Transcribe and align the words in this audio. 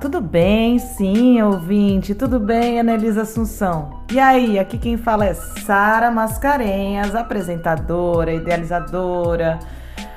Tudo 0.00 0.20
bem? 0.20 0.78
Sim, 0.78 1.40
ouvinte, 1.42 2.14
tudo 2.14 2.38
bem, 2.38 2.78
Anelisa 2.78 3.22
Assunção? 3.22 4.00
E 4.12 4.18
aí, 4.18 4.58
aqui 4.58 4.76
quem 4.78 4.96
fala 4.96 5.24
é 5.24 5.34
Sara 5.34 6.10
Mascarenhas, 6.10 7.14
apresentadora, 7.14 8.32
idealizadora, 8.32 9.58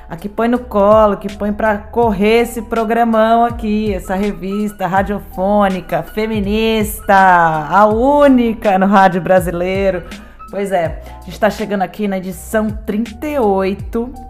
a 0.08 0.16
que 0.16 0.28
põe 0.28 0.48
no 0.48 0.58
colo, 0.58 1.16
que 1.16 1.32
põe 1.36 1.52
para 1.52 1.78
correr 1.78 2.42
esse 2.42 2.62
programão 2.62 3.44
aqui, 3.44 3.92
essa 3.92 4.14
revista 4.14 4.86
radiofônica, 4.86 6.02
feminista, 6.02 7.14
a 7.14 7.86
única 7.86 8.78
no 8.78 8.86
rádio 8.86 9.20
brasileiro. 9.20 10.04
Pois 10.50 10.72
é, 10.72 11.02
a 11.06 11.20
gente 11.20 11.34
está 11.34 11.50
chegando 11.50 11.82
aqui 11.82 12.08
na 12.08 12.18
edição 12.18 12.70
38 12.70 14.27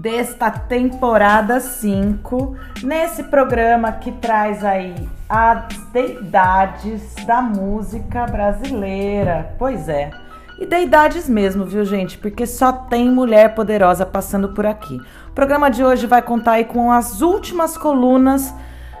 desta 0.00 0.50
temporada 0.50 1.60
5, 1.60 2.56
nesse 2.82 3.24
programa 3.24 3.92
que 3.92 4.10
traz 4.12 4.64
aí 4.64 4.94
as 5.28 5.66
deidades 5.92 7.14
da 7.26 7.42
música 7.42 8.24
brasileira. 8.24 9.54
Pois 9.58 9.90
é. 9.90 10.10
E 10.58 10.64
deidades 10.64 11.28
mesmo, 11.28 11.66
viu, 11.66 11.84
gente? 11.84 12.16
Porque 12.16 12.46
só 12.46 12.72
tem 12.72 13.10
mulher 13.10 13.54
poderosa 13.54 14.06
passando 14.06 14.54
por 14.54 14.64
aqui. 14.64 14.98
O 15.28 15.32
programa 15.34 15.70
de 15.70 15.84
hoje 15.84 16.06
vai 16.06 16.22
contar 16.22 16.52
aí 16.52 16.64
com 16.64 16.90
as 16.90 17.20
últimas 17.20 17.76
colunas 17.76 18.54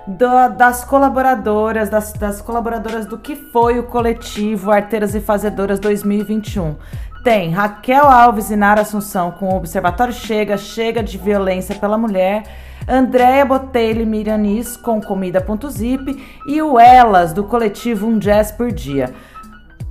do, 0.06 0.48
das 0.56 0.84
colaboradoras, 0.84 1.88
das, 1.88 2.12
das 2.12 2.42
colaboradoras 2.42 3.06
do 3.06 3.16
que 3.16 3.36
foi 3.36 3.78
o 3.78 3.84
coletivo 3.84 4.70
Arteiras 4.70 5.14
e 5.14 5.20
Fazedoras 5.20 5.78
2021. 5.78 6.76
Tem 7.22 7.50
Raquel 7.50 8.06
Alves 8.06 8.50
e 8.50 8.56
Nara 8.56 8.80
Assunção 8.80 9.30
com 9.32 9.50
o 9.50 9.56
Observatório 9.56 10.12
Chega, 10.12 10.56
Chega 10.56 11.02
de 11.02 11.18
Violência 11.18 11.74
pela 11.74 11.98
Mulher, 11.98 12.44
Andréia 12.88 13.44
Botelho 13.44 14.00
e 14.00 14.06
Mirianis 14.06 14.74
com 14.74 15.02
Comida.zip 15.02 16.40
e 16.46 16.62
o 16.62 16.80
Elas 16.80 17.34
do 17.34 17.44
coletivo 17.44 18.06
Um 18.06 18.18
Jazz 18.18 18.50
por 18.50 18.72
Dia. 18.72 19.12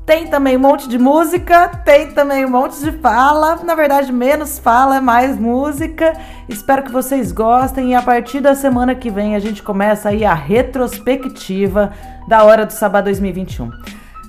Tem 0.08 0.25
também 0.25 0.58
um 0.58 0.59
monte 0.59 0.89
de 0.89 0.97
música, 0.97 1.67
tem 1.86 2.11
também 2.13 2.44
um 2.44 2.49
monte 2.49 2.80
de 2.80 2.91
fala. 2.94 3.58
Na 3.58 3.75
verdade, 3.75 4.11
menos 4.11 4.58
fala, 4.58 4.97
é 4.97 4.99
mais 4.99 5.38
música. 5.38 6.14
Espero 6.47 6.81
que 6.81 6.91
vocês 6.91 7.31
gostem 7.31 7.91
e 7.91 7.95
a 7.95 8.02
partir 8.02 8.39
da 8.39 8.55
semana 8.55 8.95
que 8.95 9.11
vem 9.11 9.36
a 9.36 9.39
gente 9.39 9.61
começa 9.61 10.09
aí 10.09 10.25
a 10.25 10.33
retrospectiva 10.33 11.91
da 12.27 12.43
Hora 12.43 12.66
do 12.66 12.73
Sabá 12.73 13.02
2021. 13.02 13.69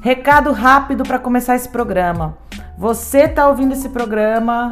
Recado 0.02 0.52
rápido 0.52 1.02
para 1.02 1.18
começar 1.18 1.56
esse 1.56 1.68
programa. 1.70 2.36
Você 2.80 3.24
está 3.24 3.46
ouvindo 3.46 3.72
esse 3.74 3.90
programa 3.90 4.70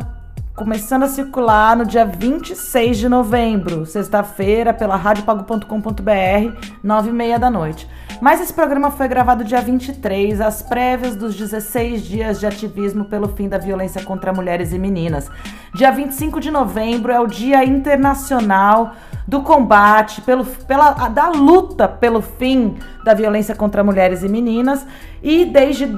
começando 0.56 1.02
a 1.02 1.08
circular 1.08 1.76
no 1.76 1.84
dia 1.84 2.06
26 2.06 2.96
de 2.96 3.06
novembro, 3.06 3.84
sexta-feira, 3.84 4.72
pela 4.72 4.96
radiopago.com.br, 4.96 6.68
9 6.82 7.10
e 7.10 7.12
meia 7.12 7.38
da 7.38 7.50
noite. 7.50 7.86
Mas 8.18 8.40
esse 8.40 8.54
programa 8.54 8.90
foi 8.90 9.08
gravado 9.08 9.44
dia 9.44 9.60
23, 9.60 10.40
às 10.40 10.62
prévias 10.62 11.16
dos 11.16 11.36
16 11.36 12.02
dias 12.02 12.40
de 12.40 12.46
ativismo 12.46 13.04
pelo 13.04 13.28
fim 13.28 13.46
da 13.46 13.58
violência 13.58 14.02
contra 14.02 14.32
mulheres 14.32 14.72
e 14.72 14.78
meninas. 14.78 15.30
Dia 15.74 15.90
25 15.90 16.40
de 16.40 16.50
novembro 16.50 17.12
é 17.12 17.20
o 17.20 17.26
Dia 17.26 17.62
Internacional 17.62 18.94
do 19.26 19.42
Combate, 19.42 20.22
pelo, 20.22 20.46
pela, 20.46 20.92
da 21.10 21.28
luta 21.28 21.86
pelo 21.86 22.22
fim 22.22 22.78
da 23.04 23.12
violência 23.12 23.54
contra 23.54 23.84
mulheres 23.84 24.22
e 24.22 24.28
meninas. 24.30 24.86
E 25.22 25.44
desde 25.44 25.94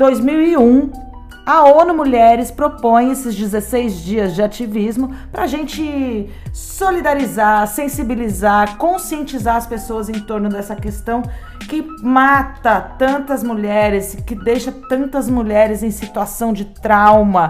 2001, 0.00 0.92
a 1.44 1.62
ONU 1.64 1.92
Mulheres 1.92 2.50
propõe 2.50 3.12
esses 3.12 3.34
16 3.34 4.02
dias 4.02 4.34
de 4.34 4.42
ativismo 4.42 5.14
para 5.30 5.42
a 5.42 5.46
gente 5.46 6.30
solidarizar, 6.54 7.66
sensibilizar, 7.66 8.78
conscientizar 8.78 9.56
as 9.56 9.66
pessoas 9.66 10.08
em 10.08 10.18
torno 10.20 10.48
dessa 10.48 10.74
questão 10.74 11.22
que 11.68 11.86
mata 12.02 12.80
tantas 12.80 13.42
mulheres, 13.42 14.16
que 14.26 14.34
deixa 14.34 14.72
tantas 14.72 15.28
mulheres 15.28 15.82
em 15.82 15.90
situação 15.90 16.54
de 16.54 16.64
trauma, 16.64 17.48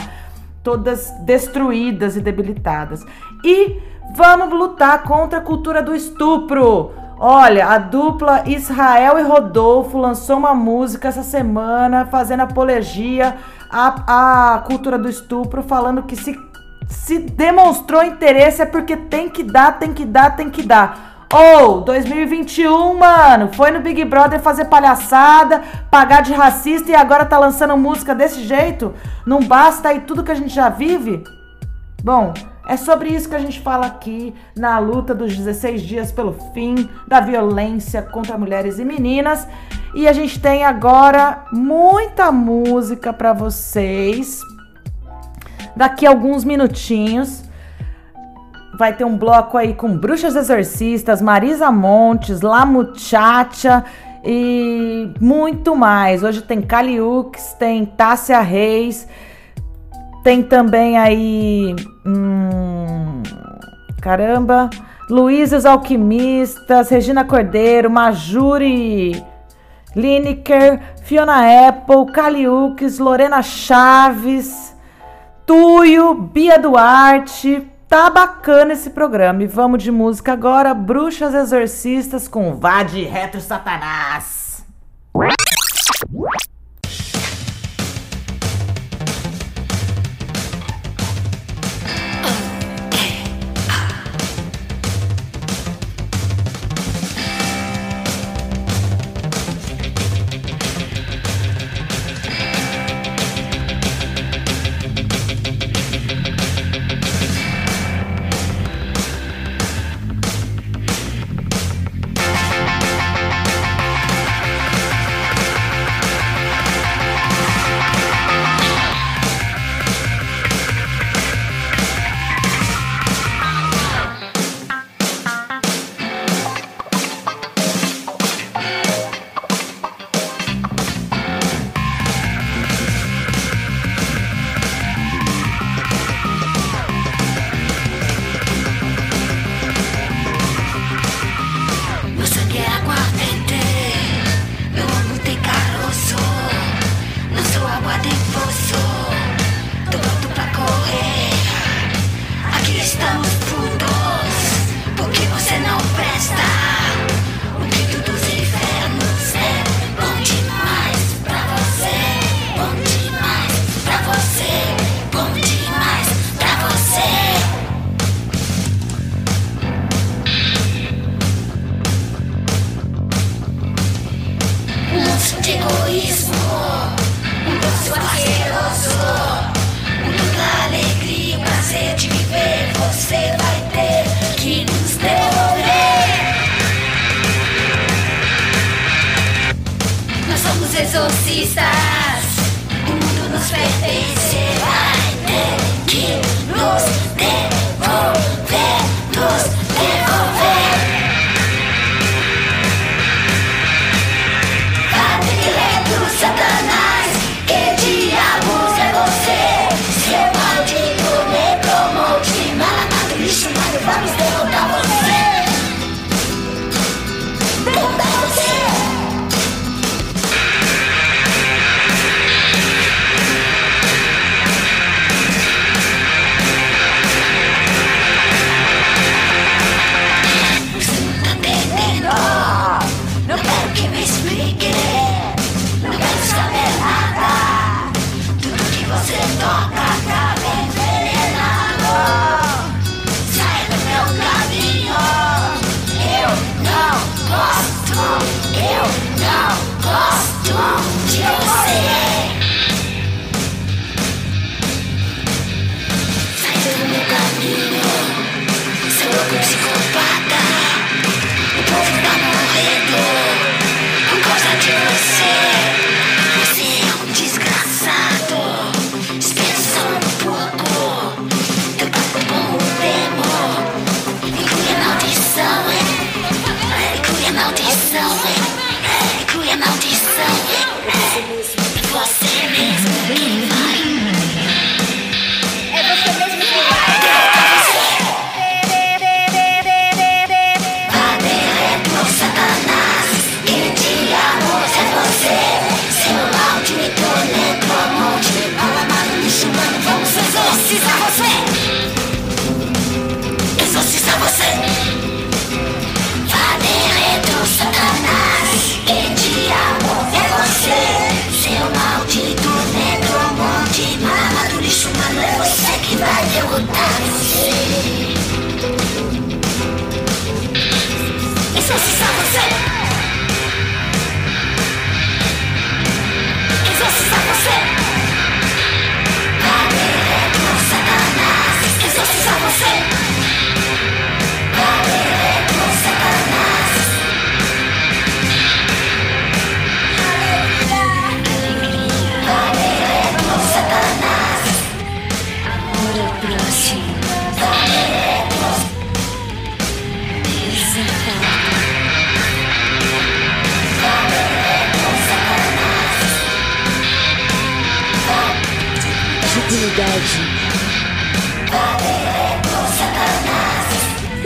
todas 0.61 1.13
destruídas 1.21 2.17
e 2.17 2.21
debilitadas. 2.21 3.07
E 3.45 3.79
vamos 4.17 4.51
lutar 4.59 5.05
contra 5.05 5.39
a 5.39 5.43
cultura 5.43 5.81
do 5.81 5.95
estupro. 5.95 6.91
Olha, 7.23 7.67
a 7.67 7.77
dupla 7.77 8.45
Israel 8.47 9.19
e 9.19 9.23
Rodolfo 9.23 9.99
lançou 9.99 10.39
uma 10.39 10.55
música 10.55 11.09
essa 11.09 11.23
semana 11.23 12.07
fazendo 12.07 12.41
apologia 12.41 13.37
à, 13.71 14.55
à 14.55 14.59
cultura 14.61 14.99
do 14.99 15.07
estupro, 15.07 15.63
falando 15.63 16.05
que 16.05 16.17
se, 16.17 16.35
se 16.89 17.19
demonstrou 17.19 18.03
interesse 18.03 18.63
é 18.63 18.65
porque 18.65 18.97
tem 18.97 19.29
que 19.29 19.43
dar, 19.43 19.79
tem 19.79 19.93
que 19.93 20.07
dar, 20.07 20.35
tem 20.35 20.49
que 20.49 20.63
dar. 20.63 21.27
Ou, 21.31 21.81
oh, 21.81 21.81
2021, 21.83 22.99
mano, 22.99 23.51
foi 23.53 23.71
no 23.71 23.81
Big 23.81 24.03
Brother 24.07 24.41
fazer 24.41 24.65
palhaçada, 24.65 25.63
pagar 25.91 26.23
de 26.23 26.33
racista 26.33 26.91
e 26.91 26.95
agora 26.95 27.27
tá 27.27 27.39
lançando 27.39 27.77
música 27.77 28.15
desse 28.15 28.45
jeito? 28.45 28.95
Não 29.27 29.41
basta 29.41 29.91
aí 29.91 30.01
tudo 30.01 30.25
que 30.25 30.33
a 30.33 30.35
gente 30.35 30.55
já 30.55 30.71
vive? 30.71 31.23
Bom, 32.03 32.33
é 32.71 32.77
sobre 32.77 33.09
isso 33.09 33.29
que 33.29 33.35
a 33.35 33.41
gente 33.41 33.59
fala 33.59 33.85
aqui 33.85 34.33
na 34.55 34.79
luta 34.79 35.13
dos 35.13 35.37
16 35.37 35.83
dias 35.83 36.13
pelo 36.13 36.35
fim 36.55 36.89
da 37.09 37.19
violência 37.19 38.01
contra 38.01 38.39
mulheres 38.39 38.79
e 38.79 38.85
meninas. 38.85 39.45
E 39.93 40.07
a 40.07 40.13
gente 40.13 40.39
tem 40.39 40.65
agora 40.65 41.47
muita 41.51 42.31
música 42.31 43.13
para 43.13 43.33
vocês. 43.33 44.41
Daqui 45.75 46.07
a 46.07 46.11
alguns 46.11 46.45
minutinhos 46.45 47.43
vai 48.79 48.97
ter 48.97 49.05
um 49.05 49.19
bloco 49.19 49.59
aí 49.59 49.75
com 49.75 49.99
Bruxas 49.99 50.37
Exorcistas, 50.37 51.21
Marisa 51.21 51.73
Montes, 51.73 52.41
La 52.41 52.65
Muchacha 52.65 53.85
e 54.25 55.13
muito 55.21 55.75
mais. 55.75 56.23
Hoje 56.23 56.41
tem 56.41 56.63
Caliux, 56.63 57.53
tem 57.55 57.85
Tássia 57.85 58.41
Reis. 58.41 59.09
Tem 60.23 60.43
também 60.43 60.99
aí. 60.99 61.75
Hum, 62.07 63.23
caramba! 64.01 64.71
Luiz 65.09 65.53
Alquimistas, 65.65 66.89
Regina 66.89 67.25
Cordeiro, 67.25 67.91
Majuri 67.91 69.25
Lineker, 69.95 70.81
Fiona 71.03 71.69
Apple, 71.69 72.13
Caliux, 72.13 72.99
Lorena 72.99 73.43
Chaves, 73.43 74.77
Tuyo, 75.45 76.15
Bia 76.15 76.59
Duarte. 76.59 77.67
Tá 77.89 78.09
bacana 78.09 78.73
esse 78.73 78.91
programa. 78.91 79.43
E 79.43 79.49
vamos 79.49 79.83
de 79.83 79.91
música 79.91 80.33
agora. 80.33 80.73
Bruxas 80.73 81.35
Exorcistas 81.35 82.29
com 82.29 82.55
Vade 82.55 83.03
Retro 83.03 83.41
Satanás. 83.41 84.65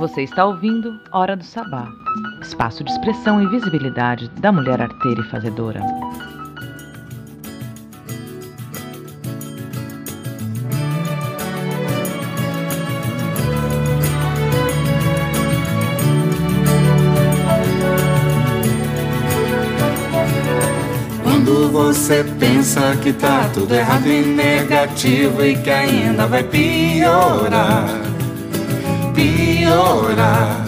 Você 0.00 0.22
está 0.22 0.46
ouvindo 0.46 0.98
Hora 1.12 1.36
do 1.36 1.44
Sabá, 1.44 1.86
espaço 2.40 2.82
de 2.82 2.90
expressão 2.90 3.42
e 3.42 3.46
visibilidade 3.48 4.30
da 4.40 4.50
mulher 4.50 4.80
arteira 4.80 5.20
e 5.20 5.24
fazedora. 5.24 5.82
Quando 21.22 21.70
você 21.70 22.24
pensa 22.38 22.96
que 23.02 23.12
tá 23.12 23.50
tudo 23.52 23.74
errado 23.74 24.06
e 24.06 24.22
negativo 24.22 25.44
e 25.44 25.58
que 25.58 25.68
ainda 25.68 26.26
vai 26.26 26.42
piorar, 26.42 28.09
piorar. 29.70 30.64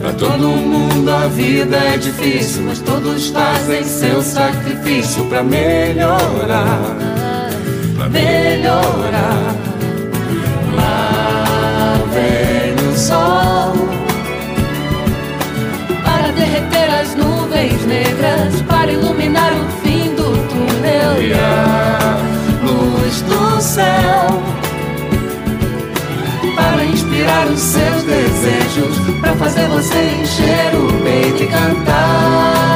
Pra 0.00 0.12
todo 0.12 0.48
mundo 0.48 1.08
a 1.10 1.28
vida 1.28 1.76
é 1.76 1.96
difícil, 1.96 2.64
mas 2.64 2.80
todos 2.80 3.28
fazem 3.28 3.84
seu 3.84 4.20
sacrifício 4.20 5.24
pra 5.26 5.42
melhorar, 5.42 6.96
pra 7.96 8.08
melhorar. 8.08 9.54
Lá 10.74 11.98
vem 12.12 12.88
o 12.88 12.98
sol 12.98 13.72
para 16.04 16.32
derreter 16.32 16.90
as 17.00 17.14
nuvens 17.14 17.86
negras, 17.86 18.60
para 18.68 18.92
iluminar 18.92 19.52
o 19.52 19.86
fim 19.86 20.14
do 20.16 20.32
túnel. 20.48 21.22
e 21.22 21.32
a 21.32 22.18
luz 22.64 23.22
do 23.22 23.60
céu 23.60 24.61
inspirar 27.22 27.46
os 27.46 27.60
seus 27.60 28.02
desejos, 28.02 28.98
para 29.20 29.34
fazer 29.36 29.68
você 29.68 29.94
encher 30.20 30.74
o 30.74 31.02
peito 31.02 31.44
e 31.44 31.46
cantar. 31.46 32.71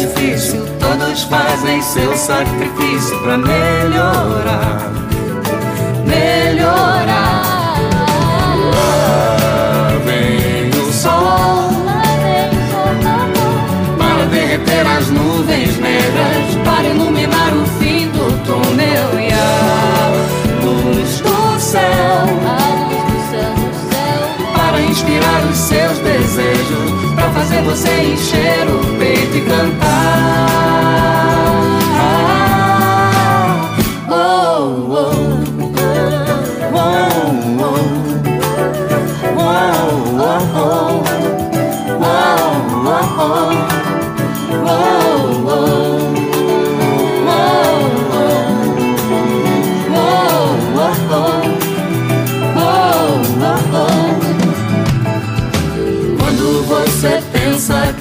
Difícil, 0.00 0.64
todos 0.78 1.24
fazem 1.24 1.82
seu 1.82 2.16
sacrifício 2.16 3.18
pra 3.22 3.36
melhorar, 3.36 4.90
melhorar. 6.06 7.76
Lá 8.72 9.92
vem 10.06 10.70
o 10.70 10.92
sol 10.92 11.70
para 13.98 14.24
derreter 14.30 14.86
as 14.86 15.10
nuvens 15.10 15.76
negras, 15.76 16.54
para 16.64 16.88
iluminar 16.88 17.52
o 17.52 17.66
fim 17.78 18.08
do 18.08 18.32
túnel 18.46 19.20
e 19.20 19.30
a 19.32 20.12
luz 20.64 21.20
do 21.20 21.60
céu. 21.60 21.82
a 21.82 22.60
luz 22.88 23.02
do 23.04 23.20
céu, 23.30 23.52
do 23.54 23.70
céu. 23.90 24.22
para 24.54 24.80
inspirar 24.80 25.44
os 25.50 25.58
seus 25.58 25.98
desejos, 25.98 27.14
para 27.14 27.30
fazer 27.32 27.62
você 27.62 27.90
encher 28.14 28.66
o 28.66 28.89
ng. 29.50 30.39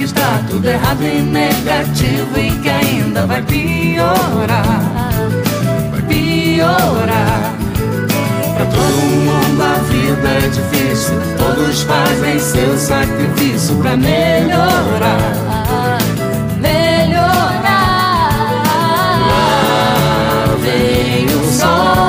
Está 0.10 0.42
tudo 0.50 0.68
errado 0.68 1.04
e 1.04 1.22
negativo 1.22 2.38
e 2.38 2.52
que 2.60 2.70
ainda 2.70 3.28
vai 3.28 3.42
piorar, 3.44 4.90
vai 5.92 6.02
piorar. 6.02 7.54
Pra 8.56 8.66
todo 8.66 9.02
mundo 9.06 9.62
a 9.62 9.76
vida 9.84 10.30
é 10.30 10.50
difícil, 10.50 11.14
todos 11.38 11.84
fazem 11.84 12.40
seu 12.40 12.78
sacrifício 12.78 13.76
pra 13.76 13.96
melhorar. 13.96 15.20
melhorar. 16.60 17.60
Lá 19.28 20.56
vem 20.60 21.26
o 21.28 21.52
sol 21.52 22.09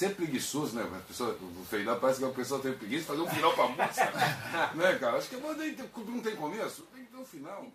Sempre 0.00 0.24
preguiçoso, 0.24 0.76
né? 0.76 0.82
A 0.82 0.98
pessoa, 1.00 1.36
o 1.42 1.64
final 1.66 2.00
parece 2.00 2.20
que 2.20 2.24
a 2.24 2.30
pessoa 2.30 2.58
tem 2.58 2.72
preguiça 2.72 3.02
de 3.02 3.06
fazer 3.06 3.20
um 3.20 3.28
final 3.28 3.52
pra 3.52 3.68
música. 3.68 4.10
né, 4.74 4.94
cara? 4.98 5.18
Acho 5.18 5.28
que 5.28 5.36
quando 5.36 5.58
não 5.58 6.20
tem 6.22 6.36
começo, 6.36 6.86
tem 6.94 7.04
que 7.04 7.10
ter 7.10 7.18
um 7.18 7.24
final. 7.26 7.66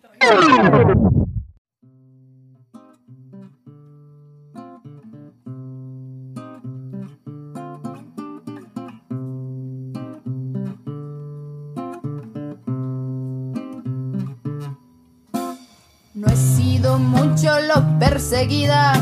No 16.12 16.26
he 16.28 16.34
sido 16.34 16.98
mucho 16.98 17.46
lo 17.46 18.00
perseguida, 18.00 18.94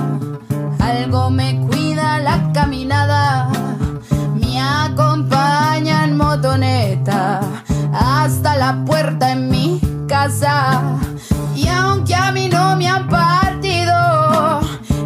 algo 0.79 1.31
me 1.31 1.61
cuida 1.67 2.19
la 2.19 2.53
caminada. 2.53 3.49
Me 4.35 4.61
acompaña 4.61 6.05
en 6.05 6.17
motoneta 6.17 7.41
hasta 7.93 8.57
la 8.57 8.85
puerta 8.85 9.33
en 9.33 9.49
mi 9.51 9.81
casa. 10.09 10.81
Y 11.55 11.69
aunque 11.69 12.15
a 12.15 12.33
mí 12.33 12.49
no 12.49 12.77
me 12.77 12.89
han 12.89 13.09
partido 13.09 14.61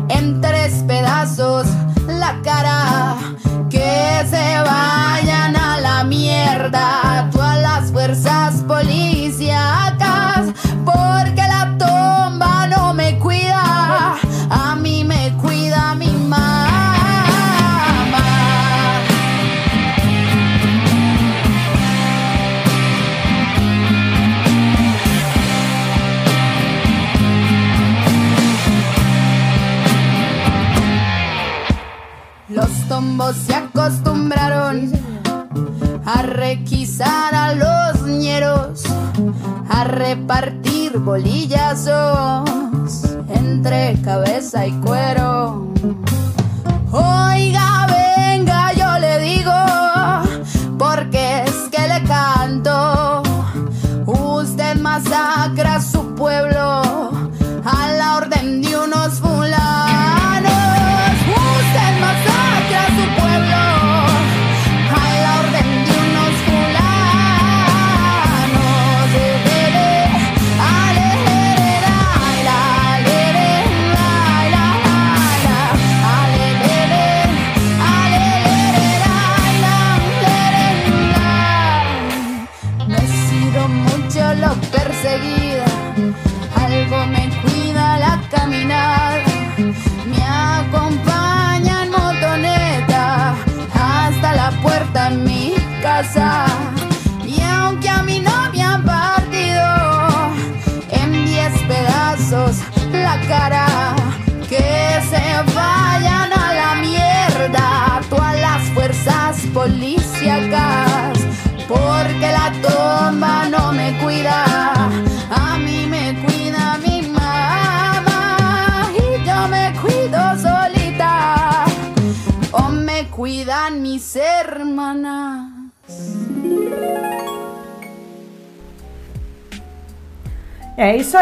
en 0.08 0.40
tres 0.40 0.84
pedazos 0.86 1.66
la 2.06 2.40
cara, 2.42 3.16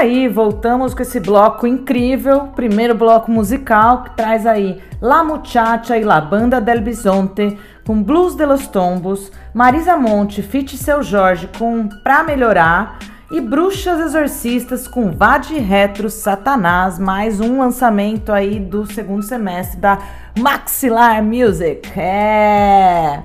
aí, 0.06 0.28
voltamos 0.28 0.94
com 0.94 1.02
esse 1.02 1.18
bloco 1.18 1.66
incrível, 1.66 2.52
primeiro 2.54 2.94
bloco 2.94 3.28
musical 3.28 4.04
que 4.04 4.10
traz 4.16 4.46
aí 4.46 4.80
La 5.00 5.24
Muchacha 5.24 5.98
e 5.98 6.04
La 6.04 6.20
Banda 6.20 6.60
del 6.60 6.80
Bisonte 6.80 7.58
com 7.84 8.02
Blues 8.02 8.36
de 8.36 8.46
los 8.46 8.68
Tombos, 8.68 9.32
Marisa 9.52 9.96
Monte, 9.96 10.42
Fit 10.42 10.76
Seu 10.76 11.02
Jorge 11.02 11.50
com 11.58 11.88
Pra 12.04 12.22
Melhorar 12.22 12.98
e 13.32 13.40
Bruxas 13.40 13.98
Exorcistas 13.98 14.86
com 14.86 15.10
Vade 15.10 15.58
Retro 15.58 16.08
Satanás, 16.08 17.00
mais 17.00 17.40
um 17.40 17.58
lançamento 17.58 18.32
aí 18.32 18.60
do 18.60 18.86
segundo 18.86 19.24
semestre 19.24 19.80
da 19.80 19.98
Maxilar 20.38 21.20
Music. 21.20 21.90
É. 21.98 23.24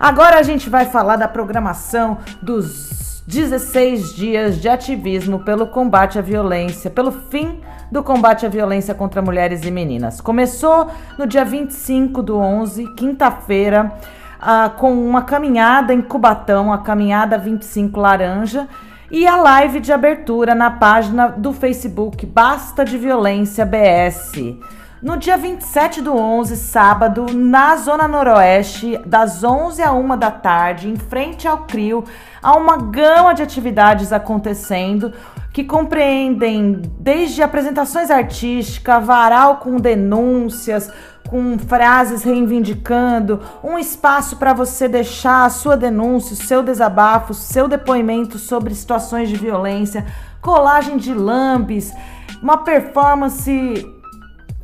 Agora 0.00 0.38
a 0.38 0.42
gente 0.42 0.70
vai 0.70 0.86
falar 0.86 1.16
da 1.16 1.28
programação 1.28 2.16
dos 2.40 2.87
16 3.28 4.14
dias 4.14 4.58
de 4.58 4.70
ativismo 4.70 5.40
pelo 5.40 5.66
combate 5.66 6.18
à 6.18 6.22
violência, 6.22 6.88
pelo 6.88 7.12
fim 7.12 7.60
do 7.92 8.02
combate 8.02 8.46
à 8.46 8.48
violência 8.48 8.94
contra 8.94 9.20
mulheres 9.20 9.66
e 9.66 9.70
meninas. 9.70 10.18
Começou 10.18 10.88
no 11.18 11.26
dia 11.26 11.44
25 11.44 12.22
do 12.22 12.38
11, 12.38 12.94
quinta-feira, 12.94 13.92
ah, 14.40 14.70
com 14.74 14.94
uma 15.06 15.20
caminhada 15.20 15.92
em 15.92 16.00
Cubatão, 16.00 16.72
a 16.72 16.78
caminhada 16.78 17.36
25 17.36 18.00
Laranja, 18.00 18.66
e 19.10 19.26
a 19.26 19.36
live 19.36 19.80
de 19.80 19.92
abertura 19.92 20.54
na 20.54 20.70
página 20.70 21.28
do 21.28 21.52
Facebook 21.52 22.24
Basta 22.24 22.82
de 22.82 22.96
Violência 22.96 23.66
BS. 23.66 24.56
No 25.00 25.16
dia 25.16 25.36
27 25.36 26.02
do 26.02 26.12
11, 26.16 26.56
sábado, 26.56 27.26
na 27.32 27.76
Zona 27.76 28.08
Noroeste, 28.08 29.00
das 29.06 29.44
11 29.44 29.80
a 29.80 29.92
1 29.92 30.18
da 30.18 30.32
tarde, 30.32 30.88
em 30.88 30.96
frente 30.96 31.46
ao 31.46 31.58
CRIO, 31.58 32.02
há 32.42 32.56
uma 32.56 32.76
gama 32.76 33.32
de 33.32 33.40
atividades 33.40 34.12
acontecendo 34.12 35.12
que 35.52 35.62
compreendem 35.62 36.82
desde 36.98 37.44
apresentações 37.44 38.10
artísticas, 38.10 39.06
varal 39.06 39.58
com 39.58 39.76
denúncias, 39.76 40.90
com 41.28 41.56
frases 41.60 42.24
reivindicando, 42.24 43.40
um 43.62 43.78
espaço 43.78 44.36
para 44.36 44.52
você 44.52 44.88
deixar 44.88 45.44
a 45.44 45.50
sua 45.50 45.76
denúncia, 45.76 46.34
o 46.34 46.44
seu 46.44 46.60
desabafo, 46.60 47.30
o 47.30 47.36
seu 47.36 47.68
depoimento 47.68 48.36
sobre 48.36 48.74
situações 48.74 49.28
de 49.28 49.36
violência, 49.36 50.04
colagem 50.40 50.96
de 50.96 51.14
lambes, 51.14 51.94
uma 52.42 52.58
performance 52.58 53.94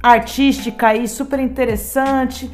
artística 0.04 0.88
aí 0.88 1.08
super 1.08 1.40
interessante. 1.40 2.50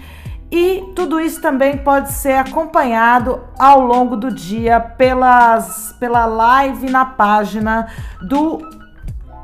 E 0.51 0.93
tudo 0.95 1.21
isso 1.21 1.41
também 1.41 1.79
pode 1.79 2.13
ser 2.13 2.35
acompanhado 2.35 3.41
ao 3.59 3.81
longo 3.81 4.17
do 4.17 4.33
dia 4.33 4.81
pelas, 4.81 5.95
pela 5.99 6.27
live 6.27 6.91
na 6.91 7.05
página 7.05 7.89
do 8.21 8.59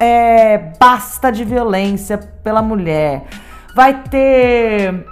é, 0.00 0.72
Basta 0.78 1.30
de 1.30 1.44
Violência 1.44 2.18
pela 2.18 2.60
Mulher. 2.60 3.24
Vai 3.74 4.02
ter 4.04 5.06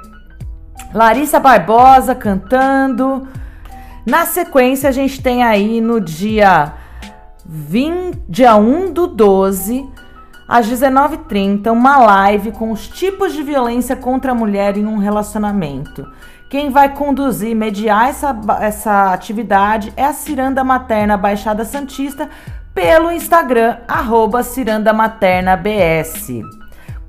Larissa 0.92 1.38
Barbosa 1.38 2.14
cantando. 2.14 3.28
Na 4.04 4.26
sequência, 4.26 4.88
a 4.88 4.92
gente 4.92 5.22
tem 5.22 5.42
aí 5.42 5.80
no 5.80 6.00
dia 6.00 6.74
20, 7.46 8.22
dia 8.28 8.57
1 8.57 8.92
do 8.92 9.07
12, 9.07 9.88
às 10.46 10.66
19h30, 10.68 11.70
uma 11.70 11.96
live 11.98 12.52
com 12.52 12.70
os 12.70 12.87
tipos 12.88 13.33
de 13.33 13.42
violência 13.42 13.96
contra 13.96 14.33
a 14.33 14.35
mulher 14.35 14.76
em 14.76 14.87
um 14.87 14.98
relacionamento. 14.98 16.07
Quem 16.48 16.70
vai 16.70 16.94
conduzir 16.94 17.57
mediar 17.57 18.09
essa, 18.09 18.37
essa 18.61 19.12
atividade 19.12 19.92
é 19.96 20.04
a 20.04 20.12
Ciranda 20.12 20.62
Materna 20.62 21.16
Baixada 21.16 21.64
Santista 21.64 22.28
pelo 22.74 23.11
Instagram, 23.11 23.78
arroba 23.88 24.42
Ciranda 24.42 24.92
Materna 24.92 25.57
BS. 25.57 26.42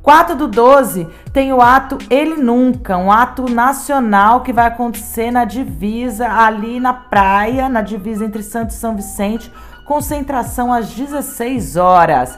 4 0.02 0.36
do 0.36 0.48
12 0.48 1.08
tem 1.34 1.52
o 1.52 1.60
ato 1.60 1.98
Ele 2.12 2.36
Nunca, 2.36 2.96
um 2.96 3.12
ato 3.12 3.50
nacional 3.50 4.42
que 4.42 4.54
vai 4.54 4.68
acontecer 4.68 5.32
na 5.32 5.46
divisa, 5.46 6.30
ali 6.30 6.80
na 6.80 6.94
praia, 6.94 7.68
na 7.68 7.82
divisa 7.82 8.24
entre 8.24 8.44
Santos 8.44 8.76
e 8.76 8.80
São 8.80 8.96
Vicente, 8.96 9.52
concentração 9.84 10.72
às 10.72 10.90
16 10.90 11.76
horas. 11.76 12.38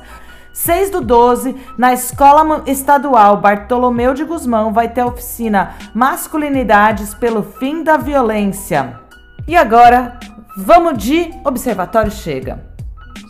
6 0.57 0.89
do 0.89 1.01
12, 1.01 1.55
na 1.77 1.93
Escola 1.93 2.63
Estadual 2.65 3.37
Bartolomeu 3.37 4.15
de 4.15 4.23
Guzmão, 4.23 4.73
vai 4.73 4.91
ter 4.91 5.01
a 5.01 5.05
oficina 5.05 5.77
Masculinidades 5.93 7.13
pelo 7.13 7.43
Fim 7.43 7.83
da 7.83 7.95
Violência. 7.95 8.99
E 9.47 9.55
agora, 9.55 10.19
vamos 10.57 10.97
de 10.97 11.29
Observatório 11.45 12.09
Chega. 12.09 12.65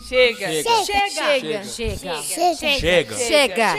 Chega. 0.08 0.48
Chega. 0.48 1.64
Chega. 1.64 1.64
Chega. 1.64 2.22
Chega. 2.22 3.14
Chega. 3.14 3.74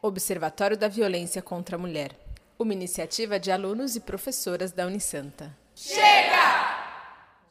Observatório 0.00 0.76
da 0.76 0.88
Violência 0.88 1.42
contra 1.42 1.76
a 1.76 1.78
Mulher. 1.78 2.12
Uma 2.58 2.72
iniciativa 2.72 3.38
de 3.38 3.52
alunos 3.52 3.94
e 3.94 4.00
professoras 4.00 4.72
da 4.72 4.86
Unisanta. 4.86 5.54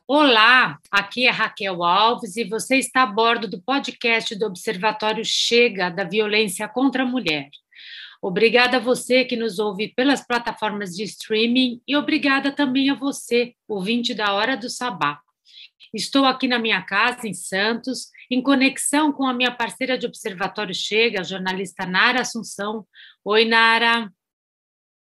Olá, 0.09 0.79
aqui 0.89 1.27
é 1.27 1.29
Raquel 1.29 1.83
Alves 1.83 2.37
e 2.37 2.45
você 2.45 2.77
está 2.77 3.03
a 3.03 3.05
bordo 3.05 3.45
do 3.45 3.61
podcast 3.61 4.33
do 4.39 4.45
Observatório 4.45 5.25
Chega 5.25 5.89
da 5.89 6.05
Violência 6.05 6.65
contra 6.65 7.03
a 7.03 7.05
Mulher. 7.05 7.49
Obrigada 8.21 8.77
a 8.77 8.79
você 8.79 9.25
que 9.25 9.35
nos 9.35 9.59
ouve 9.59 9.89
pelas 9.89 10.25
plataformas 10.25 10.95
de 10.95 11.03
streaming 11.03 11.81
e 11.85 11.93
obrigada 11.97 12.53
também 12.53 12.89
a 12.89 12.95
você, 12.95 13.53
ouvinte 13.67 14.13
da 14.13 14.33
Hora 14.33 14.55
do 14.55 14.69
Sabá. 14.69 15.19
Estou 15.93 16.23
aqui 16.23 16.47
na 16.47 16.57
minha 16.57 16.81
casa, 16.83 17.27
em 17.27 17.33
Santos, 17.33 18.09
em 18.31 18.41
conexão 18.41 19.11
com 19.11 19.27
a 19.27 19.33
minha 19.33 19.51
parceira 19.51 19.97
de 19.97 20.05
Observatório 20.05 20.73
Chega, 20.73 21.19
a 21.19 21.23
jornalista 21.23 21.85
Nara 21.85 22.21
Assunção. 22.21 22.87
Oi, 23.25 23.43
Nara. 23.43 24.09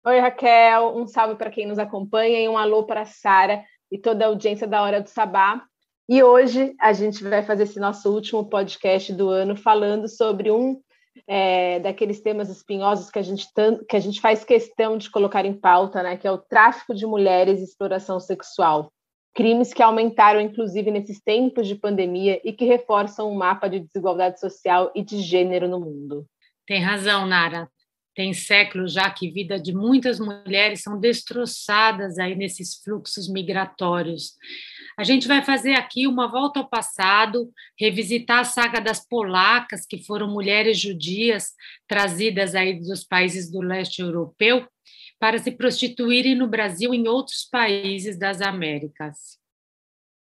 Oi, 0.04 0.20
Raquel. 0.20 0.98
Um 0.98 1.06
salve 1.06 1.36
para 1.36 1.52
quem 1.52 1.68
nos 1.68 1.78
acompanha 1.78 2.40
e 2.40 2.50
um 2.50 2.58
alô 2.58 2.86
para 2.86 3.02
a 3.02 3.06
Sara 3.06 3.64
e 3.92 3.98
toda 3.98 4.26
a 4.26 4.28
audiência 4.28 4.68
da 4.68 4.82
Hora 4.82 5.02
do 5.02 5.10
Sabá. 5.10 5.64
E 6.08 6.22
hoje 6.22 6.76
a 6.80 6.94
gente 6.94 7.24
vai 7.24 7.42
fazer 7.44 7.64
esse 7.64 7.80
nosso 7.80 8.14
último 8.14 8.48
podcast 8.48 9.12
do 9.14 9.30
ano 9.30 9.56
falando 9.56 10.08
sobre 10.08 10.52
um 10.52 10.80
é, 11.28 11.80
daqueles 11.80 12.22
temas 12.22 12.50
espinhosos 12.50 13.10
que 13.10 13.20
a, 13.20 13.22
gente 13.22 13.48
que 13.90 13.96
a 13.96 14.00
gente 14.00 14.20
faz 14.20 14.44
questão 14.44 14.98
de 14.98 15.10
colocar 15.10 15.46
em 15.46 15.54
pauta, 15.54 16.04
né, 16.04 16.18
que 16.18 16.28
é 16.28 16.32
o 16.32 16.38
tráfico 16.38 16.94
de 16.94 17.06
mulheres 17.06 17.60
e 17.60 17.64
exploração 17.64 18.20
sexual. 18.20 18.92
Crimes 19.34 19.74
que 19.74 19.84
aumentaram, 19.84 20.40
inclusive, 20.40 20.92
nesses 20.92 21.22
tempos 21.22 21.68
de 21.68 21.76
pandemia 21.76 22.40
e 22.44 22.54
que 22.54 22.64
reforçam 22.64 23.30
o 23.30 23.36
mapa 23.36 23.68
de 23.68 23.82
desigualdade 23.82 24.40
social 24.40 24.92
e 24.96 25.04
de 25.04 25.20
gênero 25.20 25.68
no 25.68 25.80
mundo. 25.80 26.26
Tem 26.66 26.82
razão, 26.82 27.26
Nara. 27.26 27.70
Tem 28.16 28.32
séculos 28.34 28.94
já 28.94 29.10
que 29.10 29.30
vida 29.30 29.60
de 29.60 29.74
muitas 29.74 30.22
mulheres 30.22 30.82
são 30.82 30.98
destroçadas 30.98 32.18
aí 32.18 32.34
nesses 32.34 32.76
fluxos 32.76 33.28
migratórios. 33.28 34.36
A 34.98 35.04
gente 35.04 35.28
vai 35.28 35.44
fazer 35.44 35.74
aqui 35.74 36.08
uma 36.08 36.32
volta 36.32 36.62
ao 36.62 36.70
passado, 36.70 37.52
revisitar 37.78 38.40
a 38.40 38.46
saga 38.46 38.80
das 38.80 39.06
polacas, 39.06 39.86
que 39.86 40.02
foram 40.02 40.32
mulheres 40.32 40.80
judias 40.80 41.52
trazidas 41.86 42.56
aí 42.56 42.80
dos 42.80 43.04
países 43.04 43.52
do 43.52 43.60
leste 43.60 44.02
europeu 44.02 44.66
para 45.20 45.38
se 45.38 45.52
prostituírem 45.52 46.36
no 46.36 46.48
Brasil 46.48 46.94
e 46.94 46.98
em 46.98 47.10
outros 47.10 47.44
países 47.52 48.18
das 48.18 48.42
Américas. 48.42 49.38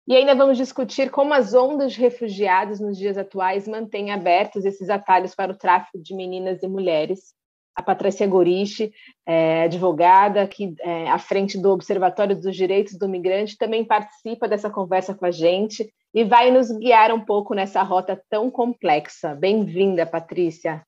E 0.07 0.15
ainda 0.15 0.33
vamos 0.33 0.57
discutir 0.57 1.11
como 1.11 1.33
as 1.33 1.53
ondas 1.53 1.91
de 1.91 1.99
refugiados 1.99 2.79
nos 2.79 2.97
dias 2.97 3.17
atuais 3.17 3.67
mantêm 3.67 4.11
abertos 4.11 4.63
esses 4.63 4.89
atalhos 4.89 5.35
para 5.35 5.51
o 5.51 5.57
tráfico 5.57 6.01
de 6.01 6.15
meninas 6.15 6.63
e 6.63 6.67
mulheres 6.67 7.33
a 7.81 7.83
Patrícia 7.83 8.27
Goriche, 8.27 8.93
é, 9.25 9.63
advogada, 9.63 10.47
que 10.47 10.75
é, 10.79 11.09
à 11.09 11.17
frente 11.17 11.57
do 11.57 11.71
Observatório 11.71 12.39
dos 12.39 12.55
Direitos 12.55 12.97
do 12.97 13.09
Migrante, 13.09 13.57
também 13.57 13.83
participa 13.83 14.47
dessa 14.47 14.69
conversa 14.69 15.15
com 15.15 15.25
a 15.25 15.31
gente 15.31 15.91
e 16.13 16.23
vai 16.23 16.51
nos 16.51 16.71
guiar 16.71 17.11
um 17.11 17.19
pouco 17.19 17.55
nessa 17.55 17.81
rota 17.81 18.21
tão 18.29 18.51
complexa. 18.51 19.33
Bem-vinda, 19.33 20.05
Patrícia. 20.05 20.85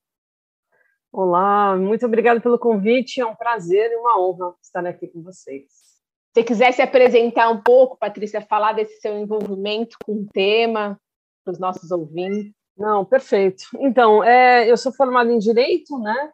Olá, 1.12 1.76
muito 1.76 2.06
obrigada 2.06 2.40
pelo 2.40 2.60
convite. 2.60 3.20
É 3.20 3.26
um 3.26 3.36
prazer 3.36 3.92
e 3.92 3.96
uma 3.96 4.20
honra 4.20 4.54
estar 4.62 4.86
aqui 4.86 5.08
com 5.08 5.22
vocês. 5.24 5.64
Se 5.64 6.42
você 6.42 6.44
quiser 6.44 6.72
se 6.74 6.82
apresentar 6.82 7.50
um 7.50 7.62
pouco, 7.62 7.98
Patrícia, 7.98 8.42
falar 8.42 8.74
desse 8.74 9.00
seu 9.00 9.18
envolvimento 9.18 9.98
com 10.06 10.14
o 10.14 10.26
tema 10.32 11.00
para 11.44 11.52
os 11.52 11.60
nossos 11.60 11.92
ouvintes. 11.92 12.52
Não, 12.78 13.06
perfeito. 13.06 13.64
Então, 13.80 14.24
é, 14.24 14.70
eu 14.70 14.76
sou 14.76 14.92
formada 14.92 15.32
em 15.32 15.38
Direito, 15.38 15.98
né? 16.00 16.32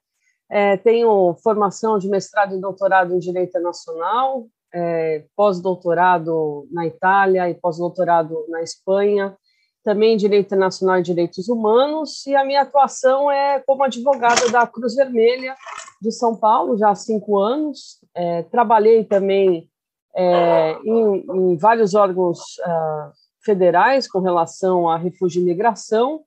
É, 0.52 0.78
tenho 0.78 1.36
formação 1.44 2.00
de 2.00 2.10
mestrado 2.10 2.56
e 2.56 2.60
doutorado 2.60 3.14
em 3.14 3.20
Direito 3.20 3.50
Internacional, 3.50 4.48
é, 4.74 5.26
pós-doutorado 5.36 6.68
na 6.72 6.88
Itália 6.88 7.50
e 7.50 7.56
pós-doutorado 7.56 8.46
na 8.50 8.62
Espanha, 8.62 9.38
também 9.84 10.14
em 10.14 10.18
Direito 10.18 10.48
Internacional 10.48 11.00
e 11.00 11.04
Direitos 11.04 11.48
Humanos, 11.48 12.26
e 12.28 12.36
a 12.36 12.44
minha 12.44 12.62
atuação 12.62 13.32
é 13.32 13.60
como 13.60 13.84
advogada 13.84 14.50
da 14.52 14.66
Cruz 14.68 14.96
Vermelha 14.96 15.56
de 16.02 16.12
São 16.12 16.36
Paulo, 16.36 16.78
já 16.78 16.90
há 16.90 16.96
cinco 16.96 17.38
anos. 17.38 18.00
É, 18.16 18.44
trabalhei 18.44 19.04
também 19.04 19.70
é, 20.16 20.78
em, 20.84 21.26
em, 21.34 21.58
vários 21.58 21.94
órgãos 21.94 22.40
uh, 22.60 23.12
federais 23.44 24.08
com 24.08 24.20
relação 24.20 24.90
a 24.90 24.98
refúgio 24.98 25.42
e 25.42 25.46
migração, 25.46 26.22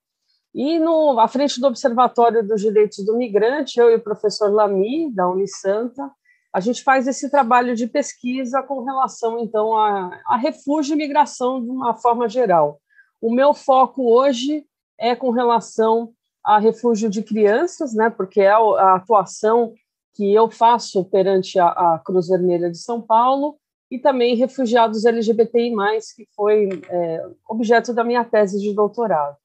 e 0.55 0.79
no, 0.79 1.19
à 1.19 1.27
frente 1.29 1.61
do 1.61 1.67
Observatório 1.67 2.47
dos 2.47 2.61
Direitos 2.61 3.05
do 3.05 3.17
Migrante, 3.17 3.81
eu 3.81 3.91
e 3.91 3.97
o 3.97 4.03
professor 4.03 4.53
Lamy, 4.53 5.11
da 5.13 5.29
Unisanta, 5.29 6.11
a 6.53 6.61
gente 6.61 6.83
faz 6.83 7.09
esse 7.09 7.31
trabalho 7.31 7.75
de 7.75 7.87
pesquisa 7.87 8.63
com 8.63 8.85
relação, 8.85 9.39
então, 9.39 9.75
a, 9.75 10.21
a 10.27 10.37
refúgio 10.37 10.95
e 10.95 10.99
migração 10.99 11.63
de 11.63 11.71
uma 11.71 11.95
forma 11.95 12.29
geral. 12.29 12.79
O 13.21 13.33
meu 13.33 13.55
foco 13.55 14.13
hoje 14.13 14.67
é 14.99 15.17
com 15.17 15.31
relação 15.31 16.13
a 16.45 16.59
refúgio 16.59 17.09
de 17.09 17.23
crianças, 17.23 17.95
né, 17.95 18.11
porque 18.11 18.43
é 18.43 18.51
a, 18.51 18.97
atuação 18.97 19.73
que 20.15 20.35
eu 20.35 20.51
faço 20.51 21.05
perante 21.07 21.59
a, 21.59 21.69
a, 21.69 22.03
Cruz 22.05 22.29
Vermelha 22.29 22.71
de 22.71 22.79
São 22.79 23.01
Paulo, 23.01 23.57
e 23.91 23.99
também 23.99 24.35
refugiados 24.37 25.05
LGBTI+, 25.05 25.71
que 26.17 26.27
foi 26.35 26.69
é, 26.89 27.27
objeto 27.49 27.93
da 27.93 28.03
minha 28.03 28.25
tese 28.25 28.59
de 28.59 28.75
doutorado. 28.75 29.37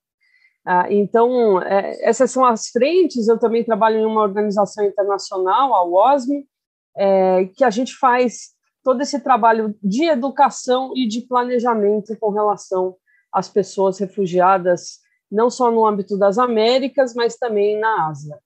Ah, 0.70 0.86
então, 0.92 1.62
é, 1.62 1.98
essas 2.02 2.30
são 2.30 2.44
as 2.44 2.68
frentes. 2.68 3.30
Eu 3.30 3.40
também 3.40 3.64
trabalho 3.64 4.00
em 4.00 4.06
uma 4.06 4.22
organização 4.22 4.84
internacional, 4.84 5.74
a 5.74 5.86
OSME, 5.86 6.46
é, 6.98 7.46
que 7.56 7.64
a 7.64 7.70
gente 7.70 7.96
faz 7.96 8.50
todo 8.84 9.02
esse 9.02 9.18
trabalho 9.22 9.74
de 9.82 10.04
educação 10.04 10.92
e 10.94 11.08
de 11.08 11.22
planejamento 11.22 12.18
com 12.20 12.32
relação 12.32 12.98
às 13.32 13.48
pessoas 13.48 13.98
refugiadas, 13.98 15.00
não 15.32 15.50
só 15.50 15.72
no 15.72 15.88
âmbito 15.88 16.18
das 16.18 16.38
Américas, 16.38 17.14
mas 17.16 17.38
também 17.38 17.80
na 17.80 18.10
Ásia. 18.10 18.38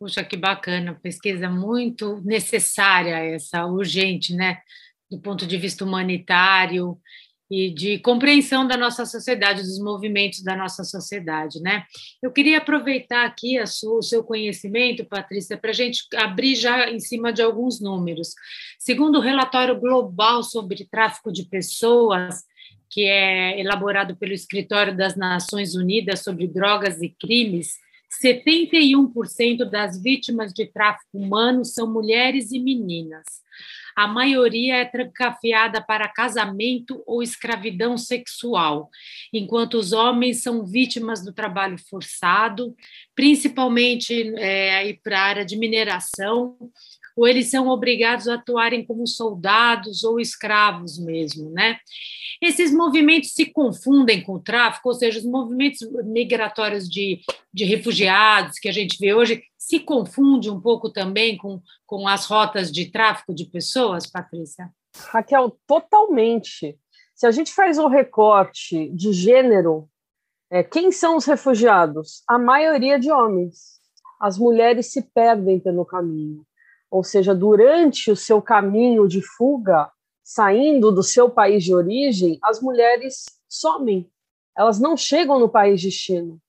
Puxa, 0.00 0.24
que 0.24 0.36
bacana, 0.36 0.98
pesquisa 1.00 1.48
muito 1.48 2.20
necessária 2.24 3.18
essa, 3.18 3.66
urgente, 3.66 4.34
né? 4.34 4.58
Do 5.08 5.20
ponto 5.20 5.46
de 5.46 5.56
vista 5.56 5.84
humanitário 5.84 6.98
e 7.50 7.70
de 7.70 7.98
compreensão 7.98 8.66
da 8.66 8.76
nossa 8.76 9.06
sociedade, 9.06 9.62
dos 9.62 9.78
movimentos 9.78 10.42
da 10.42 10.56
nossa 10.56 10.82
sociedade, 10.82 11.60
né? 11.60 11.84
Eu 12.20 12.32
queria 12.32 12.58
aproveitar 12.58 13.24
aqui 13.24 13.64
sua, 13.66 13.98
o 13.98 14.02
seu 14.02 14.24
conhecimento, 14.24 15.04
Patrícia, 15.04 15.56
para 15.56 15.70
a 15.70 15.74
gente 15.74 16.04
abrir 16.16 16.56
já 16.56 16.90
em 16.90 16.98
cima 16.98 17.32
de 17.32 17.42
alguns 17.42 17.80
números. 17.80 18.34
Segundo 18.78 19.18
o 19.18 19.22
relatório 19.22 19.78
global 19.78 20.42
sobre 20.42 20.86
tráfico 20.90 21.32
de 21.32 21.44
pessoas, 21.44 22.44
que 22.90 23.04
é 23.04 23.60
elaborado 23.60 24.16
pelo 24.16 24.32
Escritório 24.32 24.96
das 24.96 25.16
Nações 25.16 25.74
Unidas 25.74 26.24
sobre 26.24 26.48
Drogas 26.48 27.00
e 27.00 27.10
Crimes, 27.10 27.74
71% 28.24 29.64
das 29.68 30.00
vítimas 30.00 30.52
de 30.52 30.66
tráfico 30.66 31.18
humano 31.18 31.64
são 31.64 31.92
mulheres 31.92 32.50
e 32.50 32.58
meninas 32.58 33.45
a 33.96 34.06
maioria 34.06 34.76
é 34.76 34.84
trancafiada 34.84 35.82
para 35.82 36.06
casamento 36.06 37.02
ou 37.06 37.22
escravidão 37.22 37.96
sexual, 37.96 38.90
enquanto 39.32 39.78
os 39.78 39.92
homens 39.92 40.42
são 40.42 40.66
vítimas 40.66 41.24
do 41.24 41.32
trabalho 41.32 41.78
forçado, 41.78 42.76
principalmente 43.14 44.34
é, 44.36 44.92
para 45.02 45.18
a 45.18 45.24
área 45.24 45.44
de 45.46 45.56
mineração, 45.56 46.58
ou 47.16 47.26
eles 47.26 47.50
são 47.50 47.68
obrigados 47.68 48.28
a 48.28 48.34
atuarem 48.34 48.84
como 48.84 49.06
soldados 49.06 50.04
ou 50.04 50.20
escravos 50.20 50.98
mesmo, 50.98 51.50
né? 51.50 51.78
Esses 52.42 52.70
movimentos 52.70 53.32
se 53.32 53.46
confundem 53.46 54.22
com 54.22 54.34
o 54.34 54.40
tráfico, 54.40 54.90
ou 54.90 54.94
seja, 54.94 55.18
os 55.18 55.24
movimentos 55.24 55.80
migratórios 56.04 56.86
de, 56.88 57.20
de 57.52 57.64
refugiados 57.64 58.58
que 58.58 58.68
a 58.68 58.72
gente 58.72 58.98
vê 58.98 59.14
hoje 59.14 59.42
se 59.56 59.80
confunde 59.80 60.50
um 60.50 60.60
pouco 60.60 60.90
também 60.90 61.36
com, 61.38 61.60
com 61.86 62.06
as 62.06 62.26
rotas 62.26 62.70
de 62.70 62.90
tráfico 62.90 63.34
de 63.34 63.46
pessoas, 63.46 64.06
Patrícia? 64.06 64.70
Raquel, 65.08 65.58
totalmente. 65.66 66.78
Se 67.14 67.26
a 67.26 67.30
gente 67.30 67.52
faz 67.52 67.78
um 67.78 67.88
recorte 67.88 68.90
de 68.90 69.12
gênero, 69.12 69.88
é, 70.50 70.62
quem 70.62 70.92
são 70.92 71.16
os 71.16 71.24
refugiados? 71.24 72.22
A 72.28 72.38
maioria 72.38 72.98
de 72.98 73.10
homens. 73.10 73.80
As 74.20 74.38
mulheres 74.38 74.92
se 74.92 75.02
perdem 75.02 75.58
pelo 75.58 75.84
caminho. 75.84 76.45
Ou 76.90 77.02
seja, 77.02 77.34
durante 77.34 78.10
o 78.10 78.16
seu 78.16 78.40
caminho 78.40 79.08
de 79.08 79.20
fuga, 79.20 79.90
saindo 80.22 80.90
do 80.90 81.02
seu 81.02 81.30
país 81.30 81.64
de 81.64 81.74
origem, 81.74 82.38
as 82.42 82.60
mulheres 82.60 83.24
somem. 83.48 84.10
Elas 84.56 84.80
não 84.80 84.96
chegam 84.96 85.38
no 85.38 85.48
país 85.48 85.80
de 85.80 85.88
destino. 85.88 86.40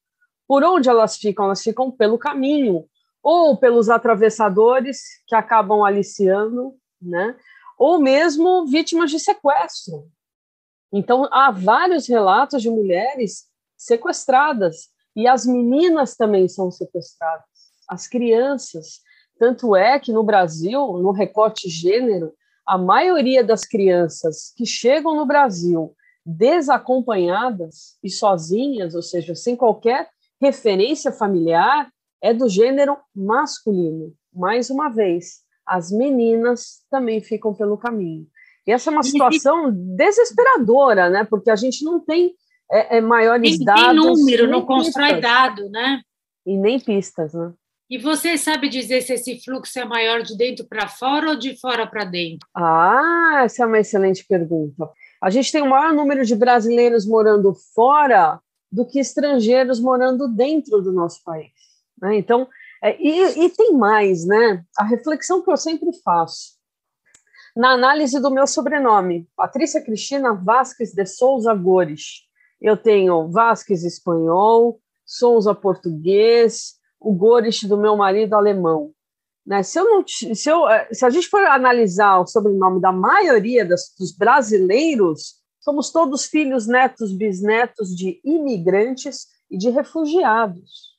Por 0.47 0.63
onde 0.63 0.89
elas 0.89 1.17
ficam? 1.17 1.45
Elas 1.45 1.61
ficam 1.61 1.91
pelo 1.91 2.17
caminho, 2.17 2.87
ou 3.21 3.57
pelos 3.57 3.89
atravessadores 3.89 5.01
que 5.27 5.35
acabam 5.35 5.83
aliciando, 5.83 6.73
né? 7.01 7.35
ou 7.77 7.99
mesmo 7.99 8.65
vítimas 8.65 9.11
de 9.11 9.19
sequestro. 9.19 10.09
Então, 10.91 11.27
há 11.31 11.51
vários 11.51 12.07
relatos 12.07 12.61
de 12.61 12.69
mulheres 12.69 13.45
sequestradas, 13.77 14.89
e 15.15 15.27
as 15.27 15.45
meninas 15.45 16.15
também 16.15 16.47
são 16.47 16.71
sequestradas, 16.71 17.45
as 17.87 18.07
crianças. 18.07 19.01
Tanto 19.39 19.75
é 19.75 19.99
que 19.99 20.11
no 20.11 20.23
Brasil, 20.23 20.97
no 20.97 21.11
recorte 21.11 21.69
gênero, 21.69 22.33
a 22.65 22.77
maioria 22.77 23.43
das 23.43 23.63
crianças 23.63 24.53
que 24.55 24.65
chegam 24.65 25.15
no 25.15 25.25
Brasil 25.25 25.95
desacompanhadas 26.25 27.97
e 28.03 28.09
sozinhas, 28.09 28.93
ou 28.93 29.01
seja, 29.01 29.33
sem 29.33 29.55
qualquer 29.55 30.09
referência 30.41 31.11
familiar, 31.11 31.89
é 32.21 32.33
do 32.33 32.49
gênero 32.49 32.97
masculino. 33.15 34.13
Mais 34.33 34.69
uma 34.69 34.89
vez, 34.89 35.41
as 35.65 35.89
meninas 35.91 36.81
também 36.91 37.21
ficam 37.21 37.53
pelo 37.53 37.77
caminho. 37.77 38.27
E 38.65 38.71
essa 38.71 38.89
é 38.89 38.93
uma 38.93 39.03
situação 39.03 39.71
desesperadora, 39.71 41.09
né? 41.09 41.23
Porque 41.23 41.49
a 41.49 41.55
gente 41.55 41.85
não 41.85 42.01
tem 42.01 42.33
é, 42.69 42.97
é 42.97 43.01
maiores 43.01 43.57
nem, 43.57 43.65
dados. 43.65 43.93
Nem 43.93 44.13
número, 44.13 44.47
não 44.49 44.65
constrói 44.65 45.13
pistas. 45.13 45.21
dado, 45.21 45.69
né? 45.69 46.01
E 46.45 46.57
nem 46.57 46.77
pistas, 46.79 47.33
né? 47.33 47.53
E 47.89 47.97
você 47.97 48.37
sabe 48.37 48.67
dizer 48.67 49.01
se 49.01 49.13
esse 49.13 49.39
fluxo 49.43 49.79
é 49.79 49.85
maior 49.85 50.21
de 50.21 50.37
dentro 50.37 50.65
para 50.65 50.89
fora 50.89 51.29
ou 51.29 51.35
de 51.37 51.57
fora 51.57 51.87
para 51.87 52.03
dentro? 52.03 52.47
Ah, 52.53 53.43
essa 53.45 53.63
é 53.63 53.65
uma 53.65 53.79
excelente 53.79 54.25
pergunta. 54.25 54.89
A 55.21 55.29
gente 55.29 55.51
tem 55.51 55.61
o 55.61 55.69
maior 55.69 55.93
número 55.93 56.25
de 56.25 56.35
brasileiros 56.35 57.05
morando 57.05 57.53
fora 57.73 58.39
do 58.69 58.85
que 58.85 58.99
estrangeiros 58.99 59.79
morando 59.79 60.27
dentro 60.27 60.81
do 60.81 60.91
nosso 60.91 61.23
país. 61.23 61.51
Né? 62.01 62.17
Então, 62.17 62.47
é, 62.83 63.01
e, 63.01 63.45
e 63.45 63.49
tem 63.49 63.73
mais, 63.73 64.25
né? 64.25 64.63
A 64.77 64.83
reflexão 64.83 65.41
que 65.41 65.49
eu 65.49 65.57
sempre 65.57 65.89
faço. 66.03 66.57
Na 67.55 67.71
análise 67.71 68.19
do 68.19 68.29
meu 68.29 68.45
sobrenome, 68.45 69.27
Patrícia 69.35 69.81
Cristina 69.81 70.33
Vasques 70.33 70.93
de 70.93 71.05
Souza 71.05 71.53
Gores, 71.55 72.27
eu 72.61 72.77
tenho 72.77 73.29
Vasques 73.29 73.83
espanhol, 73.83 74.79
Souza 75.05 75.55
português, 75.55 76.76
o 76.99 77.13
Gores 77.13 77.63
do 77.63 77.77
meu 77.77 77.95
marido 77.95 78.35
alemão. 78.35 78.91
Né? 79.45 79.63
Se, 79.63 79.79
eu 79.79 79.85
não, 79.85 80.05
se, 80.07 80.49
eu, 80.49 80.67
é, 80.67 80.87
se 80.91 81.05
a 81.05 81.09
gente 81.09 81.27
for 81.27 81.43
analisar 81.45 82.19
o 82.19 82.27
sobrenome 82.27 82.81
da 82.81 82.91
maioria 82.91 83.65
das, 83.65 83.93
dos 83.97 84.11
brasileiros, 84.11 85.35
somos 85.59 85.91
todos 85.91 86.25
filhos, 86.25 86.67
netos, 86.67 87.11
bisnetos 87.11 87.95
de 87.95 88.19
imigrantes 88.23 89.27
e 89.49 89.57
de 89.57 89.69
refugiados 89.69 90.97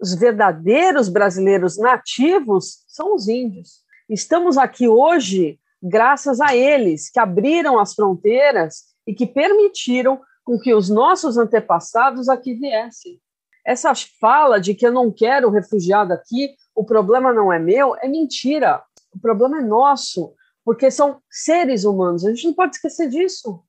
os 0.00 0.14
verdadeiros 0.14 1.08
brasileiros 1.08 1.76
nativos 1.78 2.84
são 2.86 3.14
os 3.14 3.28
índios. 3.28 3.82
Estamos 4.08 4.56
aqui 4.56 4.86
hoje 4.88 5.58
graças 5.82 6.40
a 6.40 6.54
eles 6.54 7.10
que 7.10 7.18
abriram 7.18 7.78
as 7.78 7.94
fronteiras 7.94 8.84
e 9.06 9.14
que 9.14 9.26
permitiram 9.26 10.20
com 10.44 10.58
que 10.58 10.74
os 10.74 10.88
nossos 10.88 11.36
antepassados 11.36 12.28
aqui 12.28 12.54
viessem. 12.54 13.20
Essa 13.66 13.92
fala 14.20 14.60
de 14.60 14.74
que 14.74 14.86
eu 14.86 14.92
não 14.92 15.10
quero 15.10 15.50
refugiado 15.50 16.12
aqui, 16.12 16.54
o 16.74 16.84
problema 16.84 17.32
não 17.32 17.52
é 17.52 17.58
meu, 17.58 17.96
é 17.96 18.06
mentira. 18.06 18.82
O 19.12 19.18
problema 19.18 19.58
é 19.58 19.62
nosso, 19.62 20.32
porque 20.64 20.90
são 20.90 21.20
seres 21.30 21.84
humanos. 21.84 22.24
A 22.24 22.30
gente 22.30 22.46
não 22.46 22.54
pode 22.54 22.76
esquecer 22.76 23.08
disso. 23.08 23.62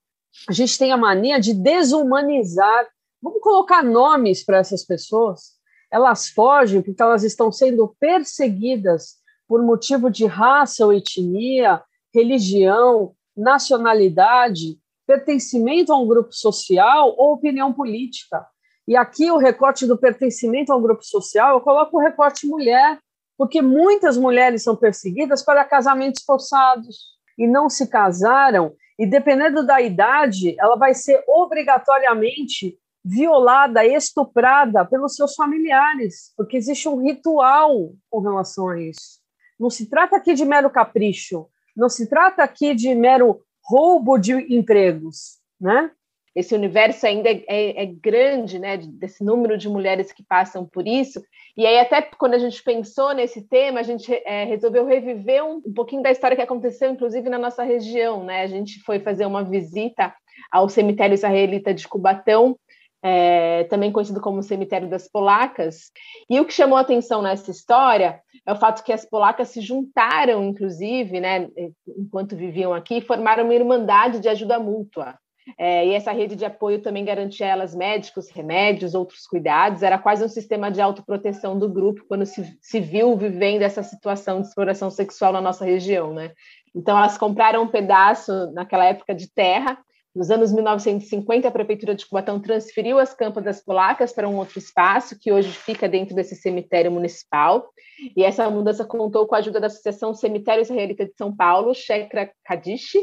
A 0.47 0.53
gente 0.53 0.77
tem 0.77 0.91
a 0.91 0.97
mania 0.97 1.39
de 1.39 1.53
desumanizar. 1.53 2.87
Vamos 3.21 3.41
colocar 3.41 3.83
nomes 3.83 4.43
para 4.43 4.57
essas 4.57 4.85
pessoas 4.85 5.57
elas 5.91 6.29
fogem 6.29 6.81
porque 6.81 7.01
elas 7.01 7.23
estão 7.23 7.51
sendo 7.51 7.95
perseguidas 7.99 9.17
por 9.47 9.63
motivo 9.63 10.09
de 10.09 10.25
raça 10.25 10.85
ou 10.85 10.93
etnia, 10.93 11.81
religião, 12.13 13.13
nacionalidade, 13.35 14.77
pertencimento 15.05 15.93
a 15.93 15.97
um 15.97 16.07
grupo 16.07 16.33
social 16.33 17.15
ou 17.17 17.33
opinião 17.33 17.71
política. 17.71 18.45
E 18.87 18.95
aqui 18.95 19.29
o 19.29 19.37
recorte 19.37 19.85
do 19.85 19.97
pertencimento 19.97 20.71
a 20.71 20.77
um 20.77 20.81
grupo 20.81 21.03
social, 21.03 21.55
eu 21.55 21.61
coloco 21.61 21.97
o 21.97 21.99
recorte 21.99 22.47
mulher, 22.47 22.97
porque 23.37 23.61
muitas 23.61 24.17
mulheres 24.17 24.63
são 24.63 24.75
perseguidas 24.75 25.43
para 25.43 25.65
casamentos 25.65 26.23
forçados 26.23 27.17
e 27.37 27.45
não 27.45 27.69
se 27.69 27.87
casaram, 27.87 28.73
e 28.97 29.05
dependendo 29.05 29.65
da 29.65 29.79
idade, 29.79 30.55
ela 30.59 30.75
vai 30.75 30.93
ser 30.93 31.23
obrigatoriamente 31.27 32.79
violada, 33.05 33.85
estuprada 33.85 34.83
pelos 34.83 35.15
seus 35.15 35.35
familiares, 35.35 36.33
porque 36.35 36.57
existe 36.57 36.89
um 36.89 37.01
ritual 37.01 37.93
com 38.09 38.19
relação 38.19 38.69
a 38.69 38.81
isso. 38.81 39.19
Não 39.59 39.69
se 39.69 39.89
trata 39.89 40.17
aqui 40.17 40.33
de 40.33 40.45
mero 40.45 40.69
capricho, 40.69 41.47
não 41.75 41.89
se 41.89 42.09
trata 42.09 42.43
aqui 42.43 42.73
de 42.73 42.93
mero 42.95 43.41
roubo 43.63 44.17
de 44.17 44.33
empregos, 44.53 45.37
né? 45.59 45.91
Esse 46.37 46.53
universo 46.53 47.03
ainda 47.07 47.31
é, 47.31 47.43
é, 47.47 47.81
é 47.81 47.85
grande, 47.87 48.59
né? 48.59 48.77
Desse 48.77 49.23
número 49.23 49.57
de 49.57 49.67
mulheres 49.67 50.11
que 50.11 50.23
passam 50.23 50.63
por 50.63 50.87
isso. 50.87 51.19
E 51.57 51.65
aí, 51.65 51.79
até 51.79 51.99
quando 51.99 52.35
a 52.35 52.37
gente 52.37 52.61
pensou 52.61 53.11
nesse 53.11 53.41
tema, 53.41 53.79
a 53.79 53.83
gente 53.83 54.13
é, 54.23 54.43
resolveu 54.43 54.85
reviver 54.85 55.43
um, 55.43 55.63
um 55.65 55.73
pouquinho 55.73 56.03
da 56.03 56.11
história 56.11 56.37
que 56.37 56.43
aconteceu, 56.43 56.91
inclusive 56.91 57.27
na 57.27 57.39
nossa 57.39 57.63
região, 57.63 58.23
né? 58.23 58.43
A 58.43 58.47
gente 58.47 58.79
foi 58.81 58.99
fazer 58.99 59.25
uma 59.25 59.43
visita 59.43 60.13
ao 60.51 60.69
cemitério 60.69 61.15
israelita 61.15 61.73
de 61.73 61.87
Cubatão, 61.87 62.55
é, 63.01 63.63
também 63.63 63.91
conhecido 63.91 64.21
como 64.21 64.43
Cemitério 64.43 64.87
das 64.87 65.07
Polacas. 65.07 65.91
E 66.29 66.39
o 66.39 66.45
que 66.45 66.53
chamou 66.53 66.77
atenção 66.77 67.19
nessa 67.19 67.49
história 67.49 68.21
é 68.45 68.53
o 68.53 68.55
fato 68.55 68.83
que 68.83 68.93
as 68.93 69.03
polacas 69.03 69.49
se 69.49 69.59
juntaram, 69.59 70.43
inclusive, 70.43 71.19
né, 71.19 71.49
enquanto 71.97 72.35
viviam 72.35 72.75
aqui, 72.75 73.01
formaram 73.01 73.45
uma 73.45 73.55
irmandade 73.55 74.19
de 74.19 74.29
ajuda 74.29 74.59
mútua. 74.59 75.17
É, 75.57 75.85
e 75.85 75.93
essa 75.93 76.11
rede 76.11 76.35
de 76.35 76.45
apoio 76.45 76.81
também 76.81 77.05
garantia 77.05 77.45
a 77.45 77.49
elas 77.49 77.75
médicos, 77.75 78.29
remédios, 78.29 78.93
outros 78.93 79.27
cuidados. 79.27 79.83
Era 79.83 79.97
quase 79.97 80.23
um 80.23 80.29
sistema 80.29 80.71
de 80.71 80.81
autoproteção 80.81 81.57
do 81.57 81.69
grupo 81.69 82.05
quando 82.07 82.25
se, 82.25 82.57
se 82.61 82.79
viu 82.79 83.15
vivendo 83.15 83.61
essa 83.61 83.83
situação 83.83 84.41
de 84.41 84.47
exploração 84.47 84.89
sexual 84.89 85.31
na 85.31 85.41
nossa 85.41 85.63
região, 85.63 86.13
né? 86.13 86.31
Então 86.75 86.97
elas 86.97 87.17
compraram 87.17 87.63
um 87.63 87.67
pedaço 87.67 88.51
naquela 88.53 88.85
época 88.85 89.15
de 89.15 89.31
terra 89.31 89.77
nos 90.17 90.31
anos 90.31 90.51
1950, 90.51 91.47
a 91.47 91.51
Prefeitura 91.51 91.93
de 91.93 92.03
Cubatão 92.03 92.39
transferiu 92.39 92.97
as 92.97 93.13
campas 93.13 93.43
das 93.43 93.63
polacas 93.63 94.11
para 94.11 94.27
um 94.27 94.37
outro 94.37 94.57
espaço, 94.57 95.15
que 95.19 95.31
hoje 95.31 95.51
fica 95.51 95.87
dentro 95.87 96.15
desse 96.15 96.35
cemitério 96.35 96.91
municipal. 96.91 97.69
E 98.15 98.23
essa 98.23 98.49
mudança 98.49 98.83
contou 98.83 99.27
com 99.27 99.35
a 99.35 99.37
ajuda 99.37 99.59
da 99.59 99.67
Associação 99.67 100.15
Cemitério 100.15 100.63
Israelita 100.63 101.05
de 101.05 101.13
São 101.15 101.35
Paulo, 101.35 101.71
Shekra 101.75 102.31
Kadish, 102.43 102.97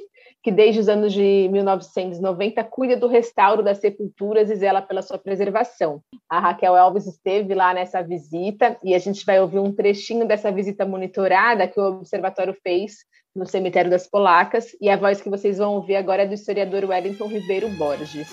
que 0.44 0.52
desde 0.52 0.78
os 0.78 0.90
anos 0.90 1.14
de 1.14 1.48
1990 1.50 2.62
cuida 2.64 2.98
do 2.98 3.08
restauro 3.08 3.62
das 3.62 3.78
sepulturas 3.78 4.50
e 4.50 4.56
zela 4.56 4.82
pela 4.82 5.00
sua 5.00 5.16
preservação. 5.16 6.02
A 6.28 6.38
Raquel 6.38 6.76
Alves 6.76 7.06
esteve 7.06 7.54
lá 7.54 7.72
nessa 7.72 8.02
visita 8.02 8.76
e 8.84 8.94
a 8.94 8.98
gente 8.98 9.24
vai 9.24 9.40
ouvir 9.40 9.58
um 9.58 9.72
trechinho 9.72 10.28
dessa 10.28 10.52
visita 10.52 10.84
monitorada 10.84 11.66
que 11.66 11.80
o 11.80 11.96
Observatório 11.96 12.54
fez 12.62 12.96
no 13.34 13.46
Cemitério 13.46 13.90
das 13.90 14.06
Polacas, 14.06 14.76
e 14.80 14.88
a 14.88 14.96
voz 14.96 15.20
que 15.20 15.28
vocês 15.28 15.58
vão 15.58 15.74
ouvir 15.74 15.96
agora 15.96 16.22
é 16.22 16.26
do 16.26 16.34
historiador 16.34 16.84
Wellington 16.84 17.26
Ribeiro 17.26 17.68
Borges. 17.70 18.28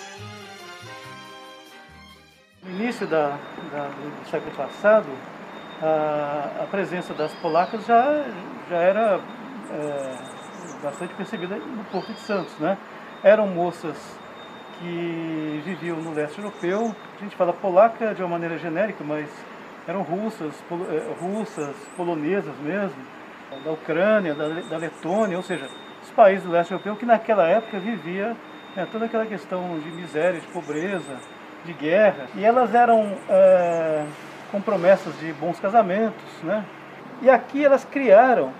No 2.61 2.69
início 2.69 3.07
da, 3.07 3.39
da, 3.71 3.87
do 3.87 4.29
século 4.29 4.55
passado, 4.55 5.07
a, 5.81 6.61
a, 6.61 6.67
presença 6.67 7.15
das 7.15 7.33
polacas 7.35 7.83
já, 7.87 8.23
já 8.69 8.77
era 8.77 9.19
é, 9.71 10.30
bastante 10.81 11.13
percebida 11.13 11.55
no 11.55 11.83
Porto 11.85 12.13
de 12.13 12.19
Santos. 12.19 12.57
Né? 12.59 12.77
Eram 13.23 13.47
moças 13.47 13.97
que 14.79 15.61
viviam 15.63 15.97
no 15.97 16.13
leste 16.13 16.39
europeu, 16.39 16.95
a 17.19 17.23
gente 17.23 17.35
fala 17.35 17.53
polaca 17.53 18.15
de 18.15 18.21
uma 18.23 18.29
maneira 18.29 18.57
genérica, 18.57 19.03
mas 19.03 19.29
eram 19.87 20.01
russas, 20.01 20.55
pol, 20.67 20.79
é, 20.89 21.13
russas, 21.21 21.75
polonesas 21.95 22.55
mesmo, 22.61 22.97
da 23.63 23.71
Ucrânia, 23.71 24.33
da, 24.33 24.47
da 24.47 24.77
Letônia, 24.77 25.37
ou 25.37 25.43
seja, 25.43 25.67
os 26.01 26.09
países 26.11 26.43
do 26.43 26.51
leste 26.51 26.71
europeu 26.71 26.95
que 26.95 27.05
naquela 27.05 27.47
época 27.47 27.77
vivia 27.79 28.35
né, 28.75 28.87
toda 28.91 29.05
aquela 29.05 29.25
questão 29.25 29.79
de 29.79 29.89
miséria, 29.91 30.39
de 30.39 30.47
pobreza, 30.47 31.19
de 31.65 31.73
guerra. 31.73 32.27
E 32.35 32.43
elas 32.43 32.73
eram 32.73 33.17
é, 33.29 34.05
com 34.51 34.61
promessas 34.61 35.17
de 35.19 35.31
bons 35.33 35.59
casamentos, 35.59 36.41
né? 36.43 36.65
E 37.21 37.29
aqui 37.29 37.63
elas 37.63 37.85
criaram 37.85 38.51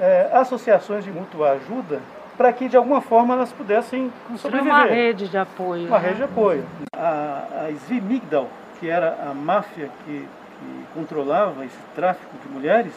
é, 0.00 0.30
associações 0.32 1.04
de 1.04 1.10
mútua 1.10 1.52
ajuda 1.52 2.00
para 2.36 2.52
que 2.52 2.68
de 2.68 2.76
alguma 2.76 3.00
forma 3.00 3.34
elas 3.34 3.52
pudessem 3.52 4.12
sobreviver. 4.36 4.72
Uma 4.72 4.84
rede 4.84 5.28
de 5.28 5.38
apoio. 5.38 5.86
Uma 5.86 5.98
né? 5.98 6.08
rede 6.08 6.16
de 6.18 6.24
apoio. 6.24 6.64
A, 6.94 7.66
a 7.66 7.70
Svimigdal, 7.70 8.48
que 8.78 8.88
era 8.88 9.16
a 9.28 9.32
máfia 9.32 9.88
que, 10.04 10.20
que, 10.58 10.84
controlava 10.94 11.64
esse 11.64 11.78
tráfico 11.94 12.36
de 12.42 12.52
mulheres, 12.52 12.92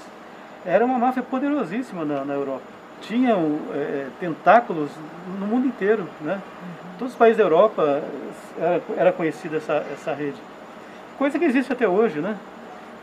era 0.65 0.83
uma 0.83 0.99
máfia 0.99 1.23
poderosíssima 1.23 2.03
na, 2.03 2.25
na 2.25 2.33
Europa. 2.33 2.63
Tinham 3.01 3.59
é, 3.73 4.07
tentáculos 4.19 4.91
no 5.39 5.47
mundo 5.47 5.67
inteiro. 5.67 6.07
Né? 6.19 6.33
Uhum. 6.33 6.89
Todos 6.97 7.13
os 7.13 7.17
países 7.17 7.37
da 7.37 7.43
Europa 7.43 8.03
era, 8.59 8.81
era 8.97 9.11
conhecida 9.13 9.57
essa, 9.57 9.85
essa 9.93 10.13
rede. 10.13 10.37
Coisa 11.17 11.39
que 11.39 11.45
existe 11.45 11.71
até 11.71 11.87
hoje. 11.87 12.19
Né? 12.19 12.35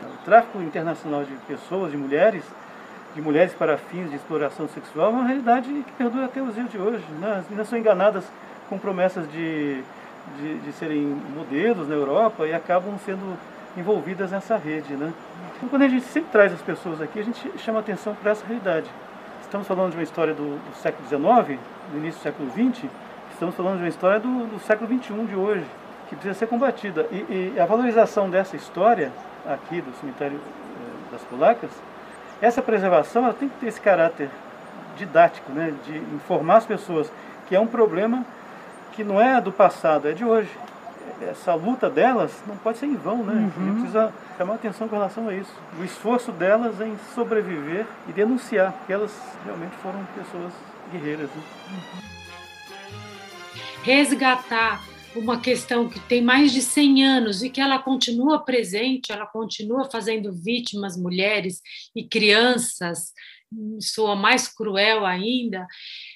O 0.03 0.23
tráfico 0.23 0.61
internacional 0.61 1.23
de 1.23 1.33
pessoas, 1.47 1.89
de 1.89 1.97
mulheres, 1.97 2.43
de 3.17 3.21
mulheres 3.23 3.51
para 3.51 3.79
fins 3.79 4.11
de 4.11 4.15
exploração 4.15 4.67
sexual 4.67 5.07
é 5.07 5.09
uma 5.09 5.25
realidade 5.25 5.67
que 5.67 5.91
perdura 5.93 6.25
até 6.25 6.39
os 6.39 6.53
dias 6.53 6.69
de 6.69 6.77
hoje. 6.77 7.03
Né? 7.19 7.37
As 7.39 7.45
meninas 7.45 7.67
são 7.67 7.79
enganadas 7.79 8.23
com 8.69 8.77
promessas 8.77 9.29
de, 9.31 9.81
de, 10.39 10.59
de, 10.59 10.71
serem 10.73 11.19
modelos 11.35 11.89
na 11.89 11.95
Europa 11.95 12.45
e 12.45 12.53
acabam 12.53 12.95
sendo 13.03 13.35
envolvidas 13.75 14.29
nessa 14.29 14.55
rede. 14.55 14.93
Né? 14.93 15.11
Então, 15.55 15.67
quando 15.67 15.81
a 15.81 15.87
gente 15.87 16.05
sempre 16.05 16.29
traz 16.31 16.53
as 16.53 16.61
pessoas 16.61 17.01
aqui, 17.01 17.19
a 17.19 17.23
gente 17.23 17.51
chama 17.57 17.79
atenção 17.79 18.13
para 18.13 18.31
essa 18.31 18.45
realidade. 18.45 18.87
Estamos 19.41 19.67
falando 19.67 19.91
de 19.91 19.97
uma 19.97 20.03
história 20.03 20.35
do, 20.35 20.59
do 20.69 20.75
século 20.75 21.07
XIX, 21.09 21.59
do 21.91 21.97
início 21.97 22.19
do 22.19 22.23
século 22.23 22.51
XX, 22.51 22.87
estamos 23.31 23.55
falando 23.55 23.77
de 23.77 23.83
uma 23.83 23.89
história 23.89 24.19
do, 24.19 24.45
do 24.45 24.59
século 24.59 24.87
XXI 24.87 25.25
de 25.25 25.35
hoje, 25.35 25.65
que 26.07 26.15
precisa 26.15 26.35
ser 26.35 26.45
combatida. 26.45 27.07
E, 27.11 27.53
e, 27.55 27.59
a 27.59 27.65
valorização 27.65 28.29
dessa 28.29 28.55
história 28.55 29.11
aqui 29.43 29.81
do 29.81 29.91
cemitério 29.95 30.37
eh, 30.37 31.11
das 31.11 31.21
polacas 31.23 31.71
essa 32.41 32.61
preservação 32.61 33.25
ela 33.25 33.33
tem 33.33 33.49
que 33.49 33.59
ter 33.59 33.67
esse 33.67 33.81
caráter 33.81 34.29
didático, 34.97 35.51
né, 35.51 35.73
de 35.85 35.97
informar 36.15 36.57
as 36.57 36.65
pessoas 36.65 37.11
que 37.47 37.55
é 37.55 37.59
um 37.59 37.67
problema 37.67 38.25
que 38.93 39.03
não 39.03 39.21
é 39.21 39.39
do 39.39 39.51
passado, 39.51 40.07
é 40.07 40.13
de 40.13 40.25
hoje. 40.25 40.49
Essa 41.21 41.53
luta 41.53 41.89
delas 41.89 42.31
não 42.45 42.57
pode 42.57 42.77
ser 42.77 42.85
em 42.85 42.95
vão, 42.95 43.23
né? 43.23 43.33
Uhum. 43.33 43.45
A 43.45 43.65
gente 43.65 43.79
precisa 43.79 44.13
chamar 44.37 44.55
atenção 44.55 44.87
com 44.87 44.95
relação 44.95 45.29
a 45.29 45.33
isso. 45.33 45.53
O 45.79 45.83
esforço 45.83 46.31
delas 46.31 46.79
em 46.81 46.95
sobreviver 47.15 47.85
e 48.07 48.11
denunciar, 48.11 48.73
que 48.85 48.93
elas 48.93 49.11
realmente 49.45 49.75
foram 49.77 49.99
pessoas 50.15 50.51
guerreiras. 50.91 51.29
Né? 51.29 51.41
Uhum. 51.71 52.17
Resgatar 53.83 54.81
uma 55.17 55.39
questão 55.39 55.89
que 55.89 55.99
tem 56.01 56.21
mais 56.21 56.51
de 56.51 56.61
100 56.61 57.05
anos 57.05 57.43
e 57.43 57.49
que 57.49 57.61
ela 57.61 57.79
continua 57.79 58.43
presente, 58.43 59.11
ela 59.11 59.25
continua 59.25 59.89
fazendo 59.89 60.31
vítimas, 60.31 60.97
mulheres 60.97 61.61
e 61.95 62.03
crianças, 62.03 63.13
soa 63.79 64.15
mais 64.15 64.47
cruel 64.47 65.05
ainda, 65.05 65.65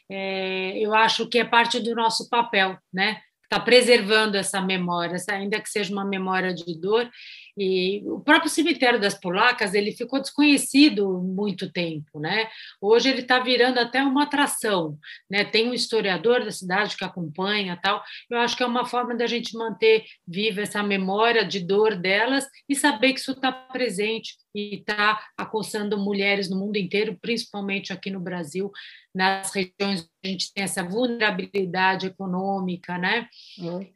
é, 0.10 0.78
eu 0.78 0.94
acho 0.94 1.28
que 1.28 1.40
é 1.40 1.46
parte 1.46 1.80
do 1.80 1.96
nosso 1.96 2.30
papel, 2.30 2.78
né? 2.94 3.22
Está 3.44 3.60
preservando 3.60 4.38
essa 4.38 4.62
memória, 4.62 5.18
ainda 5.30 5.60
que 5.60 5.70
seja 5.70 5.92
uma 5.92 6.06
memória 6.06 6.54
de 6.54 6.80
dor, 6.80 7.10
e 7.58 8.04
o 8.06 8.20
próprio 8.20 8.50
cemitério 8.50 9.00
das 9.00 9.20
polacas 9.20 9.74
ele 9.74 9.92
ficou 9.92 10.22
desconhecido 10.22 11.22
muito 11.22 11.72
tempo, 11.72 12.20
né? 12.20 12.48
Hoje 12.82 13.10
ele 13.10 13.22
está 13.22 13.40
virando 13.40 13.80
até 13.80 14.04
uma 14.04 14.24
atração, 14.24 14.98
né? 15.30 15.44
Tem 15.44 15.70
um 15.70 15.74
historiador 15.74 16.44
da 16.44 16.52
cidade 16.52 16.96
que 16.96 17.04
acompanha, 17.04 17.80
tal. 17.82 18.04
Eu 18.30 18.40
acho 18.40 18.56
que 18.56 18.64
é 18.64 18.66
uma 18.66 18.86
forma 18.86 19.16
da 19.16 19.28
gente 19.28 19.56
manter 19.58 20.04
viva 20.28 20.62
essa 20.62 20.82
memória 20.82 21.46
de 21.46 21.60
dor 21.60 21.96
delas 21.96 22.48
e 22.68 22.76
saber 22.76 23.14
que 23.14 23.20
isso 23.20 23.32
está 23.32 23.52
presente 23.52 24.36
e 24.54 24.76
está 24.76 25.20
acossando 25.38 25.98
mulheres 25.98 26.50
no 26.50 26.60
mundo 26.60 26.78
inteiro, 26.78 27.18
principalmente 27.22 27.94
aqui 27.94 28.10
no 28.10 28.20
Brasil, 28.20 28.72
nas 29.14 29.54
regiões 29.54 30.02
onde 30.02 30.10
a 30.24 30.28
gente 30.28 30.54
tem 30.54 30.64
essa 30.64 30.84
vulnerabilidade 30.84 32.08
econômica, 32.08 32.98
né? 32.98 33.28
Uhum. 33.60 33.88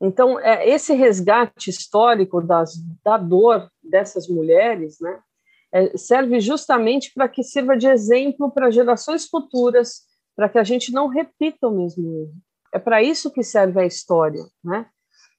Então, 0.00 0.40
é, 0.40 0.66
esse 0.66 0.94
resgate 0.94 1.68
histórico 1.68 2.40
das, 2.40 2.72
da 3.04 3.18
dor 3.18 3.70
dessas 3.82 4.28
mulheres 4.28 4.98
né, 4.98 5.20
é, 5.72 5.96
serve 5.96 6.40
justamente 6.40 7.12
para 7.12 7.28
que 7.28 7.42
sirva 7.42 7.76
de 7.76 7.86
exemplo 7.86 8.50
para 8.50 8.70
gerações 8.70 9.26
futuras, 9.26 10.06
para 10.34 10.48
que 10.48 10.58
a 10.58 10.64
gente 10.64 10.90
não 10.90 11.06
repita 11.06 11.68
o 11.68 11.76
mesmo 11.76 12.16
erro. 12.16 12.34
É 12.72 12.78
para 12.78 13.02
isso 13.02 13.30
que 13.30 13.42
serve 13.42 13.78
a 13.78 13.84
história. 13.84 14.42
Né? 14.64 14.86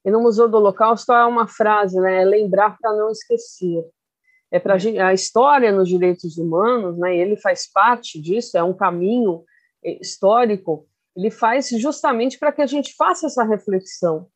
E 0.05 0.11
no 0.11 0.21
Museu 0.21 0.47
do 0.47 0.57
Holocausto 0.57 1.11
há 1.11 1.25
uma 1.25 1.47
frase, 1.47 1.99
né, 1.99 2.21
é 2.21 2.25
lembrar 2.25 2.77
para 2.79 2.95
não 2.95 3.09
esquecer. 3.09 3.83
É 4.51 4.59
para 4.59 4.75
a 4.75 5.13
história 5.13 5.71
nos 5.71 5.89
direitos 5.89 6.37
humanos, 6.37 6.99
né, 6.99 7.15
ele 7.17 7.35
faz 7.35 7.71
parte 7.71 8.21
disso, 8.21 8.57
é 8.57 8.63
um 8.63 8.73
caminho 8.73 9.43
é, 9.83 9.99
histórico, 9.99 10.87
ele 11.15 11.31
faz 11.31 11.69
justamente 11.69 12.37
para 12.37 12.51
que 12.51 12.61
a 12.61 12.67
gente 12.67 12.93
faça 12.95 13.25
essa 13.25 13.43
reflexão 13.43 14.29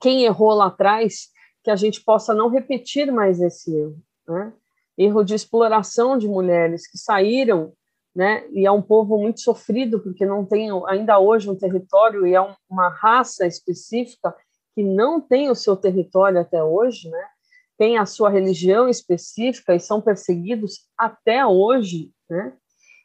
quem 0.00 0.24
errou 0.24 0.52
lá 0.54 0.66
atrás, 0.66 1.28
que 1.62 1.70
a 1.70 1.76
gente 1.76 2.02
possa 2.02 2.34
não 2.34 2.48
repetir 2.48 3.12
mais 3.12 3.40
esse 3.40 3.74
erro. 3.74 3.98
Né? 4.26 4.52
Erro 4.96 5.24
de 5.24 5.34
exploração 5.34 6.16
de 6.16 6.26
mulheres 6.26 6.90
que 6.90 6.98
saíram, 6.98 7.72
né? 8.14 8.46
e 8.52 8.66
é 8.66 8.70
um 8.70 8.82
povo 8.82 9.18
muito 9.18 9.40
sofrido, 9.40 10.00
porque 10.00 10.24
não 10.24 10.44
tem 10.44 10.70
ainda 10.86 11.18
hoje 11.18 11.50
um 11.50 11.56
território, 11.56 12.26
e 12.26 12.34
é 12.34 12.56
uma 12.68 12.88
raça 12.88 13.46
específica 13.46 14.34
que 14.74 14.82
não 14.82 15.20
tem 15.20 15.50
o 15.50 15.54
seu 15.54 15.76
território 15.76 16.40
até 16.40 16.62
hoje, 16.62 17.08
né? 17.10 17.24
tem 17.76 17.96
a 17.96 18.06
sua 18.06 18.28
religião 18.28 18.88
específica 18.88 19.74
e 19.74 19.80
são 19.80 20.00
perseguidos 20.00 20.88
até 20.96 21.46
hoje, 21.46 22.12
né? 22.28 22.52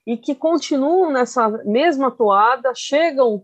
e 0.06 0.18
que 0.18 0.36
continuam 0.36 1.12
nessa 1.12 1.48
mesma 1.64 2.12
toada, 2.12 2.74
chegam 2.76 3.44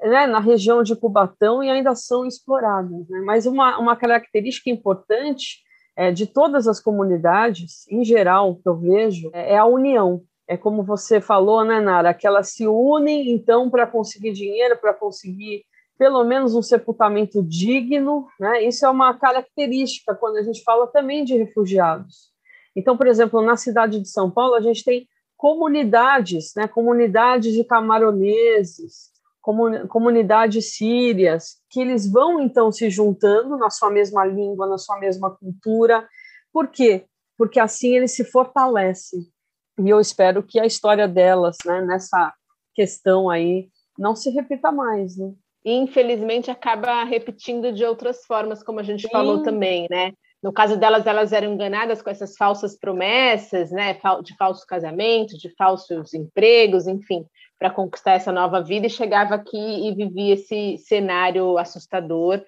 né, 0.00 0.26
na 0.26 0.38
região 0.38 0.82
de 0.82 0.94
Cubatão 0.96 1.62
e 1.62 1.70
ainda 1.70 1.94
são 1.94 2.26
exploradas. 2.26 3.08
Né? 3.08 3.20
Mas 3.24 3.46
uma, 3.46 3.78
uma 3.78 3.96
característica 3.96 4.70
importante 4.70 5.60
é, 5.96 6.10
de 6.10 6.26
todas 6.26 6.66
as 6.66 6.80
comunidades, 6.80 7.86
em 7.90 8.04
geral, 8.04 8.56
que 8.56 8.68
eu 8.68 8.76
vejo, 8.78 9.30
é, 9.32 9.54
é 9.54 9.58
a 9.58 9.66
união. 9.66 10.22
É 10.48 10.56
como 10.56 10.82
você 10.82 11.20
falou, 11.20 11.64
né, 11.64 11.80
Nara, 11.80 12.14
que 12.14 12.26
elas 12.26 12.50
se 12.50 12.66
unem, 12.66 13.30
então, 13.32 13.70
para 13.70 13.86
conseguir 13.86 14.32
dinheiro, 14.32 14.76
para 14.76 14.92
conseguir 14.92 15.64
pelo 15.98 16.24
menos 16.24 16.54
um 16.54 16.62
sepultamento 16.62 17.40
digno, 17.42 18.26
né? 18.40 18.64
Isso 18.64 18.84
é 18.84 18.90
uma 18.90 19.14
característica 19.14 20.14
quando 20.16 20.36
a 20.36 20.42
gente 20.42 20.62
fala 20.64 20.88
também 20.88 21.24
de 21.24 21.36
refugiados. 21.36 22.32
Então, 22.74 22.96
por 22.96 23.06
exemplo, 23.06 23.40
na 23.40 23.56
cidade 23.56 24.00
de 24.00 24.08
São 24.08 24.28
Paulo, 24.28 24.54
a 24.54 24.60
gente 24.60 24.82
tem 24.82 25.06
comunidades, 25.36 26.54
né, 26.56 26.66
comunidades 26.66 27.52
de 27.52 27.62
camaroneses, 27.62 29.11
comunidades 29.42 30.76
sírias, 30.76 31.56
que 31.68 31.80
eles 31.80 32.10
vão 32.10 32.40
então 32.40 32.70
se 32.70 32.88
juntando 32.88 33.56
na 33.56 33.70
sua 33.70 33.90
mesma 33.90 34.24
língua, 34.24 34.68
na 34.68 34.78
sua 34.78 34.98
mesma 35.00 35.30
cultura. 35.30 36.08
Por 36.52 36.68
quê? 36.68 37.06
Porque 37.36 37.58
assim 37.58 37.96
eles 37.96 38.12
se 38.12 38.24
fortalecem. 38.24 39.20
E 39.80 39.88
eu 39.88 40.00
espero 40.00 40.42
que 40.42 40.60
a 40.60 40.66
história 40.66 41.08
delas, 41.08 41.56
né, 41.66 41.80
nessa 41.82 42.32
questão 42.74 43.28
aí, 43.28 43.68
não 43.98 44.14
se 44.14 44.30
repita 44.30 44.70
mais, 44.70 45.16
né? 45.16 45.32
Infelizmente 45.64 46.50
acaba 46.50 47.02
repetindo 47.04 47.72
de 47.72 47.84
outras 47.84 48.24
formas, 48.24 48.62
como 48.62 48.80
a 48.80 48.82
gente 48.82 49.02
Sim. 49.02 49.10
falou 49.10 49.42
também, 49.42 49.86
né? 49.90 50.12
No 50.42 50.52
caso 50.52 50.76
delas, 50.76 51.06
elas 51.06 51.32
eram 51.32 51.52
enganadas 51.52 52.02
com 52.02 52.10
essas 52.10 52.36
falsas 52.36 52.76
promessas, 52.76 53.70
né, 53.70 53.96
de 54.22 54.36
falso 54.36 54.66
casamento, 54.66 55.38
de 55.38 55.54
falsos 55.56 56.14
empregos, 56.14 56.86
enfim 56.86 57.24
para 57.62 57.70
conquistar 57.70 58.14
essa 58.14 58.32
nova 58.32 58.60
vida 58.60 58.88
e 58.88 58.90
chegava 58.90 59.36
aqui 59.36 59.56
e 59.56 59.94
vivia 59.94 60.34
esse 60.34 60.78
cenário 60.78 61.56
assustador 61.56 62.42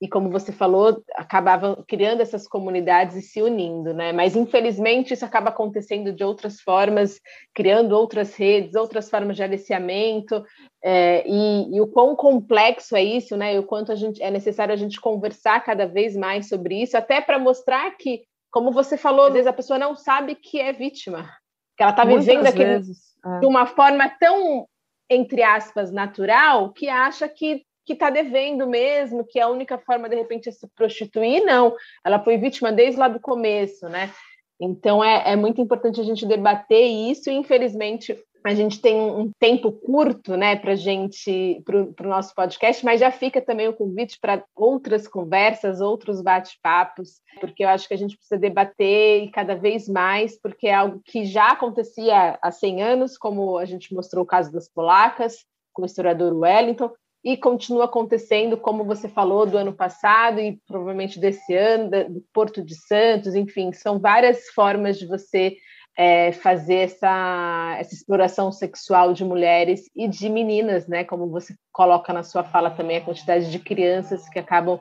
e 0.00 0.08
como 0.08 0.30
você 0.30 0.52
falou, 0.52 1.02
acabavam 1.16 1.84
criando 1.88 2.20
essas 2.20 2.46
comunidades 2.46 3.16
e 3.16 3.20
se 3.20 3.42
unindo, 3.42 3.92
né? 3.92 4.12
Mas 4.12 4.36
infelizmente 4.36 5.12
isso 5.12 5.24
acaba 5.24 5.50
acontecendo 5.50 6.12
de 6.12 6.22
outras 6.22 6.60
formas, 6.60 7.20
criando 7.52 7.92
outras 7.96 8.36
redes, 8.36 8.76
outras 8.76 9.10
formas 9.10 9.36
de 9.36 9.42
aliciamento, 9.42 10.42
é, 10.82 11.24
e, 11.26 11.76
e, 11.76 11.80
o 11.80 11.88
quão 11.88 12.14
complexo 12.14 12.96
é 12.96 13.02
isso, 13.02 13.36
né? 13.36 13.56
E 13.56 13.58
o 13.58 13.64
quanto 13.64 13.90
a 13.90 13.96
gente 13.96 14.22
é 14.22 14.30
necessário 14.30 14.72
a 14.72 14.76
gente 14.76 15.00
conversar 15.00 15.64
cada 15.64 15.84
vez 15.84 16.16
mais 16.16 16.48
sobre 16.48 16.80
isso, 16.80 16.96
até 16.96 17.20
para 17.20 17.40
mostrar 17.40 17.90
que, 17.98 18.22
como 18.52 18.70
você 18.70 18.96
falou, 18.96 19.26
às 19.26 19.32
vezes 19.32 19.48
a 19.48 19.52
pessoa 19.52 19.80
não 19.80 19.96
sabe 19.96 20.36
que 20.36 20.60
é 20.60 20.72
vítima, 20.72 21.28
que 21.76 21.82
ela 21.82 21.90
está 21.90 22.04
vivendo 22.04 22.46
aquele, 22.46 22.80
é. 23.24 23.40
de 23.40 23.46
uma 23.46 23.66
forma 23.66 24.08
tão, 24.20 24.66
entre 25.08 25.42
aspas, 25.42 25.90
natural, 25.90 26.72
que 26.72 26.88
acha 26.88 27.28
que 27.28 27.64
que 27.90 27.94
está 27.94 28.08
devendo 28.08 28.68
mesmo, 28.68 29.24
que 29.24 29.40
a 29.40 29.48
única 29.48 29.76
forma 29.76 30.08
de 30.08 30.14
repente 30.14 30.48
é 30.48 30.52
se 30.52 30.64
prostituir, 30.76 31.44
não. 31.44 31.74
Ela 32.04 32.22
foi 32.22 32.36
vítima 32.36 32.70
desde 32.70 33.00
lá 33.00 33.08
do 33.08 33.18
começo, 33.18 33.88
né? 33.88 34.12
Então 34.60 35.02
é, 35.02 35.32
é 35.32 35.34
muito 35.34 35.60
importante 35.60 36.00
a 36.00 36.04
gente 36.04 36.24
debater 36.24 36.86
isso, 36.86 37.28
e 37.28 37.34
infelizmente 37.34 38.16
a 38.44 38.54
gente 38.54 38.80
tem 38.80 38.96
um 38.96 39.30
tempo 39.38 39.70
curto 39.70 40.36
né, 40.36 40.56
para 40.56 40.74
gente 40.74 41.62
para 41.64 42.06
o 42.06 42.10
nosso 42.10 42.34
podcast, 42.34 42.84
mas 42.84 43.00
já 43.00 43.10
fica 43.10 43.40
também 43.40 43.68
o 43.68 43.74
convite 43.74 44.18
para 44.20 44.42
outras 44.54 45.06
conversas, 45.06 45.80
outros 45.80 46.22
bate-papos, 46.22 47.20
porque 47.38 47.64
eu 47.64 47.68
acho 47.68 47.86
que 47.86 47.94
a 47.94 47.98
gente 47.98 48.16
precisa 48.16 48.40
debater 48.40 49.30
cada 49.30 49.54
vez 49.54 49.88
mais, 49.88 50.40
porque 50.40 50.68
é 50.68 50.74
algo 50.74 51.00
que 51.04 51.24
já 51.24 51.48
acontecia 51.48 52.38
há 52.40 52.50
100 52.50 52.82
anos, 52.82 53.18
como 53.18 53.58
a 53.58 53.64
gente 53.64 53.94
mostrou 53.94 54.24
o 54.24 54.26
caso 54.26 54.50
das 54.50 54.68
polacas, 54.68 55.44
com 55.72 55.82
o 55.82 55.86
historiador 55.86 56.32
Wellington, 56.32 56.90
e 57.22 57.36
continua 57.36 57.84
acontecendo, 57.84 58.56
como 58.56 58.84
você 58.84 59.06
falou, 59.06 59.44
do 59.44 59.58
ano 59.58 59.74
passado 59.74 60.40
e 60.40 60.58
provavelmente 60.66 61.20
desse 61.20 61.54
ano, 61.54 61.90
do 61.90 62.24
Porto 62.32 62.64
de 62.64 62.74
Santos, 62.74 63.34
enfim, 63.34 63.72
são 63.72 63.98
várias 63.98 64.48
formas 64.54 64.98
de 64.98 65.06
você 65.06 65.56
é, 65.96 66.32
fazer 66.32 66.76
essa, 66.76 67.76
essa 67.78 67.94
exploração 67.94 68.50
sexual 68.50 69.12
de 69.12 69.24
mulheres 69.24 69.90
e 69.94 70.08
de 70.08 70.28
meninas, 70.28 70.86
né? 70.86 71.04
Como 71.04 71.28
você 71.28 71.54
coloca 71.72 72.12
na 72.12 72.22
sua 72.22 72.44
fala 72.44 72.70
também, 72.70 72.98
a 72.98 73.04
quantidade 73.04 73.50
de 73.50 73.58
crianças 73.58 74.28
que 74.28 74.38
acabam 74.38 74.80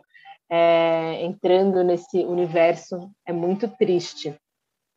é, 0.50 1.24
entrando 1.24 1.84
nesse 1.84 2.20
universo 2.20 3.12
é 3.26 3.34
muito 3.34 3.68
triste. 3.68 4.36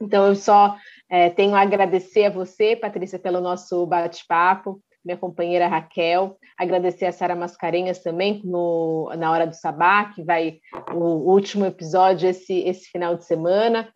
Então, 0.01 0.27
eu 0.27 0.35
só 0.35 0.77
é, 1.09 1.31
tenho 1.31 1.55
a 1.55 1.61
agradecer 1.61 2.27
a 2.27 2.31
você, 2.31 2.75
Patrícia, 2.75 3.19
pelo 3.19 3.41
nosso 3.41 3.87
bate-papo 3.87 4.81
minha 5.05 5.17
companheira 5.17 5.67
Raquel, 5.67 6.37
agradecer 6.57 7.07
a 7.07 7.13
Sara 7.13 7.35
Mascarenhas 7.35 7.99
também 7.99 8.41
no, 8.45 9.13
na 9.17 9.31
Hora 9.31 9.47
do 9.47 9.55
Sabá, 9.55 10.07
que 10.07 10.23
vai 10.23 10.61
o 10.93 11.31
último 11.31 11.67
episódio 11.67 12.29
esse, 12.29 12.61
esse 12.61 12.91
final 12.91 13.17
de 13.17 13.25
semana. 13.25 13.89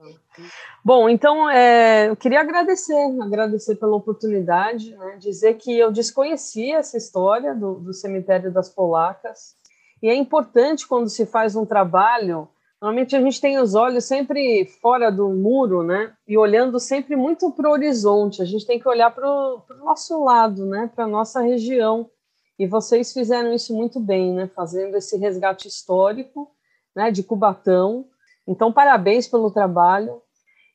Bom, 0.85 1.09
então 1.09 1.49
é, 1.49 2.09
eu 2.09 2.17
queria 2.17 2.41
agradecer, 2.41 2.95
agradecer 3.23 3.77
pela 3.77 3.97
oportunidade, 3.97 4.95
né, 4.97 5.17
dizer 5.19 5.55
que 5.55 5.77
eu 5.77 5.91
desconhecia 5.91 6.79
essa 6.79 6.97
história 6.97 7.55
do, 7.55 7.75
do 7.75 7.93
cemitério 7.93 8.53
das 8.53 8.69
polacas, 8.69 9.57
e 10.03 10.09
é 10.09 10.15
importante 10.15 10.87
quando 10.87 11.09
se 11.09 11.25
faz 11.25 11.57
um 11.57 11.65
trabalho 11.65 12.49
Normalmente 12.81 13.16
a 13.16 13.20
gente 13.20 13.41
tem 13.41 13.59
os 13.59 13.74
olhos 13.74 14.05
sempre 14.05 14.66
fora 14.83 15.11
do 15.11 15.31
muro, 15.31 15.83
né? 15.83 16.14
E 16.29 16.37
olhando 16.37 16.79
sempre 16.79 17.16
muito 17.16 17.51
para 17.51 17.68
o 17.68 17.72
horizonte. 17.72 18.43
A 18.43 18.45
gente 18.45 18.66
tem 18.66 18.79
que 18.79 18.89
olhar 18.89 19.11
para 19.14 19.27
o 19.27 19.62
nosso 19.79 20.22
lado, 20.22 20.66
né? 20.66 20.91
Para 20.95 21.05
a 21.05 21.09
nossa 21.09 21.41
região. 21.41 22.11
E 22.59 22.66
vocês 22.66 23.12
fizeram 23.12 23.53
isso 23.53 23.74
muito 23.74 23.99
bem, 23.99 24.35
né? 24.35 24.51
Fazendo 24.55 24.97
esse 24.97 25.16
resgate 25.16 25.68
histórico, 25.68 26.51
né? 26.95 27.11
De 27.11 27.22
Cubatão. 27.22 28.07
Então, 28.47 28.70
parabéns 28.70 29.27
pelo 29.27 29.51
trabalho. 29.51 30.20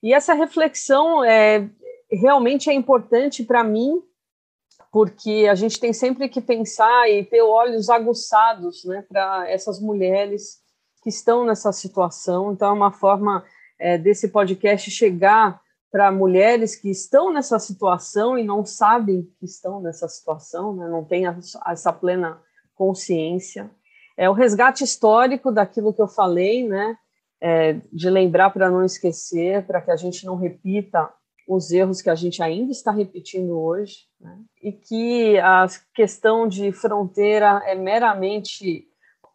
E 0.02 0.12
essa 0.14 0.34
reflexão 0.34 1.24
é 1.24 1.70
realmente 2.12 2.70
é 2.70 2.74
importante 2.74 3.43
para 3.43 3.64
mim, 3.64 4.02
porque 4.91 5.47
a 5.49 5.56
gente 5.56 5.80
tem 5.80 5.93
sempre 5.93 6.28
que 6.28 6.41
pensar 6.41 7.10
e 7.10 7.24
ter 7.24 7.41
olhos 7.41 7.89
aguçados, 7.89 8.84
né? 8.86 9.06
Para 9.08 9.49
essas 9.49 9.80
mulheres 9.80 10.61
que 11.02 11.10
estão 11.10 11.45
nessa 11.45 11.72
situação. 11.72 12.52
Então, 12.54 12.70
é 12.70 12.74
uma 12.74 12.91
forma 12.91 13.43
é, 13.80 13.97
desse 13.97 14.30
podcast 14.30 14.89
chegar 14.91 15.60
para 15.91 16.12
mulheres 16.12 16.76
que 16.76 16.89
estão 16.89 17.34
nessa 17.34 17.60
situação 17.60 18.38
e 18.38 18.43
não 18.43 18.66
sabem 18.66 19.28
que 19.38 19.45
estão 19.45 19.82
nessa 19.82 20.08
situação, 20.08 20.74
né? 20.76 20.88
não 20.88 21.04
têm 21.04 21.26
essa 21.68 21.91
plena 21.91 22.41
consciência. 22.76 23.70
É 24.18 24.30
o 24.30 24.34
resgate 24.34 24.84
histórico 24.84 25.52
daquilo 25.52 25.93
que 25.93 26.02
eu 26.02 26.08
falei, 26.08 26.68
né? 26.68 26.97
É, 27.43 27.74
de 27.91 28.08
lembrar 28.08 28.52
para 28.52 28.70
não 28.70 28.86
esquecer, 28.86 29.66
para 29.66 29.82
que 29.82 29.89
a 29.89 29.95
gente 29.95 30.26
não 30.28 30.36
repita 30.36 31.12
os 31.47 31.72
erros 31.72 32.02
que 32.02 32.10
a 32.10 32.16
gente 32.16 32.41
ainda 32.41 32.72
está 32.72 32.91
repetindo 32.91 33.60
hoje, 33.60 34.06
né? 34.20 34.38
e 34.62 34.72
que 34.72 35.39
a 35.39 35.66
questão 35.93 36.47
de 36.47 36.72
fronteira 36.72 37.62
é 37.66 37.74
meramente 37.74 38.88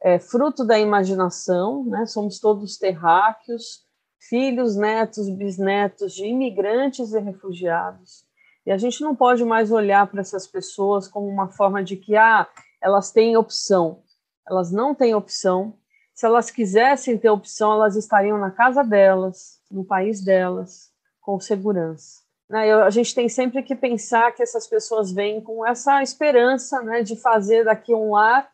é, 0.07 0.21
fruto 0.21 0.65
da 0.65 0.79
imaginação, 0.79 1.85
né? 1.85 2.07
somos 2.07 2.39
todos 2.39 2.79
terráqueos, 2.79 3.85
filhos, 4.21 4.77
netos, 4.77 5.29
bisnetos 5.29 6.15
de 6.15 6.27
imigrantes 6.27 7.13
e 7.13 7.19
refugiados. 7.19 8.25
E 8.65 8.71
a 8.71 8.79
gente 8.79 9.03
não 9.03 9.17
pode 9.17 9.45
mais 9.45 9.73
olhar 9.73 10.07
para 10.07 10.21
essas 10.21 10.47
pessoas 10.47 11.09
como 11.09 11.27
uma 11.27 11.49
forma 11.49 11.83
de 11.83 11.97
que 11.97 12.15
ah, 12.15 12.47
elas 12.81 13.11
têm 13.11 13.37
opção. 13.37 14.05
Elas 14.49 14.71
não 14.71 14.95
têm 14.95 15.13
opção. 15.13 15.75
Se 16.15 16.25
elas 16.25 16.53
quisessem 16.53 17.19
ter 17.19 17.31
opção, 17.31 17.73
elas 17.73 17.97
estariam 17.97 18.39
na 18.39 18.53
casa 18.53 18.85
delas, 18.85 19.61
no 19.69 19.85
país 19.85 20.25
delas, 20.25 20.93
com 21.21 21.41
segurança. 21.41 22.25
Né? 22.49 22.73
a 22.73 22.91
gente 22.91 23.13
tem 23.13 23.29
sempre 23.29 23.61
que 23.61 23.75
pensar 23.75 24.31
que 24.31 24.41
essas 24.41 24.69
pessoas 24.69 25.11
vêm 25.11 25.41
com 25.41 25.67
essa 25.67 26.01
esperança 26.01 26.81
né, 26.81 27.03
de 27.03 27.17
fazer 27.17 27.65
daqui 27.65 27.93
um 27.93 28.13
lar 28.13 28.49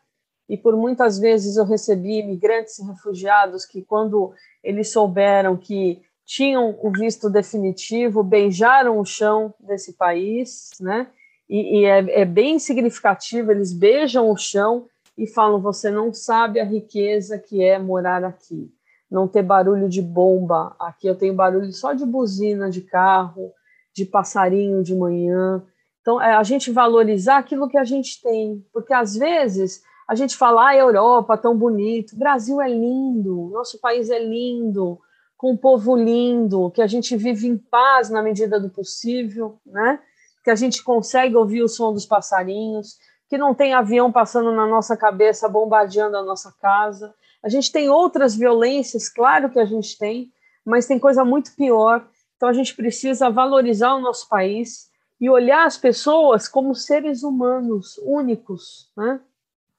e 0.49 0.57
por 0.57 0.75
muitas 0.75 1.17
vezes 1.17 1.57
eu 1.57 1.65
recebi 1.65 2.19
imigrantes 2.19 2.77
e 2.79 2.85
refugiados 2.85 3.65
que, 3.65 3.81
quando 3.81 4.33
eles 4.63 4.91
souberam 4.91 5.55
que 5.55 6.01
tinham 6.25 6.77
o 6.81 6.91
visto 6.91 7.29
definitivo, 7.29 8.23
beijaram 8.23 8.99
o 8.99 9.05
chão 9.05 9.53
desse 9.59 9.93
país, 9.93 10.69
né? 10.79 11.07
E, 11.49 11.79
e 11.79 11.85
é, 11.85 12.21
é, 12.21 12.25
bem 12.25 12.57
significativo, 12.59 13.51
eles 13.51 13.73
beijam 13.73 14.29
o 14.29 14.37
chão 14.37 14.87
e 15.17 15.27
falam: 15.27 15.61
você 15.61 15.91
não 15.91 16.13
sabe 16.13 16.59
a 16.59 16.65
riqueza 16.65 17.37
que 17.37 17.63
é 17.63 17.77
morar 17.77 18.23
aqui. 18.23 18.71
Não 19.11 19.27
ter 19.27 19.43
barulho 19.43 19.87
de 19.87 20.01
bomba. 20.01 20.75
Aqui 20.79 21.07
eu 21.07 21.15
tenho 21.15 21.35
barulho 21.35 21.71
só 21.71 21.93
de 21.93 22.05
buzina 22.05 22.69
de 22.69 22.81
carro, 22.81 23.51
de 23.93 24.05
passarinho 24.05 24.81
de 24.81 24.95
manhã. 24.95 25.63
Então, 26.01 26.19
é 26.19 26.33
a 26.33 26.43
gente 26.43 26.71
valorizar 26.71 27.37
aquilo 27.37 27.69
que 27.69 27.77
a 27.77 27.83
gente 27.83 28.21
tem, 28.21 28.65
porque 28.73 28.91
às 28.91 29.15
vezes 29.15 29.83
a 30.13 30.15
gente 30.15 30.37
fala, 30.37 30.67
ah, 30.67 30.75
Europa, 30.75 31.35
tão 31.35 31.57
bonito. 31.57 32.15
Brasil 32.15 32.61
é 32.61 32.69
lindo, 32.69 33.49
nosso 33.51 33.79
país 33.79 34.11
é 34.11 34.23
lindo, 34.23 34.99
com 35.35 35.53
um 35.53 35.57
povo 35.57 35.95
lindo, 35.95 36.69
que 36.69 36.83
a 36.83 36.87
gente 36.87 37.17
vive 37.17 37.47
em 37.47 37.57
paz 37.57 38.11
na 38.11 38.21
medida 38.21 38.59
do 38.59 38.69
possível, 38.69 39.57
né? 39.65 39.99
Que 40.43 40.51
a 40.51 40.55
gente 40.55 40.83
consegue 40.83 41.35
ouvir 41.35 41.63
o 41.63 41.67
som 41.67 41.91
dos 41.91 42.05
passarinhos, 42.05 42.99
que 43.27 43.39
não 43.39 43.55
tem 43.55 43.73
avião 43.73 44.11
passando 44.11 44.51
na 44.51 44.67
nossa 44.67 44.95
cabeça, 44.95 45.49
bombardeando 45.49 46.15
a 46.15 46.23
nossa 46.23 46.53
casa. 46.61 47.11
A 47.43 47.49
gente 47.49 47.71
tem 47.71 47.89
outras 47.89 48.35
violências, 48.35 49.09
claro 49.09 49.49
que 49.49 49.59
a 49.59 49.65
gente 49.65 49.97
tem, 49.97 50.31
mas 50.63 50.85
tem 50.85 50.99
coisa 50.99 51.25
muito 51.25 51.55
pior. 51.55 52.07
Então 52.37 52.47
a 52.47 52.53
gente 52.53 52.75
precisa 52.75 53.31
valorizar 53.31 53.95
o 53.95 54.01
nosso 54.01 54.29
país 54.29 54.91
e 55.19 55.27
olhar 55.27 55.65
as 55.65 55.75
pessoas 55.75 56.47
como 56.47 56.75
seres 56.75 57.23
humanos 57.23 57.97
únicos, 58.05 58.91
né? 58.95 59.19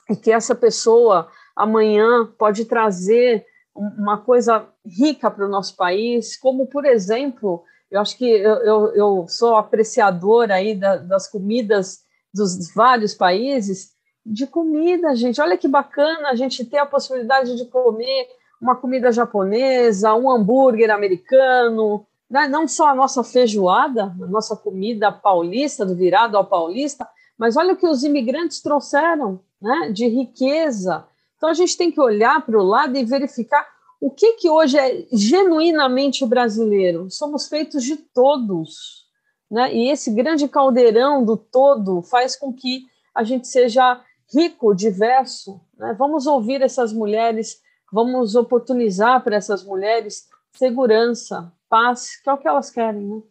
E 0.09 0.17
que 0.17 0.31
essa 0.31 0.55
pessoa 0.55 1.29
amanhã 1.57 2.27
pode 2.39 2.65
trazer 2.65 3.45
uma 3.75 4.19
coisa 4.19 4.69
rica 4.87 5.31
para 5.31 5.47
o 5.47 5.51
nosso 5.51 5.77
país, 5.77 6.37
como, 6.37 6.67
por 6.67 6.85
exemplo, 6.85 7.65
eu 7.91 8.01
acho 8.01 8.17
que 8.17 8.25
eu, 8.25 8.55
eu, 8.57 8.95
eu 8.95 9.27
sou 9.29 9.57
apreciadora 9.57 10.55
aí 10.55 10.75
da, 10.75 10.97
das 10.97 11.29
comidas 11.29 12.05
dos 12.33 12.73
vários 12.75 13.15
países, 13.15 13.95
de 14.25 14.47
comida, 14.47 15.15
gente. 15.15 15.41
Olha 15.41 15.59
que 15.59 15.69
bacana 15.69 16.31
a 16.31 16.35
gente 16.35 16.65
ter 16.65 16.79
a 16.79 16.87
possibilidade 16.87 17.57
de 17.57 17.67
comer 17.67 18.29
uma 18.61 18.75
comida 18.75 19.13
japonesa, 19.13 20.15
um 20.15 20.31
hambúrguer 20.31 20.91
americano, 20.91 22.07
né? 22.31 22.49
não 22.49 22.67
só 22.67 22.89
a 22.89 22.95
nossa 22.95 23.23
feijoada, 23.23 24.05
a 24.05 24.27
nossa 24.27 24.57
comida 24.57 25.13
paulista, 25.13 25.85
do 25.85 25.95
virado 25.95 26.37
ao 26.37 26.47
paulista, 26.47 27.07
mas 27.39 27.57
olha 27.57 27.75
o 27.75 27.77
que 27.77 27.87
os 27.87 28.05
imigrantes 28.05 28.61
trouxeram 28.61 29.41
né, 29.61 29.91
de 29.93 30.07
riqueza. 30.07 31.07
Então 31.37 31.49
a 31.49 31.55
gente 31.55 31.77
tem 31.77 31.91
que 31.91 32.01
olhar 32.01 32.45
para 32.45 32.59
o 32.59 32.63
lado 32.63 32.97
e 32.97 33.05
verificar 33.05 33.67
o 34.01 34.11
que, 34.11 34.35
que 34.35 34.51
hoje 34.51 34.79
é 34.79 35.07
genuinamente 35.13 36.27
brasileiro. 36.27 37.11
Somos 37.11 37.49
feitos 37.49 37.83
de 37.83 37.97
todos. 37.97 39.05
Né? 39.51 39.75
E 39.75 39.91
esse 39.91 40.11
grande 40.11 40.49
caldeirão 40.49 41.25
do 41.25 41.37
todo 41.37 42.03
faz 42.03 42.37
com 42.37 42.53
que 42.53 42.85
a 43.15 43.25
gente 43.25 43.49
seja 43.49 44.01
rico, 44.33 44.75
diverso. 44.75 45.61
Né? 45.79 45.95
Vamos 45.99 46.27
ouvir 46.27 46.61
essas 46.63 46.93
mulheres, 46.93 47.61
vamos 47.93 48.35
oportunizar 48.35 49.23
para 49.23 49.37
essas 49.37 49.65
mulheres 49.65 50.29
segurança, 50.53 51.53
paz, 51.69 52.17
que 52.21 52.29
é 52.29 52.33
o 52.33 52.39
que 52.39 52.49
elas 52.49 52.71
querem. 52.71 53.03
Né? 53.03 53.23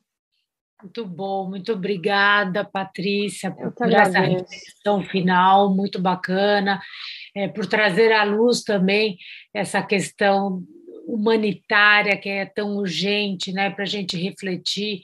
Muito 0.83 1.05
bom, 1.05 1.49
muito 1.49 1.71
obrigada, 1.71 2.65
Patrícia, 2.65 3.49
por 3.51 3.89
essa 3.89 4.19
reflexão 4.19 5.01
final, 5.01 5.73
muito 5.73 5.97
bacana, 5.97 6.81
é, 7.33 7.47
por 7.47 7.65
trazer 7.65 8.11
à 8.11 8.25
luz 8.25 8.63
também 8.63 9.17
essa 9.53 9.81
questão 9.81 10.61
humanitária 11.07 12.17
que 12.17 12.27
é 12.27 12.45
tão 12.45 12.75
urgente 12.75 13.53
né, 13.53 13.69
para 13.69 13.83
a 13.83 13.87
gente 13.87 14.17
refletir 14.17 15.03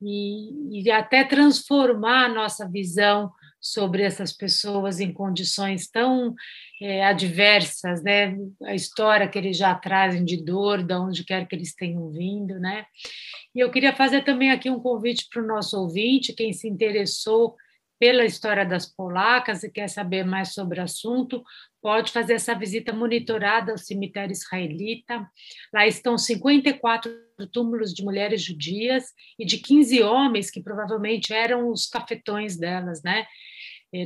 e, 0.00 0.80
e 0.82 0.90
até 0.90 1.24
transformar 1.24 2.24
a 2.24 2.34
nossa 2.34 2.66
visão 2.66 3.30
sobre 3.60 4.04
essas 4.04 4.32
pessoas 4.32 4.98
em 4.98 5.12
condições 5.12 5.88
tão 5.90 6.34
é, 6.80 7.04
adversas, 7.04 8.02
né? 8.02 8.36
A 8.64 8.74
história 8.74 9.28
que 9.28 9.38
eles 9.38 9.56
já 9.56 9.74
trazem 9.74 10.24
de 10.24 10.42
dor, 10.44 10.82
de 10.82 10.94
onde 10.94 11.24
quer 11.24 11.46
que 11.46 11.54
eles 11.54 11.74
tenham 11.74 12.10
vindo, 12.10 12.58
né? 12.58 12.86
E 13.54 13.60
eu 13.60 13.70
queria 13.70 13.92
fazer 13.94 14.24
também 14.24 14.50
aqui 14.50 14.70
um 14.70 14.80
convite 14.80 15.26
para 15.32 15.42
o 15.42 15.46
nosso 15.46 15.78
ouvinte, 15.78 16.32
quem 16.32 16.52
se 16.52 16.68
interessou 16.68 17.56
pela 17.98 18.24
história 18.24 18.64
das 18.64 18.86
polacas 18.86 19.64
e 19.64 19.70
quer 19.70 19.88
saber 19.88 20.24
mais 20.24 20.54
sobre 20.54 20.78
o 20.78 20.84
assunto, 20.84 21.42
pode 21.82 22.12
fazer 22.12 22.34
essa 22.34 22.54
visita 22.54 22.92
monitorada 22.92 23.72
ao 23.72 23.78
cemitério 23.78 24.32
israelita. 24.32 25.28
Lá 25.72 25.86
estão 25.86 26.16
54 26.16 27.10
túmulos 27.52 27.92
de 27.92 28.04
mulheres 28.04 28.42
judias 28.42 29.06
e 29.38 29.44
de 29.44 29.58
15 29.58 30.02
homens 30.02 30.50
que 30.50 30.62
provavelmente 30.62 31.32
eram 31.32 31.70
os 31.70 31.86
cafetões 31.86 32.56
delas, 32.56 33.02
né? 33.02 33.26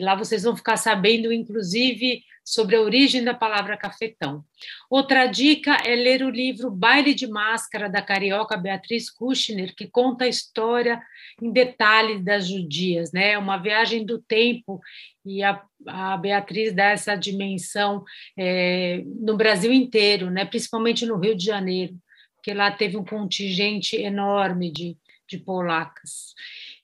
Lá 0.01 0.15
vocês 0.15 0.45
vão 0.45 0.57
ficar 0.57 0.77
sabendo, 0.77 1.33
inclusive, 1.33 2.23
sobre 2.45 2.77
a 2.77 2.81
origem 2.81 3.23
da 3.23 3.35
palavra 3.35 3.77
cafetão. 3.77 4.45
Outra 4.91 5.27
dica 5.27 5.77
é 5.85 5.95
ler 5.95 6.23
o 6.23 6.31
livro 6.31 6.71
Baile 6.71 7.15
de 7.15 7.27
Máscara, 7.27 7.89
da 7.89 8.03
carioca 8.03 8.57
Beatriz 8.57 9.11
Kushner, 9.11 9.75
que 9.75 9.89
conta 9.89 10.25
a 10.25 10.29
história 10.29 11.01
em 11.41 11.53
detalhes 11.53 12.23
das 12.23 12.49
judias, 12.49 13.13
né? 13.13 13.39
Uma 13.39 13.57
viagem 13.57 14.05
do 14.05 14.21
tempo, 14.21 14.81
e 15.25 15.43
a, 15.43 15.63
a 15.87 16.17
Beatriz 16.17 16.73
dá 16.73 16.91
essa 16.91 17.15
dimensão 17.15 18.05
é, 18.37 19.03
no 19.05 19.37
Brasil 19.37 19.73
inteiro, 19.73 20.31
né? 20.31 20.45
principalmente 20.45 21.07
no 21.07 21.19
Rio 21.19 21.37
de 21.37 21.45
Janeiro, 21.45 21.95
porque 22.37 22.53
lá 22.53 22.71
teve 22.71 22.97
um 22.97 23.05
contingente 23.05 23.97
enorme 23.97 24.71
de, 24.71 24.97
de 25.29 25.39
polacas. 25.39 26.35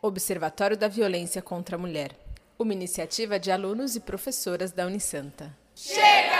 Observatório 0.00 0.76
da 0.76 0.86
Violência 0.86 1.42
contra 1.42 1.74
a 1.74 1.78
Mulher. 1.78 2.16
Uma 2.56 2.72
iniciativa 2.72 3.36
de 3.38 3.50
alunos 3.50 3.96
e 3.96 4.00
professoras 4.00 4.70
da 4.70 4.86
Unisanta. 4.86 5.52
Chega! 5.74 6.38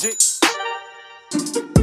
Desfrutando 0.00 1.77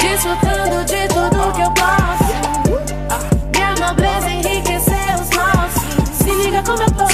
Desfrutando 0.00 0.84
de 0.84 1.08
tudo 1.08 1.52
que 1.54 1.62
eu 1.62 1.72
posso. 1.72 2.32
Minha 3.52 3.74
nobreza 3.86 4.30
enriqueceu 4.30 5.14
os 5.20 5.30
nossos. 5.30 5.82
Se 6.16 6.30
liga 6.30 6.62
como 6.62 6.82
eu 6.82 6.90
tô. 6.90 7.04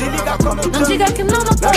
Não 0.79 0.83
diga 0.87 1.05
que 1.13 1.25
não, 1.25 1.39
não 1.39 1.55
tô. 1.55 1.69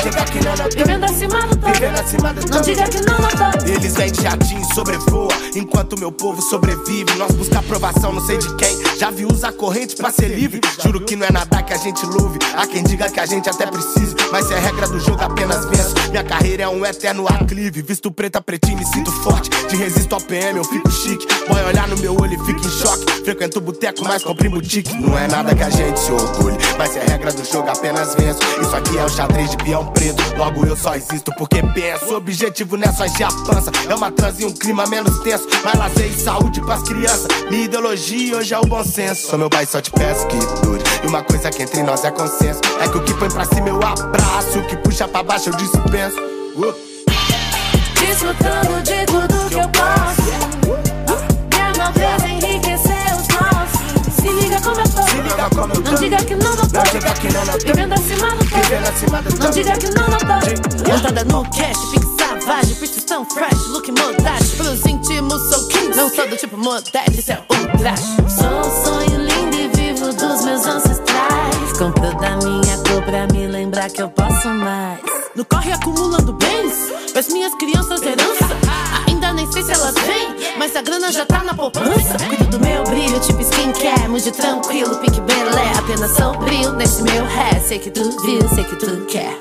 Vivendo 0.76 1.04
acima 1.06 1.48
do 1.48 1.53
topo. 1.64 2.50
Não 2.50 2.62
diga 2.62 2.84
que 2.88 3.02
não, 3.02 3.18
tô. 3.18 3.68
Eles 3.68 3.94
vêm 3.94 4.12
de 4.12 4.22
jatinho 4.22 4.74
sobrevoa. 4.74 5.34
Enquanto 5.56 5.98
meu 6.00 6.12
povo 6.12 6.42
sobrevive 6.42 7.14
Nós 7.18 7.32
busca 7.34 7.60
aprovação, 7.60 8.12
não 8.12 8.26
sei 8.26 8.38
de 8.38 8.54
quem. 8.56 8.98
Já 8.98 9.10
vi 9.10 9.26
usar 9.26 9.54
corrente 9.54 9.96
pra 9.96 10.12
ser 10.12 10.28
livre. 10.28 10.62
Juro 10.84 11.02
que 11.02 11.16
não 11.16 11.26
é 11.26 11.32
nada 11.32 11.62
que 11.64 11.74
a 11.74 11.78
gente 11.78 12.06
louve. 12.06 12.40
Há 12.56 12.68
quem 12.68 12.84
diga 12.84 13.10
que 13.10 13.20
a 13.20 13.26
gente 13.26 13.50
até 13.50 13.66
precise 13.66 14.16
Mas 14.32 14.48
se 14.48 14.54
é 14.54 14.60
regra 14.60 14.88
do 14.88 15.00
jogo 15.00 15.22
apenas 15.24 15.66
venço. 15.66 15.94
Minha 16.10 16.24
carreira 16.24 16.64
é 16.64 16.68
um 16.68 16.86
eterno 16.86 17.26
aclive. 17.28 17.82
Visto 17.82 18.12
preta, 18.12 18.42
pretinho, 18.42 18.78
me 18.78 18.86
sinto 18.86 19.12
forte. 19.12 19.50
De 19.68 19.76
resisto 19.76 20.14
ao 20.14 20.22
PM, 20.22 20.58
eu 20.58 20.64
fico 20.64 20.92
chique. 20.92 21.26
Boy 21.48 21.64
olhar 21.64 21.88
no 21.88 21.98
meu 21.98 22.16
olho 22.20 22.34
e 22.34 22.46
fica 22.46 22.60
em 22.60 22.70
choque. 22.70 23.24
Frequento 23.24 23.62
boteco, 23.62 24.04
mas 24.04 24.24
compro 24.24 24.48
em 24.48 24.50
boutique. 24.50 24.94
Não 24.96 25.18
é 25.18 25.28
nada 25.28 25.56
que 25.56 25.64
a 25.64 25.70
gente 25.70 26.00
se 26.00 26.12
orgulhe 26.12 26.58
Mas 26.78 26.92
se 26.92 27.00
é 27.00 27.04
regra 27.04 27.32
do 27.32 27.44
jogo 27.46 27.70
apenas 27.70 28.16
venço. 28.16 28.40
Isso 28.62 28.76
aqui 28.76 28.98
é 28.98 29.06
o 29.06 29.10
xadrez 29.10 29.52
de 29.52 29.58
peão 29.58 29.86
preto. 29.88 30.22
Logo 30.38 30.66
eu 30.66 30.76
só 30.76 30.96
existo 30.96 31.32
porque 31.38 31.53
objetivo 32.24 32.78
não 32.78 32.88
é 32.88 32.92
só 32.92 33.06
encher 33.06 33.26
a 33.26 33.32
pança 33.46 33.72
É 33.90 33.96
uma 33.96 34.12
trans 34.12 34.40
e 34.40 34.46
um 34.46 34.52
clima 34.52 34.86
menos 34.88 35.20
tenso 35.20 35.48
mais 35.64 35.78
lazer 35.78 36.08
e 36.08 36.14
saúde 36.14 36.62
pras 36.62 36.82
crianças. 36.84 37.28
Minha 37.50 37.66
ideologia 37.66 38.38
hoje 38.38 38.54
é 38.54 38.60
o 38.60 38.66
bom 38.66 38.84
senso. 38.84 39.28
Sou 39.28 39.40
meu 39.40 39.50
pai, 39.50 39.66
só 39.66 39.82
te 39.82 39.92
peço 39.92 40.28
que 40.28 40.38
dure. 40.66 40.84
E 41.04 41.08
uma 41.08 41.24
coisa 41.24 41.50
que 41.50 41.64
entre 41.64 41.84
nós 41.84 42.04
é 42.04 42.12
consenso: 42.12 42.62
é 42.82 42.88
que 42.88 42.98
o 42.98 43.04
que 43.04 43.14
põe 43.14 43.30
pra 43.30 43.46
cima 43.46 43.70
eu 43.70 43.76
abraço, 43.76 44.60
o 44.60 44.68
que 44.68 44.78
puxa 44.78 45.08
pra 45.08 45.24
baixo 45.24 45.50
eu 45.50 45.56
dispenso. 45.56 46.18
Uh. 46.56 46.74
Desfrutando 48.00 48.82
de 48.82 49.06
tudo 49.06 49.50
que 49.50 49.56
eu 49.56 49.70
posso. 49.70 50.24
Minha 51.52 51.86
nobreza 51.86 52.23
como 55.54 55.74
eu. 55.74 55.82
Não 55.82 55.96
diga 55.96 56.18
que 56.18 56.36
não, 56.36 56.56
não 56.56 56.68
tô. 56.68 56.78
Não 56.78 56.84
diga 56.84 57.14
que 57.14 57.34
não. 57.34 57.44
Vivendo 57.66 57.94
acima 57.94 58.30
do 58.32 58.50
topo. 58.50 58.62
Vivendo 58.64 58.88
acima 58.88 59.22
do 59.22 59.40
Não 59.40 59.52
diga 59.52 59.78
que 59.78 59.90
não, 59.90 60.08
não 60.08 60.18
tô. 60.18 60.94
Andada 60.94 61.24
no 61.26 61.44
cash, 61.52 61.78
pique 61.92 62.08
savage, 62.18 62.74
bitches 62.76 63.04
tão 63.06 63.26
fresh, 63.26 63.68
look 63.70 63.92
modeste. 63.92 64.58
Pelos 64.58 64.86
íntimos 64.86 65.50
sou 65.50 65.68
king, 65.68 65.96
não 65.96 66.10
sou 66.10 66.28
do 66.28 66.38
tipo 66.38 66.58
modeste, 66.58 67.20
isso 67.20 67.32
é 67.32 67.42
um 67.52 67.78
trash. 67.78 68.02
Sou 68.38 68.60
um 68.60 68.84
sonho 68.86 69.26
lindo 69.26 69.56
e 69.56 69.68
vivo 69.70 70.14
dos 70.14 70.44
meus 70.46 70.66
ancestrais. 70.66 71.74
Compro 71.78 72.14
da 72.20 72.38
minha 72.38 72.63
pra 73.06 73.28
me 73.28 73.48
lembrar 73.48 73.90
que 73.90 74.02
eu 74.02 74.10
posso 74.10 74.48
mais. 74.50 75.00
No 75.36 75.44
corre 75.46 75.72
acumulando 75.72 76.34
bens, 76.34 76.74
as 77.18 77.28
minhas 77.28 77.54
crianças 77.56 78.02
herança. 78.02 78.48
Ainda 79.08 79.34
nem 79.34 79.52
sei 79.52 79.64
se 79.64 79.72
elas 79.72 79.96
vêm, 79.96 80.58
mas 80.58 80.76
a 80.76 80.82
grana 80.82 81.12
já 81.12 81.26
tá 81.26 81.44
na 81.44 81.54
poupança. 81.54 82.18
Cuido 82.28 82.46
do 82.46 82.60
meu 82.60 82.84
brilho, 82.84 83.20
tipo 83.20 83.42
skincare, 83.42 84.08
mude 84.08 84.32
tranquilo, 84.32 84.96
pique 84.98 85.20
belé. 85.22 85.72
Apenas 85.78 86.12
sombrio 86.12 86.74
nesse 86.74 87.02
meu 87.02 87.26
ré. 87.26 87.60
Sei 87.60 87.80
que 87.80 87.90
tu 87.90 88.04
viu, 88.22 88.48
sei 88.50 88.64
que 88.64 88.76
tu 88.76 89.06
quer. 89.06 89.40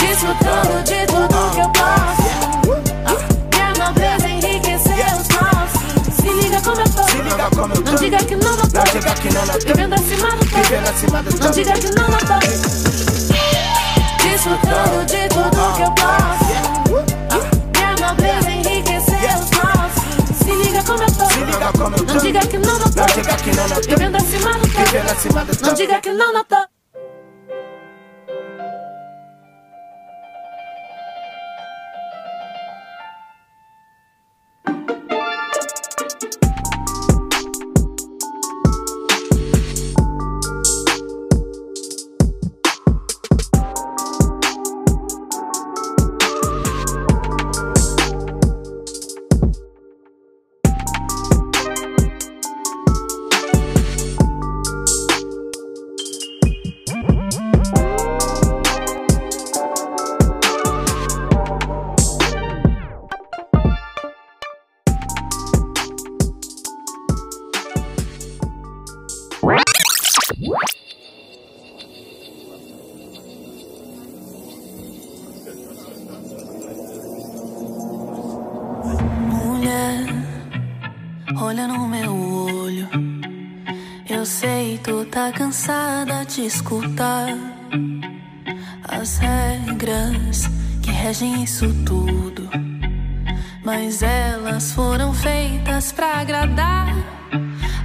Desfrutando 0.00 0.82
de 0.84 1.06
tudo 1.06 1.54
que 1.54 1.60
eu 1.60 1.70
posso. 1.72 2.17
Diga 8.10 8.24
que 8.24 8.36
não, 8.36 8.56
não 8.56 8.62
diga 8.64 9.14
que 9.14 9.34
não, 9.34 9.44
não 9.44 9.58
tô. 9.58 9.66
Vivendo 9.66 9.92
acima 9.92 10.30
do 10.30 10.38
topo. 10.38 10.62
Vivendo 10.62 10.88
acima 10.88 11.22
do 11.22 11.38
Não 11.38 11.50
diga 11.50 11.72
que 11.72 11.90
não, 11.90 12.08
não 12.08 12.18
tô. 12.18 12.38
Desfrutando 14.22 15.04
de 15.04 15.28
tudo 15.28 15.74
que 15.76 15.82
eu 15.82 15.92
posso. 15.92 16.54
Minha 17.74 17.92
nobreza 18.08 18.50
enriqueceu 18.50 19.38
os 19.38 19.50
nossos. 19.50 20.36
Se 20.38 20.50
liga 20.50 20.82
como 20.84 21.02
eu 21.02 21.12
tô. 21.12 21.26
Se 21.26 21.40
liga 21.40 21.72
como 21.72 21.96
eu 21.96 22.04
tô. 22.04 22.14
Não 22.14 22.20
diga 22.20 22.40
que 22.40 22.58
não, 22.58 22.78
não 22.78 22.90
tô. 22.90 23.00
Não 23.00 23.06
diga 23.06 23.36
que 23.36 23.56
não, 23.56 23.68
não 23.68 23.76
tô. 23.76 23.90
Vivendo 23.90 24.16
acima 24.16 24.52
do. 24.54 24.68
Vivendo 24.68 25.10
acima 25.10 25.44
do 25.44 25.66
Não 25.66 25.74
diga 25.74 26.00
que 26.00 26.12
não, 26.12 26.32
não 26.32 26.44
tô. 26.44 26.56
tá 26.56 26.68
escutar 86.48 87.28
as 88.82 89.18
regras 89.18 90.48
que 90.82 90.90
regem 90.90 91.44
isso 91.44 91.68
tudo. 91.84 92.48
Mas 93.62 94.02
elas 94.02 94.72
foram 94.72 95.12
feitas 95.12 95.92
para 95.92 96.20
agradar 96.20 96.94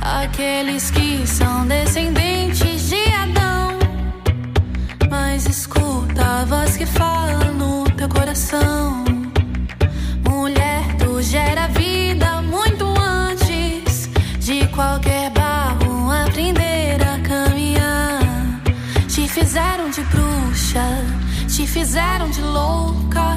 aqueles 0.01 0.89
que 0.91 1.27
são 1.27 1.67
descendentes 1.67 2.89
de 2.89 3.03
Adão. 3.13 3.77
Mas 5.09 5.45
escuta 5.45 6.23
a 6.23 6.45
voz 6.45 6.77
que 6.77 6.85
fala 6.85 7.32
fizeram 21.73 22.29
de 22.29 22.39
louca, 22.39 23.35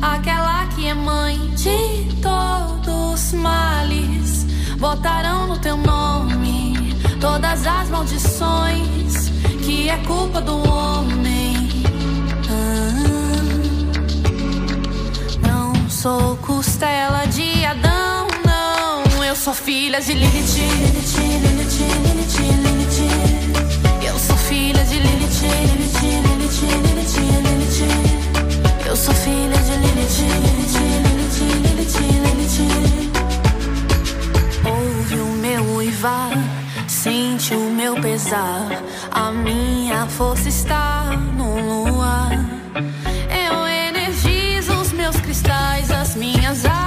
aquela 0.00 0.66
que 0.68 0.86
é 0.86 0.94
mãe 0.94 1.36
de 1.56 2.14
todos 2.22 3.32
os 3.32 3.32
males. 3.32 4.46
Botarão 4.78 5.48
no 5.48 5.58
teu 5.58 5.76
nome 5.76 6.94
todas 7.20 7.66
as 7.66 7.90
maldições 7.90 9.30
que 9.64 9.88
é 9.88 9.96
culpa 10.06 10.40
do 10.40 10.56
homem. 10.58 11.56
Ah, 12.48 13.02
não 15.48 15.90
sou 15.90 16.36
costela 16.36 17.26
de 17.26 17.64
Adão, 17.64 18.28
não. 18.46 19.24
Eu 19.24 19.34
sou 19.34 19.54
filha 19.54 20.00
de 20.00 20.14
Lilith, 20.14 20.54
Lilith, 20.54 21.16
Lilith, 21.18 21.78
Lilith, 21.98 22.38
Lilith. 22.60 24.06
Eu 24.06 24.16
sou 24.20 24.36
filha 24.36 24.84
de 24.84 25.00
Lilith, 25.00 25.40
Lilith. 25.42 25.81
Eu 28.92 28.96
sou 28.96 29.14
filha 29.14 29.56
de 29.56 29.72
Lilith, 29.82 30.20
Lilith, 30.20 30.76
Lilith, 31.62 31.98
Lilith. 32.02 33.10
Ouve 34.66 35.14
o 35.14 35.26
meu 35.38 35.64
uivar, 35.76 36.32
sente 36.86 37.54
o 37.54 37.70
meu 37.70 37.94
pesar. 37.94 38.82
A 39.10 39.30
minha 39.32 40.06
força 40.08 40.48
está 40.48 41.10
no 41.36 41.84
luar. 41.86 42.32
Eu 43.48 43.66
energizo 43.66 44.74
os 44.74 44.92
meus 44.92 45.16
cristais, 45.16 45.90
as 45.90 46.14
minhas 46.14 46.66
águas, 46.66 46.81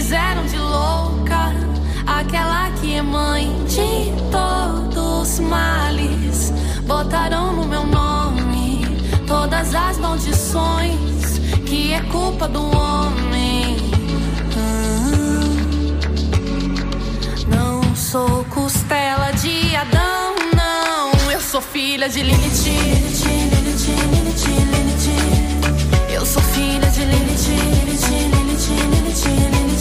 fizeram 0.00 0.46
de 0.46 0.56
louca, 0.56 1.52
aquela 2.06 2.70
que 2.80 2.94
é 2.94 3.02
mãe 3.02 3.52
de 3.66 4.10
todos 4.32 5.30
os 5.34 5.40
males. 5.40 6.54
Botaram 6.86 7.52
no 7.52 7.66
meu 7.66 7.84
nome 7.84 8.80
todas 9.26 9.74
as 9.74 9.98
maldições 9.98 11.38
que 11.66 11.92
é 11.92 12.00
culpa 12.04 12.48
do 12.48 12.62
homem. 12.74 13.76
Ah, 14.56 15.50
não 17.54 17.94
sou 17.94 18.42
costela 18.46 19.30
de 19.32 19.76
Adão, 19.76 20.34
não. 20.56 21.30
Eu 21.30 21.42
sou 21.42 21.60
filha 21.60 22.08
de 22.08 22.22
Lilith, 22.22 22.64
Lilith. 22.64 23.90
Eu 26.10 26.24
sou 26.24 26.42
filha 26.42 26.88
de 26.88 27.00
Lilith, 27.00 27.48
Lilith, 27.84 28.08
Lilith, 28.08 28.66
Lilith, 28.66 29.24
Lilith. 29.28 29.69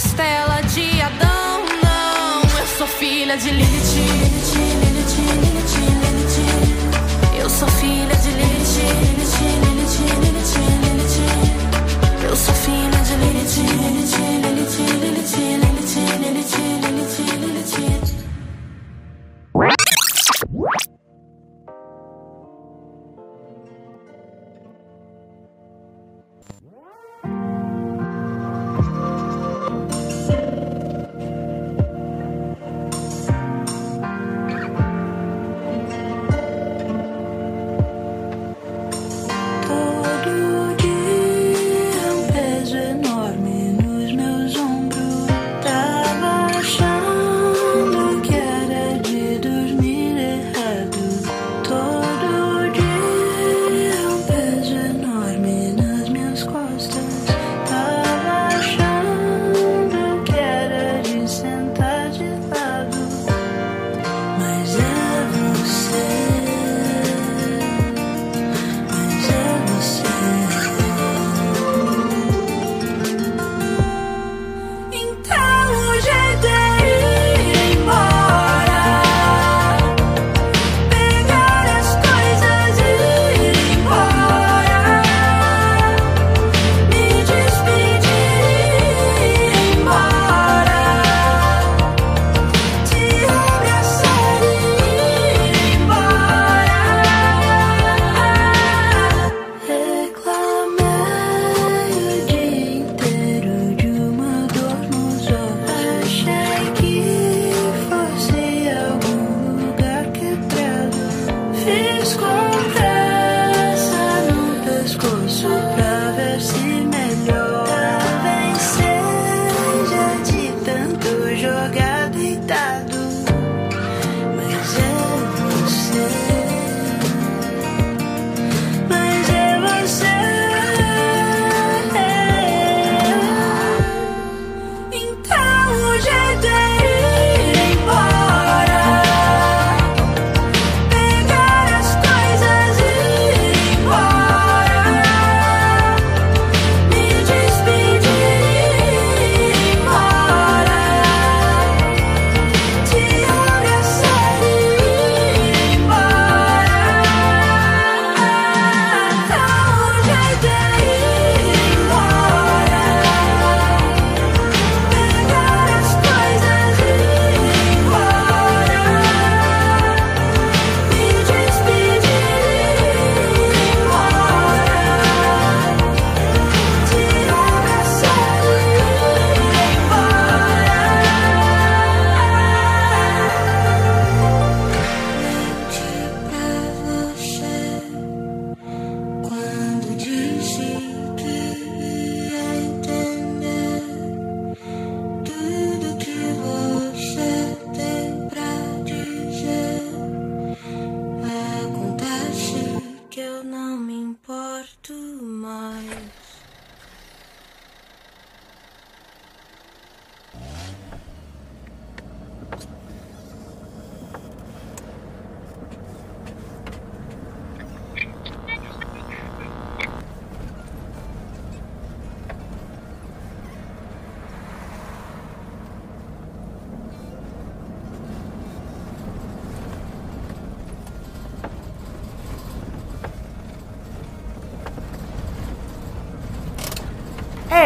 costela 0.00 0.62
de 0.62 0.98
Adão, 1.02 1.60
não. 1.82 2.40
Eu 2.58 2.66
sou 2.78 2.86
filha 2.86 3.36
de 3.36 3.50
Lilith, 3.50 3.94
Lilith, 3.96 4.56
Lilith, 4.56 5.16
Lilith, 5.20 5.76
Lilith. 5.76 7.38
Eu 7.38 7.50
sou 7.50 7.68
filha 7.68 8.16
de 8.16 8.30
Lilith, 8.30 8.80
Lilith, 8.80 9.36
Lilith, 9.42 9.98
Lilith, 10.00 10.56
Lilith. 10.90 12.24
Eu 12.24 12.34
sou 12.34 12.54
filha 12.54 12.98
de 13.04 13.14
Lilith, 13.16 13.56
Lilith, 13.60 14.16
Lilith, 14.16 14.78
Lilith, 14.78 15.36
Lilith, 15.36 15.84
Lilith, 16.00 16.56
Lilith, 17.18 17.76
Lilith. 17.76 18.09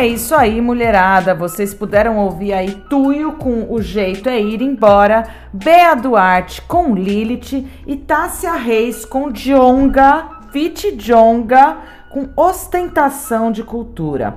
É 0.05 0.07
isso 0.07 0.35
aí, 0.35 0.61
mulherada. 0.61 1.35
Vocês 1.35 1.73
puderam 1.73 2.19
ouvir 2.19 2.53
aí 2.53 2.73
Tuyo 2.91 3.33
com 3.33 3.73
O 3.73 3.81
Jeito 3.81 4.29
é 4.29 4.39
Ir 4.39 4.61
Embora, 4.61 5.27
Bea 5.51 5.95
Duarte 5.95 6.61
com 6.61 6.95
Lilith 6.95 7.67
e 7.87 7.97
Tássia 7.97 8.53
Reis 8.53 9.07
com 9.07 9.33
Jonga, 9.33 10.29
Fit 10.53 10.95
Jonga 10.97 11.79
com 12.11 12.29
Ostentação 12.37 13.51
de 13.51 13.63
Cultura. 13.63 14.37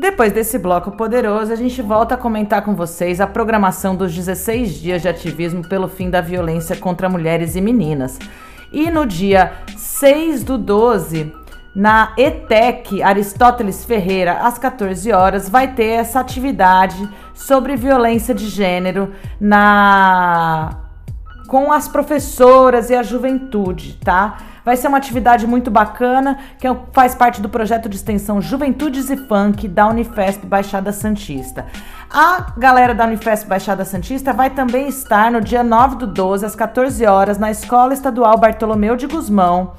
Depois 0.00 0.32
desse 0.32 0.58
bloco 0.58 0.90
poderoso, 0.90 1.52
a 1.52 1.56
gente 1.56 1.80
volta 1.80 2.16
a 2.16 2.18
comentar 2.18 2.62
com 2.62 2.74
vocês 2.74 3.20
a 3.20 3.26
programação 3.28 3.94
dos 3.94 4.12
16 4.12 4.80
dias 4.80 5.00
de 5.00 5.08
ativismo 5.08 5.62
pelo 5.68 5.86
fim 5.86 6.10
da 6.10 6.20
violência 6.20 6.74
contra 6.74 7.08
mulheres 7.08 7.54
e 7.54 7.60
meninas. 7.60 8.18
E 8.72 8.90
no 8.90 9.06
dia 9.06 9.52
6 9.76 10.42
do 10.42 10.58
12, 10.58 11.32
na 11.74 12.12
ETEC 12.16 13.02
Aristóteles 13.02 13.84
Ferreira, 13.84 14.40
às 14.40 14.58
14 14.58 15.12
horas, 15.12 15.48
vai 15.48 15.74
ter 15.74 15.90
essa 15.90 16.20
atividade 16.20 17.08
sobre 17.34 17.76
violência 17.76 18.34
de 18.34 18.48
gênero 18.48 19.12
na 19.40 20.70
com 21.48 21.72
as 21.72 21.88
professoras 21.88 22.90
e 22.90 22.94
a 22.94 23.02
juventude, 23.02 23.94
tá? 24.04 24.36
Vai 24.62 24.76
ser 24.76 24.86
uma 24.86 24.98
atividade 24.98 25.46
muito 25.46 25.70
bacana, 25.70 26.38
que 26.58 26.66
é 26.66 26.76
faz 26.92 27.14
parte 27.14 27.40
do 27.40 27.48
projeto 27.48 27.88
de 27.88 27.96
extensão 27.96 28.38
Juventudes 28.38 29.08
e 29.08 29.16
Funk 29.16 29.66
da 29.66 29.86
Unifesp 29.86 30.46
Baixada 30.46 30.92
Santista. 30.92 31.64
A 32.10 32.52
galera 32.58 32.94
da 32.94 33.06
Unifesp 33.06 33.48
Baixada 33.48 33.82
Santista 33.86 34.34
vai 34.34 34.50
também 34.50 34.88
estar 34.88 35.32
no 35.32 35.40
dia 35.40 35.64
9 35.64 35.96
do 35.96 36.06
12, 36.06 36.44
às 36.44 36.54
14 36.54 37.06
horas, 37.06 37.38
na 37.38 37.50
Escola 37.50 37.94
Estadual 37.94 38.36
Bartolomeu 38.36 38.94
de 38.94 39.06
Guzmão, 39.06 39.72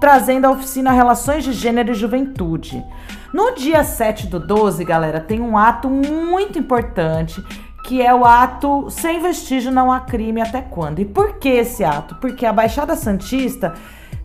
trazendo 0.00 0.46
a 0.46 0.50
oficina 0.50 0.92
Relações 0.92 1.44
de 1.44 1.52
Gênero 1.52 1.92
e 1.92 1.94
Juventude. 1.94 2.84
No 3.32 3.54
dia 3.54 3.84
7 3.84 4.26
do 4.26 4.38
12, 4.38 4.84
galera, 4.84 5.20
tem 5.20 5.40
um 5.40 5.56
ato 5.58 5.88
muito 5.88 6.58
importante 6.58 7.42
que 7.86 8.02
é 8.02 8.12
o 8.12 8.24
ato 8.24 8.90
sem 8.90 9.20
vestígio 9.20 9.70
não 9.70 9.92
há 9.92 10.00
crime 10.00 10.40
até 10.40 10.60
quando. 10.60 10.98
E 10.98 11.04
por 11.04 11.34
que 11.38 11.48
esse 11.48 11.84
ato? 11.84 12.16
Porque 12.16 12.44
a 12.44 12.52
Baixada 12.52 12.96
Santista 12.96 13.74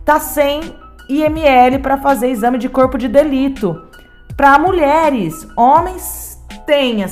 tá 0.04 0.18
sem 0.18 0.74
IML 1.08 1.78
para 1.80 1.96
fazer 1.98 2.28
exame 2.28 2.58
de 2.58 2.68
corpo 2.68 2.98
de 2.98 3.06
delito 3.06 3.80
para 4.36 4.58
mulheres. 4.58 5.46
Homens 5.56 6.42
têm, 6.66 7.04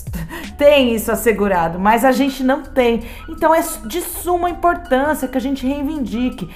tem 0.56 0.94
isso 0.94 1.12
assegurado, 1.12 1.78
mas 1.78 2.04
a 2.04 2.12
gente 2.12 2.42
não 2.42 2.62
tem. 2.62 3.02
Então 3.28 3.54
é 3.54 3.62
de 3.84 4.00
suma 4.00 4.48
importância 4.48 5.28
que 5.28 5.36
a 5.36 5.40
gente 5.40 5.66
reivindique. 5.66 6.48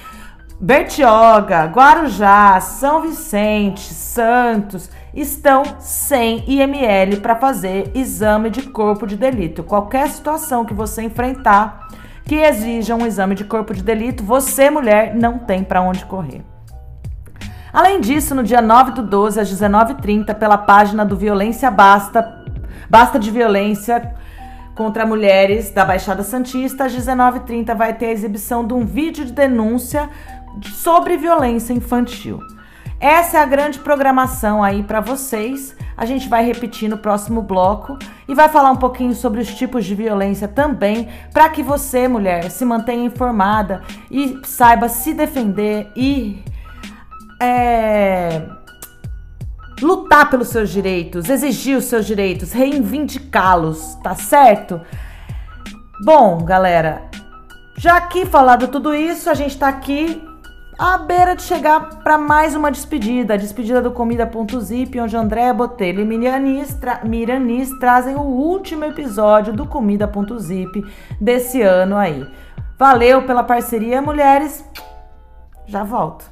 Bertioga, 0.63 1.65
Guarujá, 1.65 2.61
São 2.61 3.03
Vicente, 3.03 3.93
Santos 3.93 4.89
estão 5.13 5.65
sem 5.81 6.45
IML 6.49 7.17
para 7.21 7.35
fazer 7.35 7.91
exame 7.97 8.49
de 8.49 8.63
corpo 8.63 9.05
de 9.05 9.17
delito. 9.17 9.65
Qualquer 9.65 10.09
situação 10.09 10.65
que 10.65 10.73
você 10.73 11.03
enfrentar 11.03 11.89
que 12.25 12.37
exija 12.37 12.95
um 12.95 13.05
exame 13.05 13.35
de 13.35 13.43
corpo 13.43 13.75
de 13.75 13.83
delito, 13.83 14.23
você, 14.23 14.71
mulher, 14.71 15.17
não 15.17 15.37
tem 15.37 15.65
para 15.65 15.83
onde 15.83 16.05
correr. 16.05 16.45
Além 17.73 18.01
disso, 18.01 18.33
no 18.33 18.45
dia 18.45 18.63
9 18.63 18.93
do 18.93 19.03
12, 19.03 19.41
às 19.41 19.53
19h30, 19.53 20.33
pela 20.33 20.57
página 20.57 21.05
do 21.05 21.17
Violência 21.17 21.73
Basta, 21.73 22.41
Basta 22.89 23.19
de 23.19 23.33
Violência 23.33 24.15
contra 24.75 25.05
Mulheres 25.05 25.71
da 25.71 25.85
Baixada 25.85 26.23
Santista, 26.23 26.85
às 26.85 26.93
19h30 26.93 27.75
vai 27.75 27.93
ter 27.93 28.07
a 28.07 28.13
exibição 28.13 28.67
de 28.67 28.73
um 28.73 28.87
vídeo 28.87 29.25
de 29.25 29.33
denúncia 29.33 30.09
sobre 30.65 31.17
violência 31.17 31.73
infantil. 31.73 32.41
Essa 33.03 33.39
é 33.39 33.41
a 33.41 33.47
grande 33.47 33.81
programação 33.81 34.63
aí 34.63 34.85
para 34.85 35.01
vocês. 35.01 35.75
A 35.97 36.07
gente 36.07 36.29
vai 36.29 36.45
repetir 36.45 36.89
no 36.89 36.97
próximo 36.97 37.43
bloco 37.43 37.99
e 38.29 38.35
vai 38.35 38.49
falar 38.49 38.71
um 38.71 38.77
pouquinho 38.77 39.13
sobre 39.13 39.41
os 39.41 39.53
tipos 39.53 39.85
de 39.85 39.93
violência 39.95 40.47
também, 40.47 41.09
para 41.33 41.49
que 41.49 41.65
você, 41.65 42.07
mulher, 42.07 42.49
se 42.49 42.65
mantenha 42.65 43.05
informada 43.05 43.83
e 44.09 44.41
saiba 44.45 44.89
se 44.89 45.13
defender 45.13 45.91
e 45.97 46.45
é, 47.41 48.43
lutar 49.83 50.31
pelos 50.31 50.49
seus 50.49 50.71
direitos, 50.71 51.29
exigir 51.29 51.77
os 51.77 51.87
seus 51.87 52.07
direitos, 52.07 52.53
reivindicá-los, 52.53 53.97
tá 53.97 54.15
certo? 54.15 54.81
Bom, 56.05 56.45
galera, 56.45 57.11
já 57.77 57.97
aqui 57.97 58.25
falado 58.25 58.69
tudo 58.69 58.95
isso, 58.95 59.29
a 59.29 59.35
gente 59.35 59.59
tá 59.59 59.67
aqui 59.67 60.23
à 60.79 60.99
beira 60.99 61.37
de 61.37 61.43
chegar 61.43 62.03
para 62.03 62.17
mais 62.17 62.55
uma 62.55 62.71
despedida, 62.71 63.35
a 63.35 63.37
despedida 63.37 63.83
do 63.83 63.93
Comida.zip, 63.93 64.99
onde 64.99 65.17
Andréa 65.17 65.53
Botelho 65.53 66.01
e 66.01 66.05
Miranis, 66.05 66.75
tra 66.75 67.05
Miranis 67.05 67.71
trazem 67.79 68.17
o 68.17 68.23
último 68.23 68.85
episódio 68.85 69.53
do 69.53 69.67
Comida.zip 69.67 70.85
desse 71.21 71.61
ano 71.63 71.97
aí. 71.97 72.27
Valeu 72.79 73.23
pela 73.27 73.45
parceria, 73.45 74.01
mulheres. 74.01 74.65
Já 75.67 75.85
volto. 75.85 76.32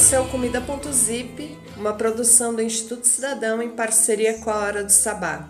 Esse 0.00 0.14
é 0.14 0.18
o 0.18 0.24
Comida.zip, 0.24 1.58
uma 1.76 1.92
produção 1.92 2.54
do 2.54 2.62
Instituto 2.62 3.06
Cidadão 3.06 3.60
em 3.60 3.68
parceria 3.68 4.38
com 4.38 4.48
a 4.48 4.56
Hora 4.56 4.82
do 4.82 4.90
Sabá. 4.90 5.46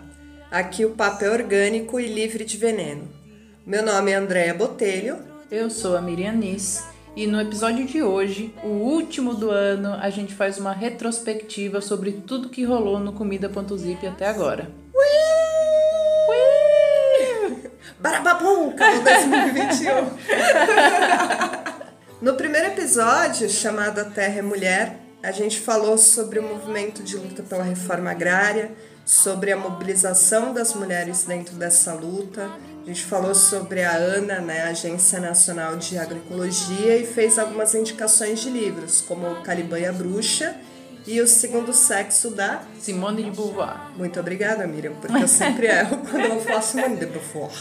Aqui 0.51 0.83
o 0.83 0.89
papo 0.89 1.23
é 1.23 1.29
orgânico 1.29 1.97
e 2.01 2.05
livre 2.05 2.43
de 2.43 2.57
veneno. 2.57 3.07
Meu 3.65 3.81
nome 3.81 4.11
é 4.11 4.15
Andréa 4.15 4.53
Botelho. 4.53 5.19
Eu 5.49 5.69
sou 5.69 5.95
a 5.95 6.01
Miriam 6.01 6.33
Nis. 6.33 6.83
E 7.15 7.25
no 7.25 7.39
episódio 7.39 7.85
de 7.85 8.03
hoje, 8.03 8.53
o 8.61 8.67
último 8.67 9.33
do 9.33 9.49
ano, 9.49 9.93
a 9.93 10.09
gente 10.09 10.35
faz 10.35 10.57
uma 10.57 10.73
retrospectiva 10.73 11.79
sobre 11.79 12.11
tudo 12.11 12.49
que 12.49 12.65
rolou 12.65 12.99
no 12.99 13.13
Comida.zip 13.13 14.05
até 14.05 14.27
agora. 14.27 14.69
Ui! 14.93 15.05
Ui! 17.47 17.71
Barababum! 17.97 18.71
Acabou 18.71 19.01
2021! 19.01 21.61
No 22.21 22.35
primeiro 22.35 22.67
episódio, 22.67 23.49
chamado 23.49 23.99
A 23.99 24.05
Terra 24.05 24.37
é 24.37 24.41
Mulher, 24.43 24.99
a 25.23 25.31
gente 25.31 25.59
falou 25.59 25.97
sobre 25.97 26.37
o 26.37 26.43
movimento 26.43 27.01
de 27.01 27.17
luta 27.17 27.41
pela 27.41 27.63
reforma 27.63 28.11
agrária, 28.11 28.71
sobre 29.03 29.51
a 29.51 29.57
mobilização 29.57 30.53
das 30.53 30.75
mulheres 30.75 31.23
dentro 31.23 31.55
dessa 31.55 31.93
luta. 31.93 32.47
A 32.83 32.85
gente 32.85 33.03
falou 33.05 33.33
sobre 33.33 33.83
a 33.83 33.95
ANA, 33.95 34.39
né, 34.39 34.61
Agência 34.61 35.19
Nacional 35.19 35.77
de 35.77 35.97
Agroecologia, 35.97 36.95
e 36.95 37.07
fez 37.07 37.39
algumas 37.39 37.73
indicações 37.73 38.39
de 38.39 38.51
livros, 38.51 39.01
como 39.01 39.41
Caliban 39.41 39.79
e 39.79 39.87
a 39.87 39.91
Bruxa 39.91 40.55
e 41.05 41.19
o 41.19 41.27
segundo 41.27 41.73
sexo 41.73 42.29
da 42.29 42.61
Simone 42.79 43.23
de 43.23 43.31
Beauvoir. 43.31 43.91
Muito 43.97 44.19
obrigada, 44.19 44.67
Miriam, 44.67 44.93
porque 44.93 45.23
eu 45.23 45.27
sempre 45.27 45.67
erro 45.67 45.97
quando 46.09 46.25
eu 46.25 46.39
falo 46.41 46.61
Simone 46.61 46.97
de 46.97 47.05
Beauvoir. 47.05 47.51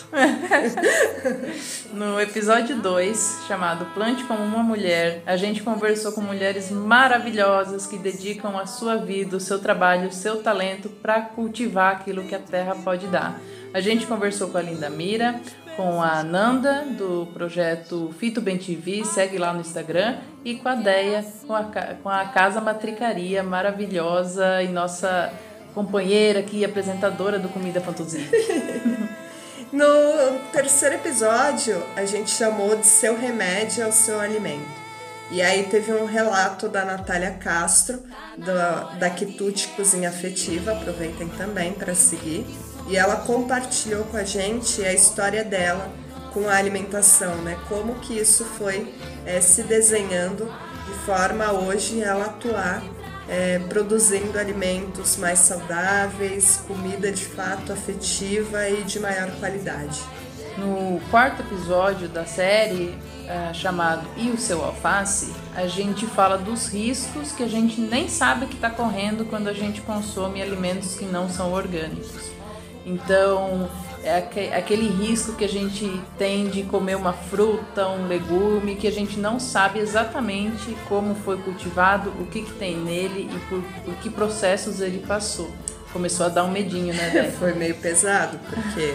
no 1.93 2.21
episódio 2.21 2.77
2, 2.77 3.39
chamado 3.49 3.87
Plante 3.95 4.25
como 4.25 4.43
uma 4.43 4.63
Mulher, 4.63 5.23
a 5.27 5.37
gente 5.37 5.63
conversou 5.63 6.13
com 6.13 6.21
mulheres 6.21 6.71
maravilhosas 6.71 7.87
que 7.87 7.99
dedicam 7.99 8.59
a 8.59 8.67
sua 8.67 8.97
vida, 8.97 9.37
o 9.37 9.41
seu 9.41 9.59
trabalho, 9.59 10.09
o 10.09 10.13
seu 10.13 10.43
talento 10.43 10.89
para 10.89 11.21
cultivar 11.23 11.97
aquilo 11.97 12.25
que 12.25 12.35
a 12.35 12.39
terra 12.39 12.75
pode 12.75 13.07
dar. 13.07 13.41
A 13.73 13.81
gente 13.81 14.05
conversou 14.05 14.49
com 14.49 14.59
a 14.59 14.63
Linda 14.63 14.91
Mira, 14.91 15.41
com 15.77 16.03
a 16.03 16.23
Nanda, 16.23 16.85
do 16.87 17.27
projeto 17.33 18.15
Fito 18.19 18.41
Bem 18.41 18.59
TV, 18.59 19.05
segue 19.05 19.39
lá 19.39 19.53
no 19.53 19.61
Instagram, 19.61 20.19
e 20.45 20.57
com 20.57 20.69
a 20.69 20.75
Deia, 20.75 21.25
com 21.47 21.55
a, 21.55 21.65
com 22.03 22.09
a 22.09 22.25
Casa 22.27 22.61
Matricaria, 22.61 23.43
maravilhosa 23.43 24.63
e 24.63 24.69
nossa 24.69 25.33
companheira 25.75 26.41
aqui, 26.41 26.65
apresentadora 26.65 27.39
do 27.39 27.49
Comida 27.49 27.81
Fantasia. 27.81 28.27
no 29.73 30.39
terceiro 30.53 30.97
episódio, 30.97 31.83
a 31.97 32.05
gente 32.05 32.31
chamou 32.31 32.77
de 32.77 32.87
Seu 32.87 33.17
Remédio 33.17 33.85
ao 33.85 33.93
Seu 33.93 34.21
Alimento. 34.21 34.81
E 35.31 35.41
aí 35.41 35.63
teve 35.65 35.93
um 35.93 36.07
relato 36.07 36.69
da 36.69 36.85
Natália 36.85 37.31
Castro, 37.31 38.03
da, 38.37 38.95
da 38.99 39.11
Quitute 39.11 39.69
Cozinha 39.69 40.09
Afetiva, 40.09 40.73
aproveitem 40.73 41.29
também 41.29 41.73
para 41.73 41.95
seguir 41.95 42.45
e 42.91 42.97
ela 42.97 43.17
compartilhou 43.19 44.05
com 44.05 44.17
a 44.17 44.25
gente 44.25 44.85
a 44.85 44.93
história 44.93 45.45
dela 45.45 45.91
com 46.35 46.49
a 46.49 46.57
alimentação, 46.57 47.37
né? 47.37 47.57
Como 47.69 47.95
que 47.97 48.19
isso 48.19 48.45
foi 48.45 48.93
é, 49.25 49.41
se 49.41 49.63
desenhando 49.63 50.53
de 50.87 50.95
forma 51.05 51.53
hoje 51.53 52.01
ela 52.03 52.27
atuar 52.27 52.83
é, 53.29 53.61
produzindo 53.61 54.39
alimentos 54.39 55.17
mais 55.17 55.39
saudáveis, 55.39 56.65
comida 56.67 57.13
de 57.13 57.25
fato 57.25 57.73
afetiva 57.73 58.69
e 58.69 58.83
de 58.83 58.99
maior 58.99 59.31
qualidade. 59.39 60.01
No 60.59 61.01
quarto 61.11 61.43
episódio 61.43 62.09
da 62.09 62.27
série, 62.27 62.99
é, 63.29 63.55
chamado 63.55 64.05
E 64.17 64.31
o 64.31 64.37
seu 64.37 64.65
alface, 64.65 65.33
a 65.55 65.69
gente 65.69 66.07
fala 66.09 66.37
dos 66.37 66.67
riscos 66.67 67.31
que 67.31 67.45
a 67.45 67.49
gente 67.49 67.81
nem 67.81 68.09
sabe 68.09 68.47
que 68.47 68.57
está 68.57 68.69
correndo 68.69 69.25
quando 69.25 69.47
a 69.47 69.53
gente 69.53 69.81
consome 69.81 70.43
alimentos 70.43 70.97
que 70.97 71.05
não 71.05 71.29
são 71.29 71.53
orgânicos. 71.53 72.40
Então, 72.85 73.69
é 74.03 74.17
aquele 74.57 74.89
risco 74.89 75.35
que 75.35 75.45
a 75.45 75.49
gente 75.49 76.01
tem 76.17 76.49
de 76.49 76.63
comer 76.63 76.97
uma 76.97 77.13
fruta, 77.13 77.87
um 77.89 78.07
legume, 78.07 78.77
que 78.77 78.87
a 78.87 78.93
gente 78.93 79.19
não 79.19 79.39
sabe 79.39 79.79
exatamente 79.79 80.77
como 80.89 81.15
foi 81.15 81.37
cultivado, 81.37 82.11
o 82.19 82.27
que, 82.27 82.43
que 82.43 82.53
tem 82.53 82.77
nele 82.77 83.31
e 83.31 83.39
por, 83.49 83.63
por 83.85 83.95
que 83.97 84.09
processos 84.09 84.81
ele 84.81 85.05
passou. 85.07 85.51
Começou 85.93 86.27
a 86.27 86.29
dar 86.29 86.45
um 86.45 86.51
medinho, 86.51 86.95
né, 86.95 87.11
Dé? 87.11 87.31
foi 87.39 87.53
meio 87.53 87.75
pesado, 87.75 88.39
porque 88.49 88.95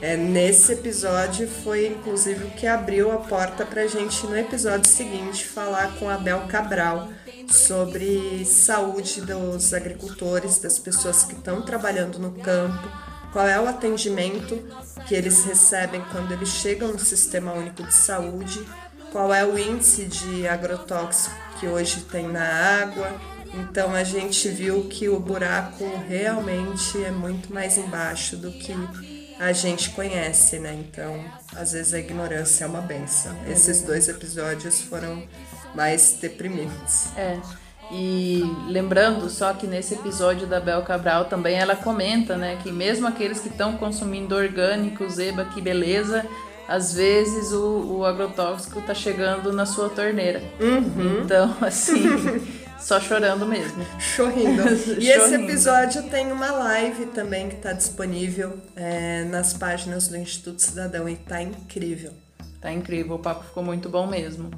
é, 0.00 0.16
nesse 0.16 0.74
episódio 0.74 1.48
foi 1.48 1.88
inclusive 1.88 2.44
o 2.44 2.50
que 2.50 2.66
abriu 2.66 3.10
a 3.10 3.16
porta 3.16 3.66
para 3.66 3.82
a 3.82 3.86
gente, 3.88 4.24
no 4.26 4.36
episódio 4.36 4.88
seguinte, 4.88 5.44
falar 5.44 5.92
com 5.98 6.08
a 6.08 6.18
Bel 6.18 6.42
Cabral 6.46 7.08
sobre 7.48 8.44
saúde 8.44 9.22
dos 9.22 9.74
agricultores, 9.74 10.58
das 10.58 10.78
pessoas 10.78 11.24
que 11.24 11.34
estão 11.34 11.62
trabalhando 11.62 12.18
no 12.18 12.30
campo 12.32 13.06
qual 13.32 13.46
é 13.46 13.60
o 13.60 13.68
atendimento 13.68 14.62
que 15.06 15.14
eles 15.14 15.44
recebem 15.44 16.02
quando 16.12 16.32
eles 16.32 16.48
chegam 16.48 16.88
no 16.88 16.98
Sistema 16.98 17.52
Único 17.52 17.82
de 17.82 17.94
Saúde, 17.94 18.64
qual 19.12 19.32
é 19.32 19.44
o 19.44 19.58
índice 19.58 20.04
de 20.04 20.46
agrotóxico 20.46 21.34
que 21.58 21.66
hoje 21.66 22.02
tem 22.02 22.28
na 22.28 22.44
água. 22.82 23.20
Então 23.54 23.94
a 23.94 24.04
gente 24.04 24.48
viu 24.48 24.84
que 24.88 25.08
o 25.08 25.18
buraco 25.18 25.84
realmente 26.08 27.02
é 27.02 27.10
muito 27.10 27.52
mais 27.52 27.78
embaixo 27.78 28.36
do 28.36 28.50
que 28.50 28.74
a 29.38 29.52
gente 29.52 29.90
conhece, 29.90 30.58
né? 30.58 30.74
Então, 30.74 31.24
às 31.54 31.72
vezes 31.72 31.94
a 31.94 31.98
ignorância 31.98 32.64
é 32.64 32.66
uma 32.66 32.80
benção. 32.80 33.34
Esses 33.48 33.82
dois 33.82 34.08
episódios 34.08 34.82
foram 34.82 35.26
mais 35.74 36.18
deprimentes. 36.20 37.08
É. 37.16 37.38
E 37.90 38.42
lembrando 38.66 39.30
só 39.30 39.52
que 39.52 39.66
nesse 39.66 39.94
episódio 39.94 40.46
da 40.46 40.58
Bel 40.58 40.82
Cabral 40.82 41.26
também 41.26 41.56
ela 41.56 41.76
comenta, 41.76 42.36
né, 42.36 42.58
que 42.62 42.72
mesmo 42.72 43.06
aqueles 43.06 43.38
que 43.38 43.48
estão 43.48 43.76
consumindo 43.76 44.34
orgânicos, 44.34 45.18
eba, 45.18 45.44
que 45.44 45.60
beleza, 45.60 46.26
às 46.66 46.94
vezes 46.94 47.52
o, 47.52 47.98
o 47.98 48.04
agrotóxico 48.04 48.80
tá 48.82 48.92
chegando 48.92 49.52
na 49.52 49.64
sua 49.64 49.88
torneira. 49.88 50.42
Uhum. 50.60 51.22
Então, 51.22 51.56
assim, 51.62 52.02
só 52.78 52.98
chorando 52.98 53.46
mesmo. 53.46 53.84
Chorrindo. 54.00 54.62
E 54.98 55.08
esse 55.08 55.34
episódio 55.34 56.02
tem 56.04 56.32
uma 56.32 56.50
live 56.50 57.06
também 57.06 57.48
que 57.48 57.54
está 57.54 57.72
disponível 57.72 58.58
é, 58.74 59.24
nas 59.24 59.54
páginas 59.54 60.08
do 60.08 60.16
Instituto 60.16 60.60
Cidadão 60.60 61.08
e 61.08 61.16
tá 61.16 61.40
incrível. 61.40 62.12
Tá 62.60 62.72
incrível, 62.72 63.14
o 63.14 63.18
papo 63.18 63.44
ficou 63.44 63.62
muito 63.62 63.88
bom 63.88 64.06
mesmo. 64.06 64.50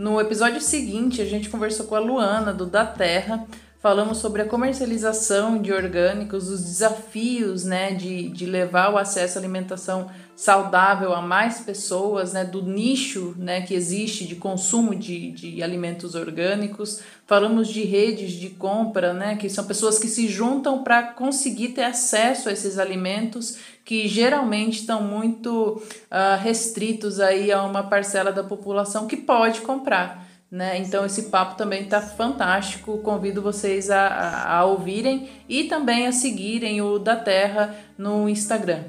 No 0.00 0.18
episódio 0.18 0.62
seguinte, 0.62 1.20
a 1.20 1.26
gente 1.26 1.50
conversou 1.50 1.84
com 1.84 1.94
a 1.94 1.98
Luana, 1.98 2.54
do 2.54 2.64
Da 2.64 2.86
Terra, 2.86 3.46
falamos 3.80 4.18
sobre 4.18 4.42
a 4.42 4.44
comercialização 4.44 5.60
de 5.60 5.72
orgânicos, 5.72 6.48
os 6.48 6.62
desafios 6.62 7.64
né, 7.64 7.92
de, 7.94 8.28
de 8.28 8.44
levar 8.44 8.92
o 8.92 8.98
acesso 8.98 9.38
à 9.38 9.40
alimentação 9.40 10.10
saudável 10.36 11.14
a 11.14 11.22
mais 11.22 11.60
pessoas, 11.60 12.32
né, 12.32 12.44
do 12.44 12.62
nicho 12.62 13.34
né, 13.38 13.62
que 13.62 13.74
existe 13.74 14.26
de 14.26 14.36
consumo 14.36 14.94
de, 14.94 15.30
de 15.32 15.62
alimentos 15.62 16.14
orgânicos. 16.14 17.00
Falamos 17.26 17.68
de 17.68 17.82
redes 17.82 18.32
de 18.32 18.50
compra, 18.50 19.14
né, 19.14 19.36
que 19.36 19.48
são 19.48 19.64
pessoas 19.64 19.98
que 19.98 20.08
se 20.08 20.28
juntam 20.28 20.84
para 20.84 21.02
conseguir 21.02 21.68
ter 21.68 21.84
acesso 21.84 22.50
a 22.50 22.52
esses 22.52 22.78
alimentos 22.78 23.58
que 23.82 24.06
geralmente 24.06 24.80
estão 24.80 25.02
muito 25.02 25.82
uh, 25.82 26.40
restritos 26.42 27.18
aí 27.18 27.50
a 27.50 27.62
uma 27.62 27.84
parcela 27.84 28.30
da 28.30 28.44
população 28.44 29.06
que 29.06 29.16
pode 29.16 29.62
comprar. 29.62 30.29
Né? 30.50 30.78
Então 30.78 31.06
esse 31.06 31.24
papo 31.24 31.56
também 31.56 31.84
está 31.84 32.00
fantástico. 32.00 32.98
Convido 32.98 33.40
vocês 33.40 33.88
a, 33.90 34.06
a, 34.06 34.56
a 34.58 34.64
ouvirem 34.64 35.30
e 35.48 35.64
também 35.64 36.06
a 36.06 36.12
seguirem 36.12 36.82
o 36.82 36.98
da 36.98 37.14
Terra 37.14 37.74
no 37.96 38.28
Instagram. 38.28 38.82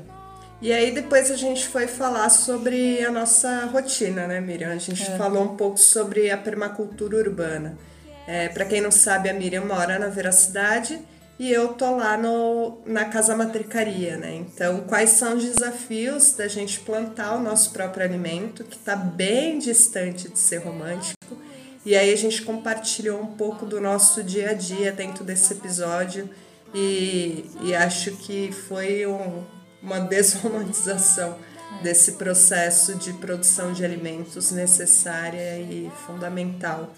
E 0.62 0.72
aí 0.72 0.92
depois 0.92 1.32
a 1.32 1.36
gente 1.36 1.68
foi 1.68 1.88
falar 1.88 2.30
sobre 2.30 3.04
a 3.04 3.12
nossa 3.12 3.66
rotina, 3.66 4.28
né, 4.28 4.40
Miriam? 4.40 4.72
A 4.72 4.78
gente 4.78 5.04
é. 5.04 5.18
falou 5.18 5.44
um 5.44 5.56
pouco 5.56 5.78
sobre 5.78 6.30
a 6.30 6.38
permacultura 6.38 7.18
urbana. 7.18 7.78
É, 8.28 8.48
Para 8.50 8.66
quem 8.66 8.80
não 8.80 8.92
sabe, 8.92 9.30
a 9.30 9.34
Miriam 9.34 9.66
mora 9.66 9.98
na 9.98 10.08
Veracidade 10.08 11.00
e 11.40 11.52
eu 11.52 11.70
tô 11.70 11.96
lá 11.96 12.16
no, 12.16 12.78
na 12.86 13.06
Casa 13.06 13.36
Matricaria, 13.36 14.18
né? 14.18 14.36
Então, 14.36 14.82
quais 14.82 15.10
são 15.12 15.36
os 15.36 15.44
desafios 15.44 16.34
da 16.34 16.48
gente 16.48 16.80
plantar 16.82 17.36
o 17.36 17.40
nosso 17.40 17.72
próprio 17.72 18.06
alimento, 18.06 18.64
que 18.64 18.76
está 18.76 18.96
bem 18.96 19.58
distante 19.58 20.30
de 20.30 20.38
ser 20.38 20.58
romântico. 20.58 21.21
E 21.86 21.96
aí 21.96 22.14
a 22.14 22.18
gente 22.18 22.44
compartilhou 22.44 23.20
um 23.20 23.28
pouco 23.28 23.66
do 23.66 23.82
nosso 23.82 24.24
dia 24.24 24.52
a 24.52 24.54
dia 24.54 24.92
dentro 24.92 25.24
desse 25.24 25.54
episódio 25.54 26.30
e, 26.74 27.50
e 27.62 27.74
acho 27.74 28.12
que 28.18 28.52
foi 28.52 29.06
um, 29.08 29.44
uma 29.82 30.00
desromantização 30.06 31.38
desse 31.82 32.14
processo 32.14 32.96
de 32.96 33.14
produção 33.14 33.74
de 33.74 33.84
alimentos 33.84 34.52
necessária 34.52 35.58
e 35.58 35.92
fundamental, 36.06 36.94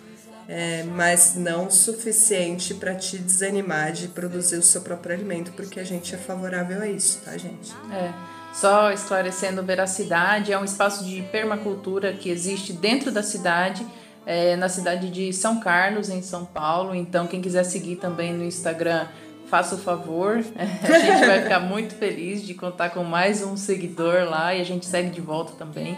é, 0.47 0.84
mas 0.84 1.36
não 1.36 1.69
suficiente 1.69 2.73
para 2.73 2.93
te 2.93 3.17
desanimar 3.17 3.93
de 3.93 4.09
produzir 4.09 4.57
o 4.57 4.63
seu 4.63 4.81
próprio 4.81 5.15
alimento, 5.15 5.53
porque 5.53 5.79
a 5.79 5.84
gente 5.84 6.13
é 6.13 6.17
favorável 6.17 6.81
a 6.81 6.88
isso, 6.88 7.21
tá, 7.23 7.38
gente? 7.38 7.71
É. 7.91 8.11
Só 8.53 8.91
esclarecendo 8.91 9.63
veracidade, 9.63 10.51
é 10.51 10.59
um 10.59 10.65
espaço 10.65 11.05
de 11.05 11.21
permacultura 11.31 12.13
que 12.13 12.29
existe 12.29 12.73
dentro 12.73 13.11
da 13.11 13.23
cidade, 13.23 13.86
é, 14.26 14.55
na 14.55 14.69
cidade 14.69 15.09
de 15.09 15.34
São 15.34 15.59
Carlos, 15.59 16.09
em 16.09 16.21
São 16.21 16.45
Paulo. 16.45 16.95
Então, 16.95 17.28
quem 17.28 17.41
quiser 17.41 17.63
seguir 17.63 17.97
também 17.97 18.34
no 18.34 18.43
Instagram, 18.43 19.07
faça 19.47 19.76
o 19.76 19.78
favor. 19.78 20.38
A 20.57 20.99
gente 20.99 21.26
vai 21.26 21.41
ficar 21.43 21.59
muito 21.59 21.95
feliz 21.95 22.41
de 22.41 22.53
contar 22.53 22.89
com 22.89 23.03
mais 23.03 23.43
um 23.43 23.55
seguidor 23.55 24.30
lá 24.30 24.53
e 24.53 24.61
a 24.61 24.65
gente 24.65 24.86
segue 24.86 25.09
de 25.09 25.21
volta 25.21 25.53
também. 25.57 25.97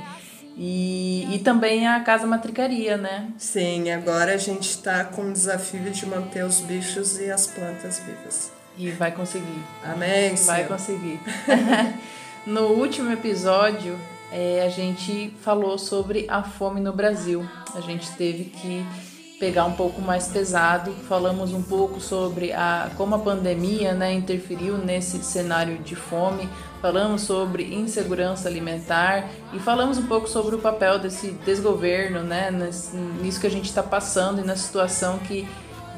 E, 0.58 1.28
e 1.36 1.40
também 1.40 1.86
a 1.86 2.00
Casa 2.00 2.26
Matricaria, 2.26 2.96
né? 2.96 3.30
Sim, 3.38 3.92
agora 3.92 4.34
a 4.34 4.38
gente 4.38 4.70
está 4.70 5.04
com 5.04 5.24
o 5.24 5.34
desafio 5.34 5.92
de 5.92 6.06
manter 6.06 6.46
os 6.46 6.62
bichos 6.62 7.20
e 7.20 7.30
as 7.30 7.46
plantas 7.46 8.00
vivas. 8.00 8.52
E 8.78 8.90
vai 8.92 9.12
conseguir. 9.12 9.64
Amém. 9.84 10.36
Vai 10.36 10.64
Senhor. 10.64 10.68
conseguir. 10.68 11.20
no 12.48 12.68
último 12.68 13.12
episódio, 13.12 14.00
é, 14.32 14.64
a 14.66 14.70
gente 14.70 15.34
falou 15.42 15.78
sobre 15.78 16.26
a 16.30 16.44
fome 16.44 16.82
no 16.82 16.94
Brasil. 16.94 17.48
A 17.74 17.82
gente 17.82 18.12
teve 18.14 18.46
que 18.46 18.86
pegar 19.40 19.66
um 19.66 19.74
pouco 19.74 20.02
mais 20.02 20.28
pesado. 20.28 20.92
Falamos 21.08 21.54
um 21.54 21.62
pouco 21.62 22.00
sobre 22.00 22.52
a, 22.54 22.90
como 22.98 23.16
a 23.16 23.20
pandemia 23.20 23.94
né, 23.94 24.14
interferiu 24.14 24.78
nesse 24.78 25.24
cenário 25.24 25.78
de 25.80 25.96
fome. 25.96 26.50
Falamos 26.82 27.24
sobre 27.24 27.74
insegurança 27.74 28.48
alimentar 28.48 29.30
e 29.54 29.60
falamos 29.60 29.98
um 29.98 30.06
pouco 30.06 30.28
sobre 30.28 30.56
o 30.56 30.60
papel 30.60 31.00
desse 31.00 31.32
desgoverno, 31.46 32.22
né, 32.22 32.52
nisso 33.22 33.40
que 33.40 33.48
a 33.48 33.52
gente 33.52 33.66
está 33.66 33.82
passando 33.82 34.42
e 34.42 34.46
na 34.46 34.56
situação 34.56 35.18
que 35.20 35.48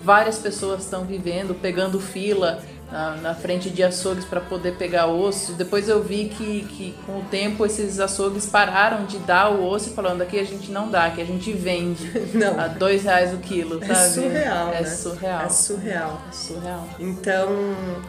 várias 0.01 0.39
pessoas 0.39 0.83
estão 0.83 1.03
vivendo, 1.03 1.53
pegando 1.53 1.99
fila 1.99 2.63
na, 2.91 3.15
na 3.17 3.35
frente 3.35 3.69
de 3.69 3.83
açougues 3.83 4.25
para 4.25 4.39
poder 4.39 4.75
pegar 4.75 5.07
osso. 5.07 5.53
Depois 5.53 5.89
eu 5.89 6.01
vi 6.01 6.29
que, 6.29 6.61
que 6.63 6.95
com 7.05 7.19
o 7.19 7.23
tempo 7.23 7.65
esses 7.65 7.99
açougues 7.99 8.45
pararam 8.45 9.05
de 9.05 9.17
dar 9.19 9.51
o 9.51 9.65
osso 9.67 9.89
e 9.89 9.93
falando 9.93 10.21
aqui 10.21 10.39
a 10.39 10.43
gente 10.43 10.71
não 10.71 10.89
dá, 10.89 11.09
que 11.09 11.21
a 11.21 11.25
gente 11.25 11.51
vende 11.51 12.11
não. 12.33 12.59
a 12.59 12.67
dois 12.67 13.03
reais 13.03 13.33
o 13.33 13.37
quilo, 13.37 13.83
é 13.83 13.87
sabe? 13.93 14.13
Surreal, 14.13 14.69
é 14.73 14.81
né? 14.81 14.89
surreal. 14.89 15.41
É 15.41 15.49
surreal. 15.49 16.21
É 16.29 16.31
surreal. 16.33 16.87
Então, 16.99 17.49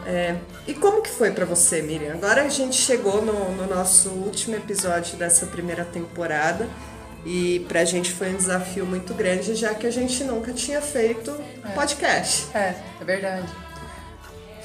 é... 0.07 0.37
e 0.67 0.75
como 0.75 1.03
que 1.03 1.11
foi 1.11 1.31
para 1.33 1.45
você, 1.45 1.83
Miriam? 1.83 2.15
Agora 2.15 2.43
a 2.43 2.49
gente 2.49 2.77
chegou 2.77 3.23
no, 3.23 3.53
no 3.57 3.67
nosso 3.67 4.11
último 4.11 4.57
episódio 4.57 5.17
dessa 5.17 5.47
primeira 5.47 5.85
temporada. 5.85 6.69
E 7.27 7.67
pra 7.69 7.85
gente 7.85 8.13
foi 8.13 8.31
um 8.33 8.37
desafio 8.37 8.87
muito 8.87 9.13
grande, 9.13 9.55
já 9.55 9.75
que 9.75 9.87
a 9.87 9.91
gente 9.91 10.23
nunca 10.23 10.53
tinha 10.53 10.81
feito 10.81 11.35
É. 11.65 11.71
podcast. 11.71 12.47
É, 12.57 12.75
é 13.01 13.05
verdade. 13.05 13.49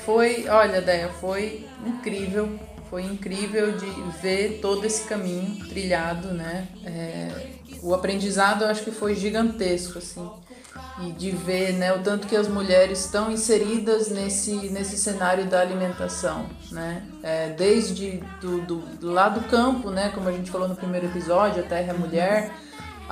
Foi, 0.06 0.47
olha, 0.49 0.82
Déia, 0.82 1.10
foi 1.10 1.66
incrível. 1.86 2.60
Foi 2.89 3.04
incrível 3.04 3.72
de 3.72 3.89
ver 4.22 4.60
todo 4.62 4.86
esse 4.86 5.08
caminho 5.08 5.66
trilhado, 5.68 6.28
né? 6.28 6.68
É, 6.86 7.47
o 7.82 7.93
aprendizado 7.93 8.64
eu 8.64 8.70
acho 8.70 8.84
que 8.84 8.91
foi 8.91 9.16
gigantesco, 9.16 9.97
assim. 9.97 10.30
E 11.01 11.12
de 11.12 11.32
ver 11.32 11.74
né, 11.74 11.91
o 11.93 12.04
tanto 12.04 12.28
que 12.28 12.36
as 12.36 12.47
mulheres 12.47 12.99
estão 12.99 13.32
inseridas 13.32 14.10
nesse, 14.10 14.70
nesse 14.70 14.97
cenário 14.97 15.45
da 15.45 15.60
alimentação, 15.60 16.45
né? 16.72 17.04
É, 17.24 17.49
desde 17.49 18.24
do, 18.39 18.62
do, 18.62 19.12
lá 19.12 19.30
do 19.30 19.41
campo, 19.49 19.89
né? 19.89 20.12
Como 20.14 20.30
a 20.30 20.32
gente 20.32 20.51
falou 20.51 20.68
no 20.68 20.76
primeiro 20.76 21.08
episódio, 21.08 21.64
a 21.64 21.68
Terra 21.68 21.93
é 21.93 21.97
Mulher, 21.97 22.51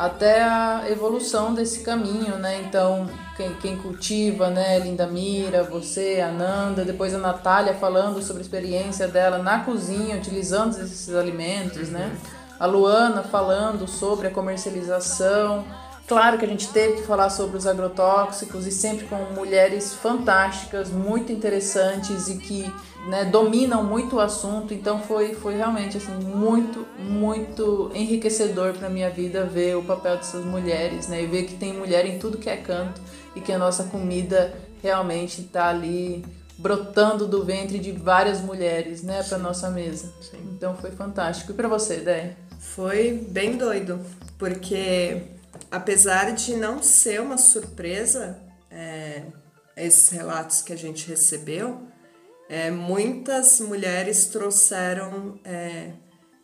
até 0.01 0.41
a 0.41 0.85
evolução 0.89 1.53
desse 1.53 1.81
caminho, 1.81 2.35
né? 2.37 2.59
Então, 2.61 3.07
quem, 3.37 3.53
quem 3.57 3.77
cultiva, 3.77 4.49
né? 4.49 4.79
Linda 4.79 5.05
Mira, 5.05 5.61
você, 5.61 6.19
a 6.27 6.31
Nanda, 6.31 6.83
depois 6.83 7.13
a 7.13 7.19
Natália 7.19 7.75
falando 7.75 8.19
sobre 8.19 8.41
a 8.41 8.45
experiência 8.45 9.07
dela 9.07 9.37
na 9.37 9.59
cozinha, 9.59 10.17
utilizando 10.17 10.71
esses 10.71 11.13
alimentos, 11.13 11.89
né? 11.89 12.17
A 12.59 12.65
Luana 12.65 13.21
falando 13.21 13.87
sobre 13.87 14.25
a 14.27 14.31
comercialização. 14.31 15.63
Claro 16.07 16.39
que 16.39 16.45
a 16.45 16.47
gente 16.47 16.69
teve 16.69 17.01
que 17.01 17.03
falar 17.03 17.29
sobre 17.29 17.57
os 17.57 17.67
agrotóxicos 17.67 18.65
e 18.65 18.71
sempre 18.71 19.05
com 19.05 19.17
mulheres 19.35 19.93
fantásticas, 19.93 20.89
muito 20.89 21.31
interessantes 21.31 22.27
e 22.27 22.39
que 22.39 22.73
né, 23.07 23.25
dominam 23.25 23.83
muito 23.83 24.17
o 24.17 24.19
assunto, 24.19 24.73
então 24.73 25.01
foi, 25.01 25.33
foi 25.33 25.55
realmente 25.55 25.97
assim, 25.97 26.13
muito, 26.23 26.85
muito 26.99 27.91
enriquecedor 27.95 28.73
para 28.73 28.89
minha 28.89 29.09
vida 29.09 29.43
ver 29.43 29.75
o 29.75 29.83
papel 29.83 30.17
dessas 30.17 30.45
mulheres, 30.45 31.07
né, 31.07 31.23
e 31.23 31.27
ver 31.27 31.43
que 31.43 31.55
tem 31.55 31.73
mulher 31.73 32.05
em 32.05 32.19
tudo 32.19 32.37
que 32.37 32.49
é 32.49 32.57
canto 32.57 33.01
e 33.35 33.41
que 33.41 33.51
a 33.51 33.57
nossa 33.57 33.85
comida 33.85 34.53
realmente 34.81 35.41
está 35.41 35.69
ali 35.69 36.23
brotando 36.57 37.27
do 37.27 37.43
ventre 37.43 37.79
de 37.79 37.91
várias 37.91 38.39
mulheres, 38.39 39.01
né, 39.01 39.23
para 39.23 39.37
nossa 39.37 39.69
mesa. 39.69 40.13
Sim. 40.21 40.37
Então 40.55 40.75
foi 40.75 40.91
fantástico. 40.91 41.51
E 41.51 41.55
para 41.55 41.67
você, 41.67 41.97
Dé? 41.97 42.35
Foi 42.59 43.13
bem 43.29 43.57
doido, 43.57 43.99
porque 44.37 45.23
apesar 45.71 46.35
de 46.35 46.55
não 46.55 46.83
ser 46.83 47.19
uma 47.19 47.37
surpresa, 47.37 48.37
é, 48.69 49.23
esses 49.75 50.09
relatos 50.09 50.61
que 50.61 50.71
a 50.71 50.75
gente 50.75 51.07
recebeu, 51.09 51.87
é, 52.51 52.69
muitas 52.69 53.61
mulheres 53.61 54.25
trouxeram 54.25 55.39
é, 55.45 55.93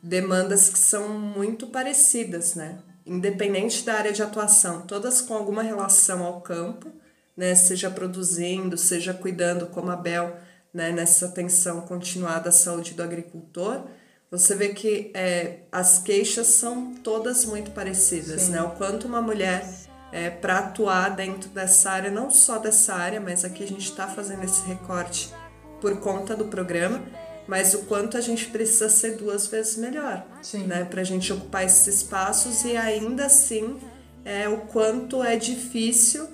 demandas 0.02 0.70
que 0.70 0.80
são 0.80 1.10
muito 1.10 1.68
parecidas, 1.68 2.56
né? 2.56 2.80
Independente 3.06 3.84
da 3.84 3.96
área 3.96 4.14
de 4.14 4.24
atuação, 4.24 4.84
todas 4.88 5.20
com 5.20 5.34
alguma 5.34 5.62
relação 5.62 6.24
ao 6.24 6.40
campo, 6.40 6.90
né? 7.36 7.54
Seja 7.56 7.92
produzindo, 7.92 8.78
seja 8.78 9.14
cuidando, 9.14 9.68
como 9.68 9.92
a 9.92 9.98
Bel, 9.98 10.34
né? 10.74 10.94
nessa 10.94 11.26
atenção 11.26 11.82
continuada 11.82 12.48
à 12.48 12.54
saúde 12.54 12.94
do 12.94 13.04
agricultor, 13.04 13.84
você 14.32 14.56
vê 14.56 14.70
que 14.70 15.12
é, 15.14 15.64
as 15.70 16.00
queixas 16.00 16.48
são 16.48 16.94
todas 17.04 17.44
muito 17.44 17.72
parecidas, 17.72 18.44
Sim. 18.44 18.52
né? 18.52 18.62
O 18.62 18.70
quanto 18.72 19.08
uma 19.08 19.22
mulher 19.22 19.70
é, 20.14 20.30
para 20.30 20.60
atuar 20.60 21.10
dentro 21.18 21.50
dessa 21.50 21.92
área, 21.92 22.10
não 22.10 22.32
só 22.32 22.60
dessa 22.60 22.96
área, 22.96 23.20
mas 23.20 23.44
aqui 23.44 23.62
a 23.62 23.68
gente 23.68 23.90
está 23.90 24.08
fazendo 24.08 24.46
esse 24.46 24.66
recorte 24.66 25.36
por 25.80 26.00
conta 26.00 26.36
do 26.36 26.46
programa, 26.46 27.02
mas 27.48 27.74
o 27.74 27.84
quanto 27.84 28.18
a 28.18 28.22
gente 28.22 28.48
precisa 28.48 28.90
ser 28.90 29.16
duas 29.16 29.48
vezes 29.48 29.78
melhor, 29.78 30.26
Sim. 30.42 30.64
né, 30.64 30.84
para 30.84 31.02
a 31.02 31.04
gente 31.04 31.32
ocupar 31.32 31.66
esses 31.66 31.88
espaços 31.88 32.66
e 32.66 32.76
ainda 32.76 33.26
assim 33.26 33.78
é, 34.26 34.50
o 34.50 34.58
quanto 34.58 35.24
é 35.24 35.38
difícil 35.38 36.28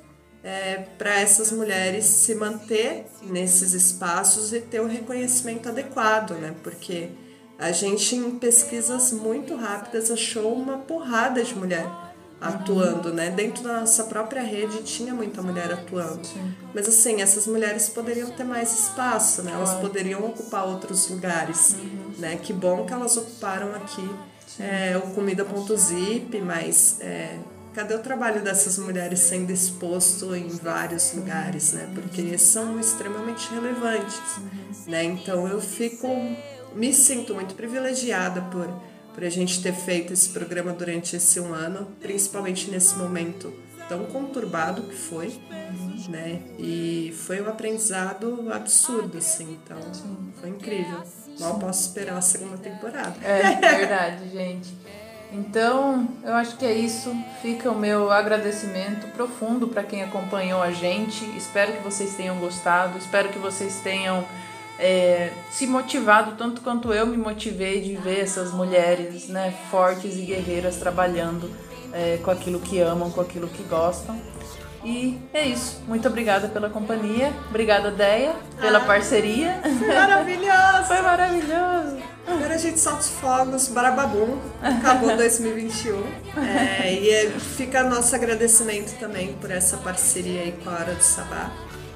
é, 0.43 0.85
para 0.97 1.19
essas 1.19 1.51
mulheres 1.51 2.05
se 2.05 2.35
manter 2.35 3.05
nesses 3.21 3.73
espaços 3.73 4.51
e 4.51 4.59
ter 4.59 4.81
o 4.81 4.87
reconhecimento 4.87 5.69
adequado, 5.69 6.31
né, 6.31 6.55
porque 6.63 7.09
a 7.59 7.71
gente 7.71 8.15
em 8.15 8.31
pesquisas 8.39 9.11
muito 9.11 9.55
rápidas 9.55 10.09
achou 10.09 10.53
uma 10.53 10.79
porrada 10.79 11.43
de 11.43 11.55
mulher 11.55 11.85
atuando, 12.43 13.13
né? 13.13 13.29
Dentro 13.29 13.63
da 13.63 13.79
nossa 13.79 14.03
própria 14.03 14.41
rede 14.41 14.83
tinha 14.83 15.13
muita 15.13 15.41
mulher 15.41 15.71
atuando. 15.71 16.25
Sim. 16.25 16.53
Mas 16.73 16.87
assim, 16.87 17.21
essas 17.21 17.47
mulheres 17.47 17.89
poderiam 17.89 18.29
ter 18.31 18.43
mais 18.43 18.73
espaço, 18.77 19.41
né? 19.43 19.51
Elas 19.53 19.73
poderiam 19.75 20.25
ocupar 20.25 20.65
outros 20.65 21.09
lugares, 21.09 21.75
uhum. 21.79 22.13
né? 22.19 22.35
Que 22.41 22.51
bom 22.51 22.85
que 22.85 22.93
elas 22.93 23.15
ocuparam 23.17 23.73
aqui 23.75 24.09
é, 24.59 24.97
o 24.97 25.01
Comida.zip, 25.13 26.41
mas 26.41 26.97
é, 27.01 27.39
cadê 27.73 27.95
o 27.95 27.99
trabalho 27.99 28.41
dessas 28.43 28.77
mulheres 28.77 29.19
sendo 29.19 29.51
exposto 29.51 30.35
em 30.35 30.47
vários 30.47 31.13
lugares, 31.13 31.73
né? 31.73 31.89
Porque 31.93 32.37
são 32.37 32.79
extremamente 32.79 33.49
relevantes, 33.53 34.37
uhum. 34.37 34.91
né? 34.91 35.03
Então 35.03 35.47
eu 35.47 35.61
fico, 35.61 36.07
me 36.75 36.93
sinto 36.93 37.33
muito 37.33 37.55
privilegiada 37.55 38.41
por 38.41 38.69
por 39.13 39.23
a 39.23 39.29
gente 39.29 39.61
ter 39.61 39.73
feito 39.73 40.11
esse 40.11 40.29
programa 40.29 40.73
durante 40.73 41.15
esse 41.15 41.39
um 41.39 41.53
ano, 41.53 41.87
principalmente 42.01 42.69
nesse 42.69 42.95
momento 42.95 43.53
tão 43.87 44.05
conturbado 44.05 44.83
que 44.83 44.95
foi, 44.95 45.27
uhum. 45.27 46.05
né? 46.09 46.41
E 46.57 47.13
foi 47.25 47.41
um 47.41 47.49
aprendizado 47.49 48.49
absurdo, 48.51 49.17
assim, 49.17 49.59
então 49.63 49.77
Sim. 49.93 50.33
foi 50.39 50.49
incrível. 50.49 51.03
Mal 51.39 51.59
posso 51.59 51.87
esperar 51.87 52.17
a 52.17 52.21
segunda 52.21 52.57
temporada. 52.57 53.15
É 53.23 53.55
verdade, 53.77 54.29
gente. 54.29 54.73
Então, 55.31 56.07
eu 56.23 56.33
acho 56.33 56.57
que 56.57 56.65
é 56.65 56.73
isso. 56.73 57.11
Fica 57.41 57.71
o 57.71 57.77
meu 57.77 58.11
agradecimento 58.11 59.07
profundo 59.13 59.67
para 59.67 59.83
quem 59.83 60.03
acompanhou 60.03 60.61
a 60.61 60.71
gente. 60.71 61.25
Espero 61.35 61.73
que 61.73 61.83
vocês 61.83 62.15
tenham 62.15 62.37
gostado. 62.37 62.99
Espero 62.99 63.29
que 63.29 63.39
vocês 63.39 63.79
tenham 63.79 64.23
é, 64.79 65.31
se 65.51 65.67
motivado 65.67 66.35
tanto 66.37 66.61
quanto 66.61 66.93
eu 66.93 67.05
me 67.05 67.17
motivei 67.17 67.81
de 67.81 67.95
ver 67.95 68.21
essas 68.21 68.51
mulheres 68.51 69.27
né, 69.27 69.53
fortes 69.69 70.17
e 70.17 70.21
guerreiras 70.21 70.77
trabalhando 70.77 71.49
é, 71.91 72.17
com 72.23 72.31
aquilo 72.31 72.59
que 72.59 72.79
amam, 72.79 73.11
com 73.11 73.21
aquilo 73.21 73.47
que 73.47 73.63
gostam. 73.63 74.19
E 74.83 75.17
é 75.33 75.45
isso. 75.45 75.81
Muito 75.87 76.05
obrigada 76.07 76.49
pela 76.49 76.69
companhia. 76.69 77.31
Obrigada, 77.49 77.89
Deia, 77.89 78.35
pela 78.59 78.79
ah, 78.79 78.85
parceria. 78.85 79.61
Maravilhoso! 79.87 80.83
Foi 80.87 81.01
maravilhoso! 81.01 81.97
Agora 82.27 82.55
a 82.55 82.57
gente 82.57 82.79
solta 82.79 82.99
os 82.99 83.09
fogos, 83.09 83.67
barababum. 83.69 84.39
Acabou 84.61 85.15
2021. 85.17 86.03
É, 86.37 86.93
e 86.93 87.09
é, 87.09 87.29
fica 87.29 87.83
nosso 87.83 88.13
agradecimento 88.13 88.97
também 88.99 89.33
por 89.33 89.51
essa 89.51 89.77
parceria 89.77 90.41
aí 90.41 90.51
com 90.63 90.69
a 90.69 90.73
Hora 90.73 90.95
do 90.95 91.03
Sabá 91.03 91.49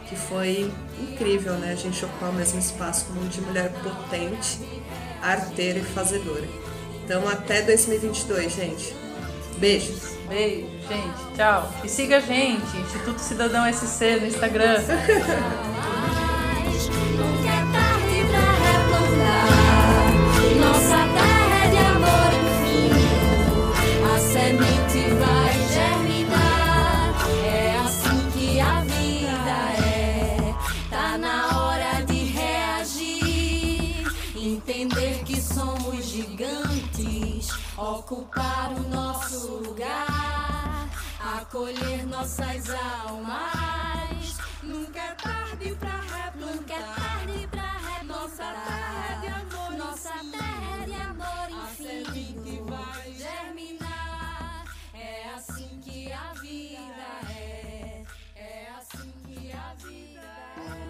que 0.07 0.15
foi 0.15 0.71
incrível, 0.99 1.53
né? 1.53 1.71
A 1.71 1.75
gente 1.75 2.03
ocupar 2.03 2.29
o 2.29 2.33
mesmo 2.33 2.59
espaço 2.59 3.05
com 3.05 3.19
um 3.19 3.27
de 3.27 3.41
mulher 3.41 3.71
potente, 3.83 4.59
arteira 5.21 5.79
e 5.79 5.83
fazedora. 5.83 6.47
Então, 7.03 7.27
até 7.27 7.61
2022, 7.61 8.53
gente. 8.53 8.95
Beijos. 9.57 10.17
Beijo, 10.27 10.67
gente. 10.87 11.35
Tchau. 11.35 11.73
E 11.83 11.89
siga 11.89 12.17
a 12.17 12.19
gente, 12.19 12.77
Instituto 12.77 13.19
Cidadão 13.19 13.71
SC 13.71 14.19
no 14.19 14.27
Instagram. 14.27 14.77
ocupar 38.07 38.71
o 38.71 38.89
nosso 38.89 39.57
lugar, 39.57 40.89
acolher 41.19 42.07
nossas 42.07 42.69
almas. 42.69 44.37
Nunca 44.63 44.99
é 44.99 45.11
tarde 45.15 45.75
pra 45.77 45.89
replantar. 45.89 46.37
Nunca 46.37 46.73
é 46.73 46.79
tarde 46.79 47.47
pra 47.51 47.71
replantar. 47.73 48.05
Nossa 48.05 48.43
terra 48.65 49.11
é 49.11 49.19
de 49.19 49.27
amor, 49.27 49.77
nossa 49.77 50.09
terra 50.31 50.81
é 50.81 50.85
de 50.85 50.93
amor, 50.93 51.63
enfim. 51.65 52.41
que 52.43 52.61
vai 52.61 53.11
germinar. 53.11 54.63
É 54.93 55.33
assim 55.35 55.79
que 55.81 56.09
a 56.09 56.33
vida 56.39 57.03
é. 57.29 58.03
É 58.37 58.67
assim 58.79 59.11
que 59.25 59.51
a 59.51 59.73
vida 59.83 60.21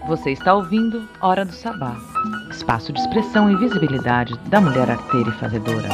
é. 0.04 0.08
Você 0.08 0.34
está 0.34 0.54
ouvindo 0.54 1.10
Hora 1.20 1.44
do 1.44 1.54
Sabá, 1.54 1.96
espaço 2.52 2.94
de 2.94 3.00
expressão 3.00 3.50
e 3.50 3.56
visibilidade 3.56 4.38
da 4.50 4.62
mulher 4.62 4.92
arteira 4.92 5.30
e 5.30 5.34
fazedora. 5.34 5.90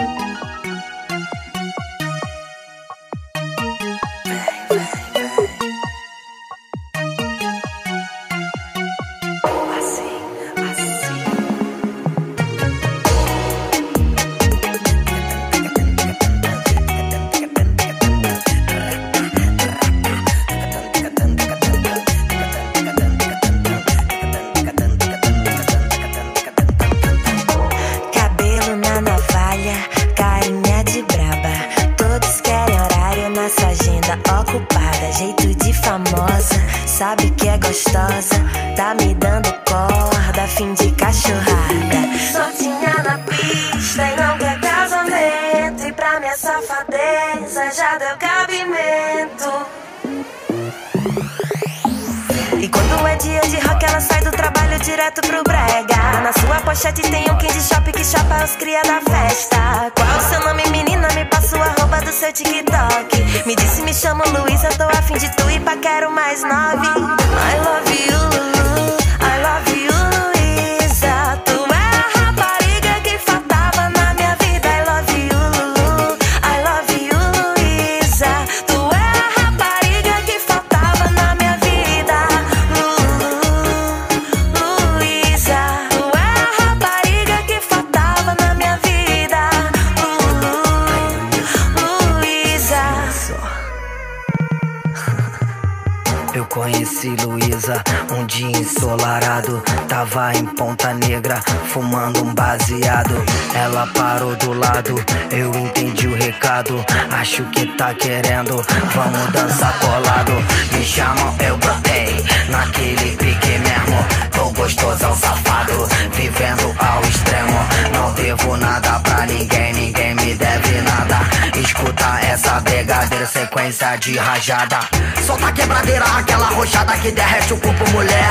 de 124.06 124.18
rajada. 124.18 124.80
Solta 125.26 125.48
a 125.48 125.52
quebradeira, 125.54 126.04
aquela 126.18 126.48
rochada 126.48 126.94
que 126.98 127.10
derrete 127.12 127.54
o 127.54 127.58
corpo, 127.58 127.90
mulher. 127.92 128.30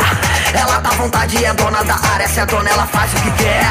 Ela 0.53 0.79
dá 0.81 0.91
vontade, 0.91 1.43
é 1.43 1.53
dona 1.55 1.83
da 1.83 1.95
área, 1.95 2.29
se 2.29 2.41
é 2.41 2.47
dona, 2.47 2.69
ela 2.69 2.87
faz 2.87 3.11
o 3.15 3.17
que 3.17 3.31
quer. 3.31 3.65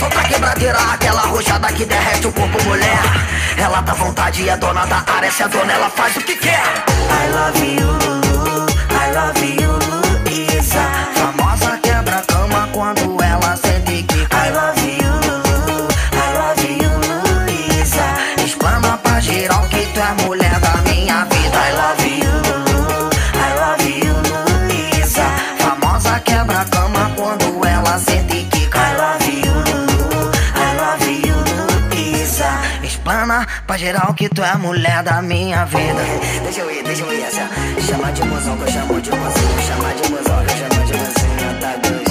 Solta 0.00 0.20
a 0.20 0.24
quebradeira, 0.24 0.78
aquela 0.92 1.22
rochada 1.22 1.68
que 1.68 1.84
derrete 1.84 2.26
o 2.26 2.32
corpo, 2.32 2.62
mulher. 2.64 2.98
Ela 3.56 3.80
dá 3.82 3.92
vontade, 3.94 4.48
é 4.48 4.56
dona 4.56 4.84
da 4.86 5.04
área, 5.06 5.30
se 5.30 5.42
é 5.44 5.48
dona, 5.48 5.72
ela 5.72 5.90
faz 5.90 6.16
o 6.16 6.20
que 6.22 6.34
quer. 6.34 6.60
I 6.60 7.28
love 7.30 7.64
you, 7.64 7.88
I 8.90 9.12
love 9.12 9.62
you. 9.62 9.63
pra 33.74 33.78
geral 33.78 34.14
que 34.14 34.28
tu 34.28 34.40
é 34.40 34.50
a 34.50 34.58
mulher 34.58 35.02
da 35.02 35.20
minha 35.20 35.64
vida. 35.64 36.00
Deixa 36.44 36.60
eu 36.60 36.70
ir, 36.70 36.84
deixa 36.84 37.02
eu 37.02 37.12
ir 37.12 37.24
assim. 37.24 37.86
Chama 37.86 38.12
de 38.12 38.22
mozão 38.22 38.56
que 38.56 38.62
eu 38.62 38.68
chamo 38.68 39.00
de 39.00 39.10
mozinho. 39.10 39.62
Chama 39.66 39.94
de 39.94 40.10
mozão 40.10 40.44
que 40.44 40.52
eu 40.52 40.56
chamo 40.58 40.86
de 40.86 40.92
mozinho. 40.96 41.60
Tá 41.60 41.76
doido. 41.82 42.03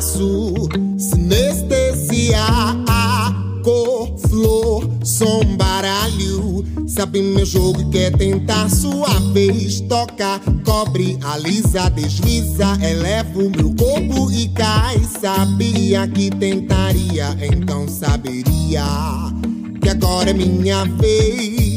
Embaraço, 0.00 0.68
sinestesia, 0.98 2.46
cor, 3.62 4.18
flor, 4.28 4.88
som, 5.04 5.44
baralho. 5.56 6.64
Sabe 6.86 7.20
meu 7.22 7.44
jogo 7.44 7.82
e 7.82 7.90
quer 7.90 8.16
tentar 8.16 8.68
sua 8.70 9.08
vez. 9.32 9.80
Toca, 9.82 10.40
cobre, 10.64 11.18
alisa, 11.22 11.90
desliza, 11.90 12.78
o 13.34 13.50
meu 13.50 13.74
corpo 13.74 14.32
e 14.32 14.48
cai. 14.48 14.98
Sabia 15.20 16.08
que 16.08 16.30
tentaria, 16.30 17.36
então 17.52 17.86
saberia 17.86 18.84
que 19.80 19.88
agora 19.88 20.30
é 20.30 20.34
minha 20.34 20.84
vez. 20.84 21.69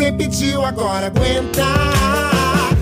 Você 0.00 0.12
pediu, 0.12 0.64
agora 0.64 1.08
aguenta. 1.08 1.66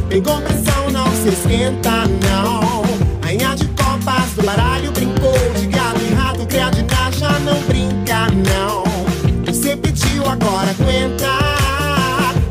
Pegou 0.09 0.41
pressão, 0.41 0.89
não 0.93 1.05
se 1.17 1.31
esquenta, 1.31 2.07
não. 2.07 2.85
Rainha 3.21 3.57
de 3.57 3.67
copas 3.71 4.35
do 4.37 4.45
baralho 4.45 4.93
brincou 4.93 5.37
de 5.59 5.67
gato 5.67 6.01
e 6.01 6.15
rato, 6.15 6.47
criadina 6.47 7.11
já 7.11 7.41
não 7.41 7.61
brinca, 7.63 8.29
não. 8.31 8.85
Você 9.45 9.77
pediu, 9.77 10.25
agora 10.27 10.71
aguenta. 10.71 11.27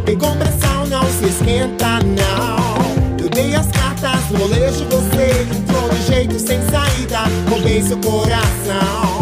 Pegou 0.03 0.35
pressão, 0.35 0.85
não 0.87 1.05
se 1.13 1.27
esquenta, 1.27 1.99
não. 2.03 3.23
Eu 3.23 3.29
dei 3.29 3.55
as 3.55 3.67
cartas 3.67 4.29
no 4.31 4.39
molejo, 4.39 4.83
você 4.89 5.47
entrou 5.49 5.87
de 5.91 6.01
jeito 6.07 6.37
sem 6.37 6.59
saída, 6.63 7.19
roubei 7.49 7.81
seu 7.81 7.97
coração. 7.99 9.16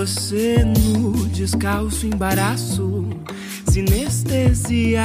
Você 0.00 0.64
nu, 0.64 1.26
descalço, 1.26 2.06
embaraço, 2.06 3.06
sinestesia, 3.70 5.04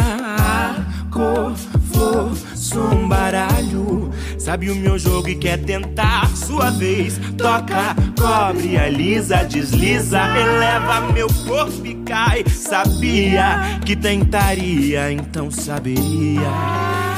cor, 1.12 1.54
flor, 1.92 2.32
som, 2.56 3.06
baralho. 3.06 4.10
Sabe 4.40 4.70
o 4.72 4.76
meu 4.76 4.98
jogo 4.98 5.28
e 5.28 5.36
quer 5.36 5.58
tentar 5.58 6.34
sua 6.38 6.72
vez. 6.72 7.20
Toca, 7.38 7.94
cobre, 8.18 8.78
alisa, 8.78 9.44
desliza, 9.44 10.22
eleva 10.30 11.12
meu 11.12 11.28
corpo 11.46 11.86
e 11.86 11.96
cai. 11.96 12.46
Sabia 12.48 13.82
que 13.86 13.98
tentaria, 13.98 15.12
então 15.12 15.52
saberia 15.52 16.54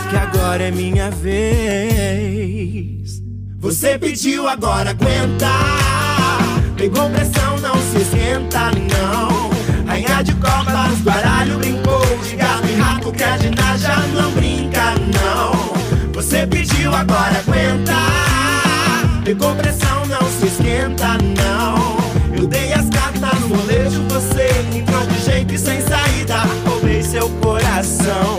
que 0.10 0.16
agora 0.16 0.64
é 0.64 0.72
minha 0.72 1.12
vez. 1.12 2.42
Você 3.60 4.00
pediu, 4.00 4.48
agora 4.48 4.90
aguenta. 4.90 6.07
Pegou 6.78 7.10
pressão, 7.10 7.58
não 7.58 7.76
se 7.82 7.98
esquenta, 7.98 8.70
não. 8.70 9.50
Rainha 9.88 10.24
de 10.24 10.32
copas, 10.36 11.00
baralho 11.00 11.58
brincou 11.58 12.06
de 12.24 12.36
gato 12.36 12.68
e 12.68 12.76
rato, 12.76 13.12
que 13.12 13.24
a 13.24 13.36
Dina 13.36 13.78
já 13.80 13.98
não 14.14 14.32
brinca, 14.34 14.94
não. 15.16 16.14
Você 16.14 16.46
pediu, 16.46 16.94
agora 16.94 17.40
aguenta. 17.40 17.94
Pegou 19.26 19.56
pressão, 19.56 20.06
não 20.06 20.22
se 20.30 20.46
esquenta, 20.46 21.18
não. 21.18 21.98
Eu 22.38 22.46
dei 22.46 22.72
as 22.72 22.88
cartas 22.90 23.40
no 23.40 23.58
molejo, 23.58 24.04
você 24.10 24.48
entrou 24.72 25.04
de 25.08 25.20
jeito 25.20 25.56
e 25.56 25.58
sem 25.58 25.82
saída. 25.82 26.44
Roubei 26.64 27.02
seu 27.02 27.28
coração. 27.42 28.38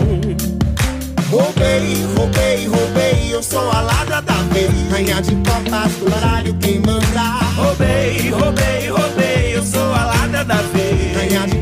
Roubei, 1.29 2.05
roubei, 2.15 2.67
roubei, 2.67 3.35
eu 3.35 3.43
sou 3.43 3.69
a 3.69 3.81
ladra 3.81 4.21
da 4.21 4.37
vez. 4.53 4.71
Rainha 4.89 5.21
de 5.21 5.35
copas, 5.35 5.91
baralho, 6.09 6.53
quem 6.55 6.79
manda. 6.79 7.48
Roubei, 7.59 8.29
roubei, 8.29 8.87
roubei, 8.87 9.57
eu 9.57 9.63
sou 9.63 9.93
a 9.93 10.05
ladra 10.05 10.45
da 10.45 10.55
vez. 10.55 11.58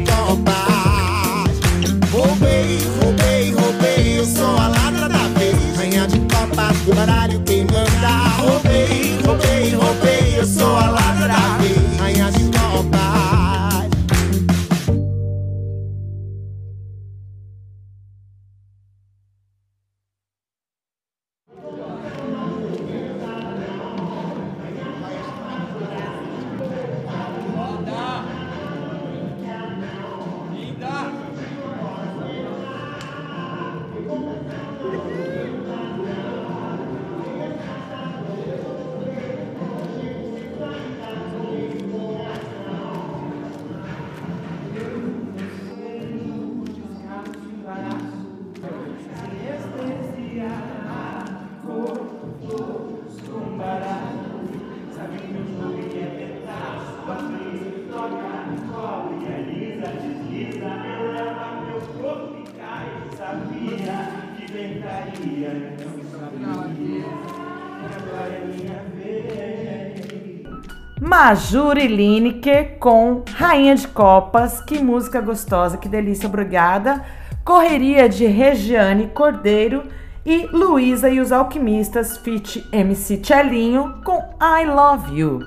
Majuri 71.07 71.87
Lineker 71.87 72.79
com 72.79 73.23
Rainha 73.33 73.75
de 73.75 73.87
Copas. 73.87 74.59
Que 74.59 74.77
música 74.77 75.21
gostosa, 75.21 75.77
que 75.77 75.87
delícia, 75.87 76.27
obrigada. 76.27 77.01
Correria 77.45 78.09
de 78.09 78.25
Regiane 78.25 79.07
Cordeiro 79.07 79.83
e 80.25 80.47
Luísa 80.47 81.09
e 81.09 81.21
os 81.21 81.31
Alquimistas 81.31 82.17
feat 82.17 82.67
MC 82.73 83.19
Tchelinho 83.19 84.01
com 84.03 84.17
I 84.41 84.65
Love 84.65 85.17
You. 85.17 85.39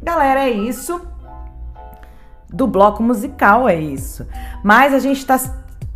Galera, 0.00 0.44
é 0.44 0.50
isso. 0.50 1.04
Do 2.48 2.68
bloco 2.68 3.02
musical 3.02 3.68
é 3.68 3.74
isso. 3.74 4.24
Mas 4.62 4.94
a 4.94 5.00
gente 5.00 5.26
tá 5.26 5.36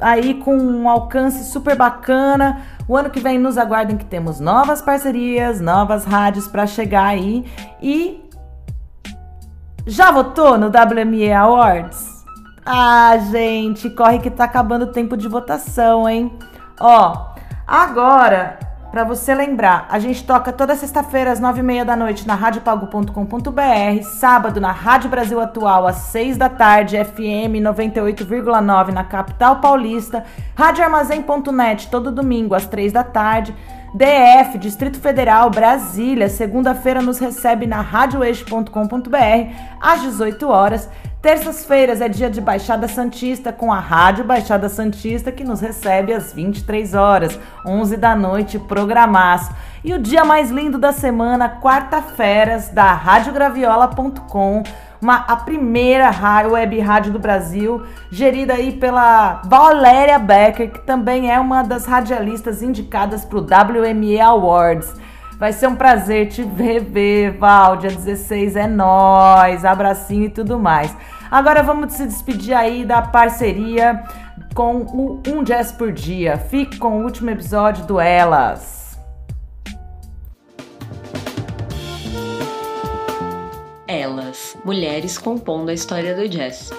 aí 0.00 0.34
com 0.34 0.56
um 0.56 0.88
alcance 0.88 1.44
super 1.44 1.76
bacana. 1.76 2.62
O 2.88 2.96
ano 2.96 3.08
que 3.08 3.20
vem 3.20 3.38
nos 3.38 3.56
aguardem 3.56 3.96
que 3.96 4.04
temos 4.04 4.40
novas 4.40 4.82
parcerias, 4.82 5.60
novas 5.60 6.04
rádios 6.04 6.48
para 6.48 6.66
chegar 6.66 7.06
aí 7.06 7.46
e 7.80 8.28
já 9.86 10.10
votou 10.10 10.58
no 10.58 10.68
WME 10.68 11.32
Awards? 11.32 12.24
Ah, 12.64 13.16
gente, 13.30 13.90
corre 13.90 14.18
que 14.18 14.30
tá 14.30 14.44
acabando 14.44 14.82
o 14.82 14.92
tempo 14.92 15.16
de 15.16 15.26
votação, 15.28 16.08
hein? 16.08 16.32
Ó, 16.78 17.34
agora, 17.66 18.58
para 18.90 19.04
você 19.04 19.34
lembrar, 19.34 19.86
a 19.88 19.98
gente 20.00 20.24
toca 20.24 20.52
toda 20.52 20.74
sexta-feira 20.74 21.30
às 21.30 21.38
nove 21.38 21.60
e 21.60 21.62
meia 21.62 21.84
da 21.84 21.94
noite 21.94 22.26
na 22.26 22.34
radiopago.com.br, 22.34 24.02
sábado 24.02 24.60
na 24.60 24.72
Rádio 24.72 25.08
Brasil 25.08 25.40
Atual 25.40 25.86
às 25.86 25.96
seis 25.96 26.36
da 26.36 26.48
tarde, 26.48 26.96
FM 27.02 27.62
98,9 27.62 28.88
na 28.92 29.04
capital 29.04 29.60
paulista, 29.60 30.24
radioarmazém.net 30.56 31.88
todo 31.88 32.10
domingo 32.10 32.54
às 32.54 32.66
três 32.66 32.92
da 32.92 33.04
tarde, 33.04 33.54
DF, 33.92 34.56
Distrito 34.58 35.00
Federal, 35.00 35.50
Brasília, 35.50 36.28
segunda-feira 36.28 37.02
nos 37.02 37.18
recebe 37.18 37.66
na 37.66 37.80
radioeixo.com.br 37.80 39.52
às 39.80 40.02
18 40.02 40.48
horas. 40.48 40.88
Terças-feiras 41.20 42.00
é 42.00 42.08
dia 42.08 42.30
de 42.30 42.40
Baixada 42.40 42.88
Santista 42.88 43.52
com 43.52 43.72
a 43.72 43.78
Rádio 43.78 44.24
Baixada 44.24 44.68
Santista 44.68 45.30
que 45.30 45.44
nos 45.44 45.60
recebe 45.60 46.14
às 46.14 46.32
23 46.32 46.94
horas, 46.94 47.38
11 47.66 47.96
da 47.96 48.14
noite, 48.16 48.58
programaço. 48.58 49.52
E 49.84 49.92
o 49.92 49.98
dia 49.98 50.24
mais 50.24 50.50
lindo 50.50 50.78
da 50.78 50.92
semana, 50.92 51.60
quarta-feiras, 51.60 52.68
da 52.68 52.92
radiograviola.com 52.92 54.62
uma, 55.00 55.16
a 55.16 55.36
primeira 55.36 56.10
web 56.46 56.78
rádio 56.80 57.12
do 57.12 57.18
Brasil, 57.18 57.82
gerida 58.10 58.54
aí 58.54 58.72
pela 58.72 59.42
Valéria 59.44 60.18
Becker, 60.18 60.70
que 60.70 60.80
também 60.80 61.30
é 61.30 61.38
uma 61.40 61.62
das 61.62 61.86
radialistas 61.86 62.62
indicadas 62.62 63.24
para 63.24 63.38
o 63.38 63.42
WME 63.42 64.20
Awards. 64.20 64.94
Vai 65.38 65.54
ser 65.54 65.68
um 65.68 65.74
prazer 65.74 66.28
te 66.28 66.42
rever, 66.42 67.38
Val. 67.38 67.78
Dia 67.78 67.90
16 67.90 68.56
é 68.56 68.66
nós, 68.66 69.64
abracinho 69.64 70.26
e 70.26 70.30
tudo 70.30 70.58
mais. 70.58 70.94
Agora 71.30 71.62
vamos 71.62 71.94
se 71.94 72.04
despedir 72.06 72.52
aí 72.52 72.84
da 72.84 73.00
parceria 73.00 74.02
com 74.54 74.80
o 74.82 75.22
Um 75.26 75.42
Jazz 75.42 75.72
por 75.72 75.92
Dia. 75.92 76.36
Fique 76.36 76.76
com 76.76 76.98
o 76.98 77.04
último 77.04 77.30
episódio 77.30 77.86
do 77.86 77.98
Elas. 77.98 78.79
Elas, 84.00 84.56
mulheres 84.64 85.18
compondo 85.18 85.68
a 85.68 85.74
história 85.74 86.14
do 86.14 86.26
jazz. 86.26 86.70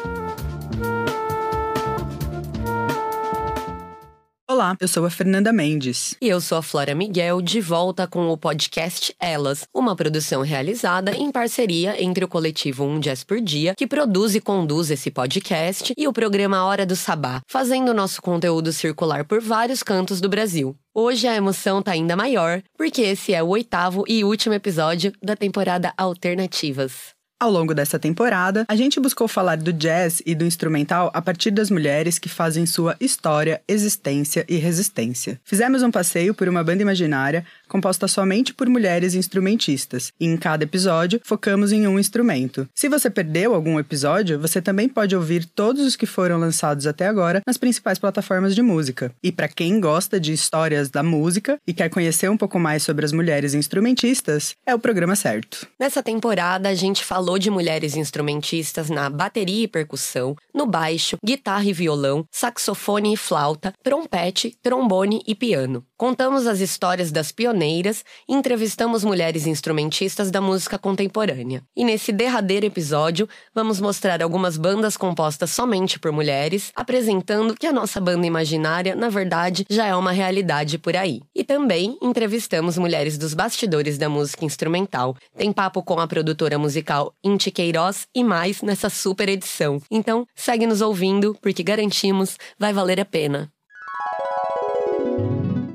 Olá, 4.52 4.76
eu 4.82 4.88
sou 4.90 5.06
a 5.06 5.10
Fernanda 5.10 5.54
Mendes. 5.54 6.14
E 6.22 6.28
eu 6.28 6.42
sou 6.42 6.58
a 6.58 6.62
Flora 6.62 6.94
Miguel, 6.94 7.42
de 7.42 7.62
volta 7.62 8.06
com 8.06 8.28
o 8.28 8.36
podcast 8.36 9.16
Elas, 9.18 9.66
uma 9.74 9.96
produção 9.96 10.42
realizada 10.42 11.16
em 11.16 11.32
parceria 11.32 12.04
entre 12.04 12.26
o 12.26 12.28
coletivo 12.28 12.84
Um 12.84 13.00
Jazz 13.00 13.24
por 13.24 13.40
Dia, 13.40 13.74
que 13.78 13.88
produz 13.88 14.36
e 14.36 14.42
conduz 14.42 14.92
esse 14.92 15.10
podcast, 15.10 15.94
e 15.98 16.06
o 16.06 16.12
programa 16.12 16.66
Hora 16.66 16.86
do 16.86 16.98
Sabá, 16.98 17.40
fazendo 17.48 17.94
nosso 17.94 18.22
conteúdo 18.22 18.74
circular 18.74 19.24
por 19.24 19.40
vários 19.40 19.82
cantos 19.82 20.20
do 20.20 20.28
Brasil. 20.28 20.76
Hoje 20.94 21.30
a 21.30 21.36
emoção 21.38 21.82
tá 21.82 21.94
ainda 21.94 22.18
maior, 22.18 22.62
porque 22.78 23.04
esse 23.04 23.34
é 23.34 23.42
o 23.42 23.48
oitavo 23.48 24.04
e 24.06 24.22
último 24.26 24.54
episódio 24.54 25.14
da 25.24 25.34
temporada 25.34 25.94
Alternativas. 25.96 27.21
Ao 27.42 27.50
longo 27.50 27.74
dessa 27.74 27.98
temporada, 27.98 28.66
a 28.68 28.76
gente 28.76 29.00
buscou 29.00 29.28
falar 29.28 29.58
do 29.58 29.74
jazz 29.74 30.22
e 30.28 30.36
do 30.36 30.46
instrumental 30.46 31.10
a 31.12 31.20
partir 31.20 31.50
das 31.50 31.72
mulheres 31.72 32.20
que 32.20 32.30
fazem 32.30 32.68
sua 32.68 32.96
história, 33.00 33.60
existência 33.68 34.46
e 34.48 34.58
resistência. 34.58 35.42
Fizemos 35.44 35.82
um 35.82 35.90
passeio 35.90 36.36
por 36.36 36.48
uma 36.48 36.64
banda 36.64 36.84
imaginária 36.84 37.44
composta 37.72 38.06
somente 38.06 38.54
por 38.54 38.68
mulheres 38.68 39.16
instrumentistas, 39.16 40.12
e 40.20 40.26
em 40.26 40.36
cada 40.36 40.66
episódio 40.66 41.22
focamos 41.24 41.72
em 41.72 41.88
um 41.88 41.98
instrumento. 41.98 42.68
Se 42.76 42.90
você 42.90 43.10
perdeu 43.10 43.56
algum 43.56 43.80
episódio, 43.80 44.38
você 44.38 44.62
também 44.62 44.90
pode 44.90 45.16
ouvir 45.16 45.46
todos 45.46 45.86
os 45.86 45.96
que 45.96 46.06
foram 46.06 46.38
lançados 46.38 46.86
até 46.86 47.08
agora 47.08 47.42
nas 47.48 47.58
principais 47.58 47.98
plataformas 47.98 48.54
de 48.54 48.62
música. 48.62 49.14
E 49.24 49.32
para 49.32 49.48
quem 49.48 49.80
gosta 49.80 50.20
de 50.20 50.34
histórias 50.34 50.90
da 50.90 51.02
música 51.02 51.58
e 51.66 51.74
quer 51.74 51.88
conhecer 51.88 52.30
um 52.30 52.36
pouco 52.36 52.60
mais 52.60 52.84
sobre 52.84 53.06
as 53.06 53.14
mulheres 53.14 53.54
instrumentistas, 53.54 54.54
é 54.66 54.76
o 54.76 54.80
programa 54.80 55.16
certo. 55.16 55.66
Nessa 55.80 56.04
temporada, 56.04 56.68
a 56.68 56.76
gente 56.76 57.06
falou 57.06 57.40
de 57.40 57.50
mulheres 57.50 57.96
instrumentistas 57.96 58.90
na 58.90 59.10
bateria 59.10 59.64
e 59.64 59.68
percussão, 59.68 60.36
no 60.54 60.66
baixo, 60.66 61.16
guitarra 61.24 61.64
e 61.64 61.72
violão, 61.72 62.26
saxofone 62.30 63.14
e 63.14 63.18
flauta, 63.18 63.74
trompete, 63.82 64.58
trombone 64.62 65.22
e 65.26 65.34
piano. 65.34 65.86
Contamos 66.02 66.48
as 66.48 66.60
histórias 66.60 67.12
das 67.12 67.32
pioneiras 67.32 68.04
e 68.28 68.34
entrevistamos 68.34 69.04
mulheres 69.04 69.46
instrumentistas 69.46 70.32
da 70.32 70.42
música 70.42 70.80
contemporânea. 70.80 71.62
E 71.78 71.86
nesse 71.86 72.12
derradeiro 72.12 72.66
episódio, 72.66 73.30
vamos 73.54 73.80
mostrar 73.80 74.20
algumas 74.24 74.58
bandas 74.58 74.98
compostas 74.98 75.52
somente 75.52 76.00
por 76.00 76.12
mulheres, 76.12 76.72
apresentando 76.76 77.54
que 77.54 77.68
a 77.68 77.72
nossa 77.72 78.02
banda 78.02 78.26
imaginária, 78.26 78.96
na 78.96 79.10
verdade, 79.10 79.64
já 79.70 79.86
é 79.86 79.96
uma 79.96 80.12
realidade 80.12 80.80
por 80.80 80.98
aí. 80.98 81.22
E 81.36 81.44
também 81.44 81.96
entrevistamos 82.02 82.80
mulheres 82.80 83.16
dos 83.16 83.36
bastidores 83.36 84.00
da 84.00 84.10
música 84.10 84.44
instrumental. 84.44 85.16
Tem 85.38 85.54
papo 85.54 85.84
com 85.84 86.00
a 86.00 86.08
produtora 86.08 86.58
musical 86.58 87.14
Inti 87.24 87.52
Queiroz 87.52 88.08
e 88.16 88.24
mais 88.24 88.64
nessa 88.64 88.90
super 88.90 89.30
edição. 89.30 89.80
Então, 89.92 90.26
segue 90.34 90.66
nos 90.66 90.82
ouvindo, 90.82 91.38
porque 91.40 91.62
garantimos, 91.62 92.40
vai 92.58 92.74
valer 92.74 93.00
a 93.00 93.06
pena. 93.06 93.52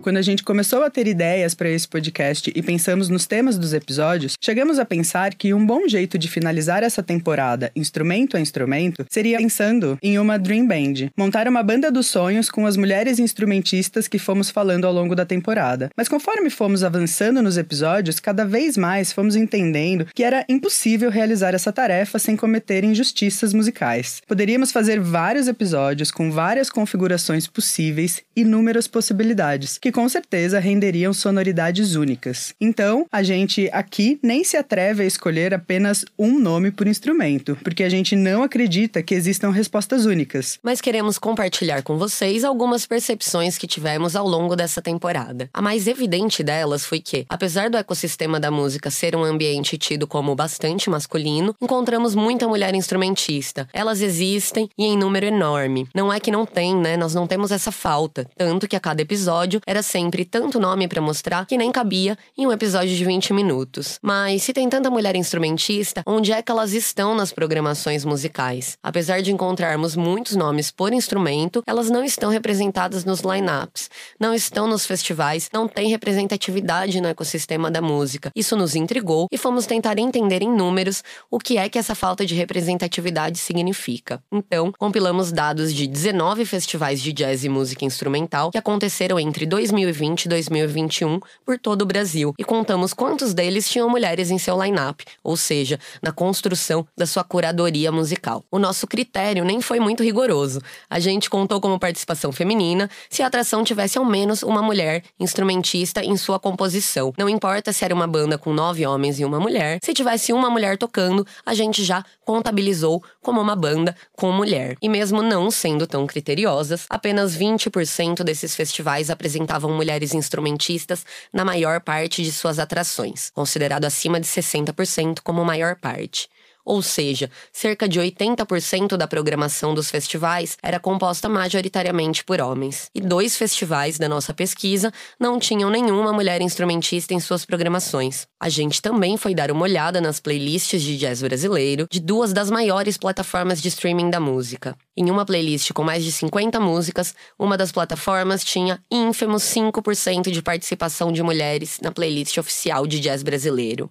Quando 0.07 0.19
a 0.19 0.23
gente 0.23 0.45
começou 0.45 0.85
a 0.85 0.89
ter 0.89 1.09
ideias 1.09 1.53
para 1.53 1.69
esse 1.69 1.89
podcast 1.89 2.53
e 2.55 2.63
pensamos 2.63 3.09
nos 3.09 3.27
temas 3.27 3.59
dos 3.59 3.75
episódios, 3.75 4.35
chegamos 4.41 4.79
a 4.79 4.85
pensar 4.85 5.35
que 5.35 5.53
um 5.53 5.67
bom 5.67 5.89
jeito 5.89 6.17
de 6.17 6.29
finalizar 6.29 6.85
essa 6.85 7.03
temporada, 7.03 7.73
instrumento 7.75 8.37
a 8.37 8.41
instrumento, 8.41 9.05
seria 9.11 9.39
pensando 9.39 9.99
em 10.01 10.17
uma 10.17 10.39
Dream 10.39 10.65
Band, 10.65 11.11
montar 11.19 11.49
uma 11.49 11.61
banda 11.61 11.91
dos 11.91 12.07
sonhos 12.07 12.49
com 12.49 12.67
as 12.67 12.77
mulheres 12.77 13.19
instrumentistas 13.19 14.07
que 14.07 14.17
fomos 14.17 14.49
falando 14.49 14.85
ao 14.85 14.93
longo 14.93 15.17
da 15.17 15.27
temporada. 15.27 15.91
Mas 15.97 16.07
conforme 16.07 16.51
fomos 16.51 16.85
avançando 16.85 17.43
nos 17.43 17.59
episódios, 17.59 18.21
cada 18.21 18.45
vez 18.45 18.77
mais 18.77 19.13
fomos 19.13 19.35
entendendo 19.35 20.07
que 20.15 20.23
era 20.23 20.45
impossível 20.49 21.11
realizar 21.11 21.53
essa 21.53 21.73
tarefa 21.73 22.17
sem 22.21 22.37
cometer 22.37 22.85
injustiças 22.85 23.53
musicais. 23.53 24.23
Poderíamos 24.25 24.71
fazer 24.71 25.01
vários 25.01 25.49
episódios 25.49 26.13
com 26.13 26.31
várias 26.31 26.71
configurações 26.71 27.49
possíveis, 27.49 28.23
inúmeras 28.37 28.87
possibilidades, 28.87 29.79
que 29.79 29.96
com 29.97 30.11
certeza 30.11 30.59
renderiam 30.59 31.15
sonoridades 31.15 31.95
únicas. 31.95 32.55
Então, 32.61 33.07
a 33.11 33.23
gente 33.23 33.71
aqui 33.73 34.19
nem 34.23 34.45
se 34.45 34.55
atreve 34.55 35.03
a 35.03 35.07
escolher 35.07 35.55
apenas 35.55 36.05
um 36.19 36.39
nome 36.39 36.71
por 36.71 36.87
instrumento, 36.87 37.57
porque 37.65 37.83
a 37.83 37.89
gente 37.89 38.15
não 38.15 38.43
acredita 38.43 39.03
que 39.03 39.15
existam 39.15 39.49
respostas 39.49 40.05
únicas. 40.05 40.59
Mas 40.63 40.83
queremos 40.83 41.19
compartilhar 41.19 41.83
com 41.83 41.97
vocês 41.97 42.45
algumas 42.45 42.85
percepções 42.85 43.57
que 43.57 43.67
tivemos 43.67 44.15
ao 44.15 44.29
longo 44.29 44.55
dessa 44.55 44.83
temporada. 44.83 45.49
A 45.51 45.63
mais 45.63 45.87
evidente 45.87 46.43
delas 46.43 46.85
foi 46.85 47.01
que, 47.01 47.25
apesar 47.27 47.71
do 47.71 47.79
ecossistema 47.79 48.39
da 48.39 48.51
música 48.51 48.91
ser 48.91 49.17
um 49.17 49.25
ambiente 49.25 49.79
tido 49.79 50.07
como 50.07 50.35
bastante 50.35 50.91
masculino, 50.91 51.57
encontramos 51.59 52.15
muita 52.15 52.47
mulher 52.47 52.75
instrumentista. 52.75 53.67
Elas 53.73 54.03
existem 54.03 54.69
e 54.77 54.85
em 54.85 54.99
número 54.99 55.25
enorme. 55.25 55.89
Não 55.95 56.13
é 56.13 56.21
que 56.21 56.31
não 56.31 56.45
tem, 56.45 56.77
né? 56.77 56.99
Nós 56.99 57.15
não 57.15 57.27
temos 57.27 57.51
essa 57.51 57.73
falta. 57.73 58.29
Tanto 58.37 58.69
que 58.69 58.77
a 58.77 58.81
cada 58.81 59.01
episódio 59.01 59.59
era 59.67 59.86
sempre 59.87 60.25
tanto 60.25 60.61
nome 60.61 60.89
para 60.89 61.01
mostrar 61.01 61.47
que 61.47 61.57
nem 61.57 61.73
cabia 61.73 62.19
em 62.37 62.47
um 62.47 62.53
episódio 62.53 62.95
de 62.95 63.05
20 63.05 63.33
minutos. 63.33 63.99
Mas 64.03 64.43
se 64.43 64.53
tem 64.53 64.69
tanta 64.69 64.91
mulher 64.91 65.17
instrumentista, 65.17 66.03
onde 66.07 66.33
é 66.33 66.43
que 66.43 66.51
elas 66.51 66.73
estão 66.73 67.15
nas 67.15 67.33
programações 67.33 68.05
musicais? 68.05 68.77
Apesar 68.83 69.23
de 69.23 69.33
encontrarmos 69.33 69.97
muitos 69.97 70.37
nomes 70.37 70.71
por 70.71 70.93
instrumento, 70.93 71.63
elas 71.67 71.89
não 71.89 72.05
estão 72.05 72.31
representadas 72.31 73.05
nos 73.05 73.21
lineups, 73.21 73.89
não 74.19 74.35
estão 74.35 74.67
nos 74.67 74.85
festivais, 74.85 75.49
não 75.53 75.69
tem 75.69 75.89
representatividade 75.89 77.01
no 77.01 77.09
ecossistema 77.09 77.71
da 77.71 77.81
música. 77.81 78.31
Isso 78.35 78.57
nos 78.57 78.75
intrigou 78.75 79.29
e 79.31 79.39
fomos 79.39 79.67
tentar 79.67 79.99
entender 79.99 80.43
em 80.43 80.51
números 80.51 81.03
o 81.31 81.39
que 81.39 81.57
é 81.57 81.69
que 81.69 81.79
essa 81.79 81.95
falta 81.95 82.27
de 82.27 82.35
representatividade 82.35 83.39
significa. 83.39 84.23
Então, 84.33 84.73
compilamos 84.79 85.33
dados 85.33 85.73
de 85.73 85.87
19 85.87 86.45
festivais 86.45 87.01
de 87.01 87.13
jazz 87.13 87.45
e 87.45 87.49
música 87.49 87.85
instrumental 87.85 88.51
que 88.51 88.59
aconteceram 88.59 89.19
entre 89.21 89.47
2020 89.77 90.25
e 90.25 90.29
2021 90.29 91.21
por 91.45 91.59
todo 91.59 91.83
o 91.83 91.87
Brasil 91.87 92.35
e 92.39 92.45
contamos 92.45 92.95
quantos 92.95 93.35
deles 93.35 93.69
tinham 93.69 93.89
mulheres 93.89 94.31
em 94.31 94.39
seu 94.39 94.63
line-up, 94.63 95.05
ou 95.23 95.37
seja, 95.37 95.79
na 96.03 96.13
construção 96.13 96.87
da 96.97 97.07
sua 97.07 97.23
curadoria 97.23 97.93
musical. 97.93 98.45
O 98.51 98.59
nosso 98.59 98.87
critério 98.87 99.45
nem 99.45 99.61
foi 99.61 99.79
muito 99.79 100.03
rigoroso. 100.03 100.61
A 100.89 100.99
gente 100.99 101.29
contou 101.29 101.61
como 101.61 101.79
participação 101.79 102.33
feminina 102.33 102.89
se 103.11 103.23
a 103.23 103.27
atração 103.27 103.63
tivesse 103.63 103.99
ao 103.99 104.05
menos 104.05 104.43
uma 104.43 104.63
mulher 104.63 105.03
instrumentista 105.21 106.03
em 106.03 106.17
sua 106.17 106.39
composição. 106.39 107.13
Não 107.19 107.29
importa 107.29 107.73
se 107.73 107.85
era 107.85 107.95
uma 107.95 108.07
banda 108.07 108.39
com 108.39 108.53
nove 108.53 108.87
homens 108.87 109.21
e 109.21 109.25
uma 109.25 109.39
mulher, 109.39 109.79
se 109.83 109.93
tivesse 109.93 110.33
uma 110.33 110.49
mulher 110.49 110.79
tocando, 110.79 111.27
a 111.45 111.53
gente 111.53 111.85
já 111.85 112.05
contabilizou 112.25 113.03
como 113.23 113.41
uma 113.41 113.57
banda 113.57 113.95
com 114.13 114.33
mulher. 114.33 114.77
E 114.81 114.89
mesmo 114.89 115.23
não 115.23 115.51
sendo 115.51 115.87
tão 115.87 116.07
criteriosas, 116.07 116.87
apenas 116.89 117.37
20% 117.37 118.23
desses 118.23 118.55
festivais 118.55 119.11
apresentavam 119.57 119.73
mulheres 119.73 120.15
instrumentistas 120.15 121.05
na 121.33 121.45
maior 121.45 121.81
parte 121.81 122.23
de 122.23 122.31
suas 122.31 122.59
atrações, 122.59 123.31
considerado 123.31 123.85
acima 123.85 124.21
de 124.21 124.27
60% 124.27 125.21
como 125.23 125.45
maior 125.45 125.77
parte 125.77 126.29
ou 126.67 126.83
seja, 126.83 127.31
cerca 127.53 127.89
de 127.89 128.01
80% 128.01 128.97
da 128.97 129.07
programação 129.07 129.73
dos 129.73 129.89
festivais 129.89 130.59
era 130.61 130.81
composta 130.81 131.29
majoritariamente 131.29 132.25
por 132.25 132.41
homens. 132.41 132.91
E 132.93 133.01
dois 133.01 133.37
festivais 133.37 133.99
da 133.99 134.09
nossa 134.09 134.35
pesquisa 134.35 134.93
não 135.19 135.39
tinham 135.39 135.71
nenhuma 135.71 136.13
mulher 136.13 136.43
instrumentista 136.43 137.15
em 137.15 137.21
suas 137.21 137.47
programações. 137.47 138.27
A 138.41 138.49
gente 138.49 138.83
também 138.83 139.17
foi 139.17 139.35
dar 139.35 139.53
uma 139.53 139.63
olhada 139.63 140.01
nas 140.01 140.19
playlists 140.19 140.83
de 140.83 140.99
jazz 140.99 141.23
brasileiro 141.23 141.87
de 141.89 142.01
duas 142.01 142.33
das 142.33 142.51
maiores 142.51 142.99
plataformas 142.99 143.63
de 143.63 143.69
streaming 143.69 144.11
da 144.11 144.19
música. 144.19 144.77
Em 144.97 145.11
uma 145.11 145.25
playlist 145.25 145.73
com 145.73 145.85
mais 145.85 146.03
de 146.03 146.11
50 146.11 146.59
músicas, 146.59 147.15
uma 147.39 147.57
das 147.57 147.71
plataformas 147.71 148.43
tinha 148.43 148.83
ínfimos 148.91 149.43
5% 149.45 150.31
de 150.31 150.43
participação 150.43 151.13
de 151.13 151.23
mulheres 151.23 151.79
na 151.81 151.93
playlist 151.93 152.37
oficial 152.39 152.87
de 152.87 152.99
jazz 152.99 153.23
brasileiro. 153.23 153.91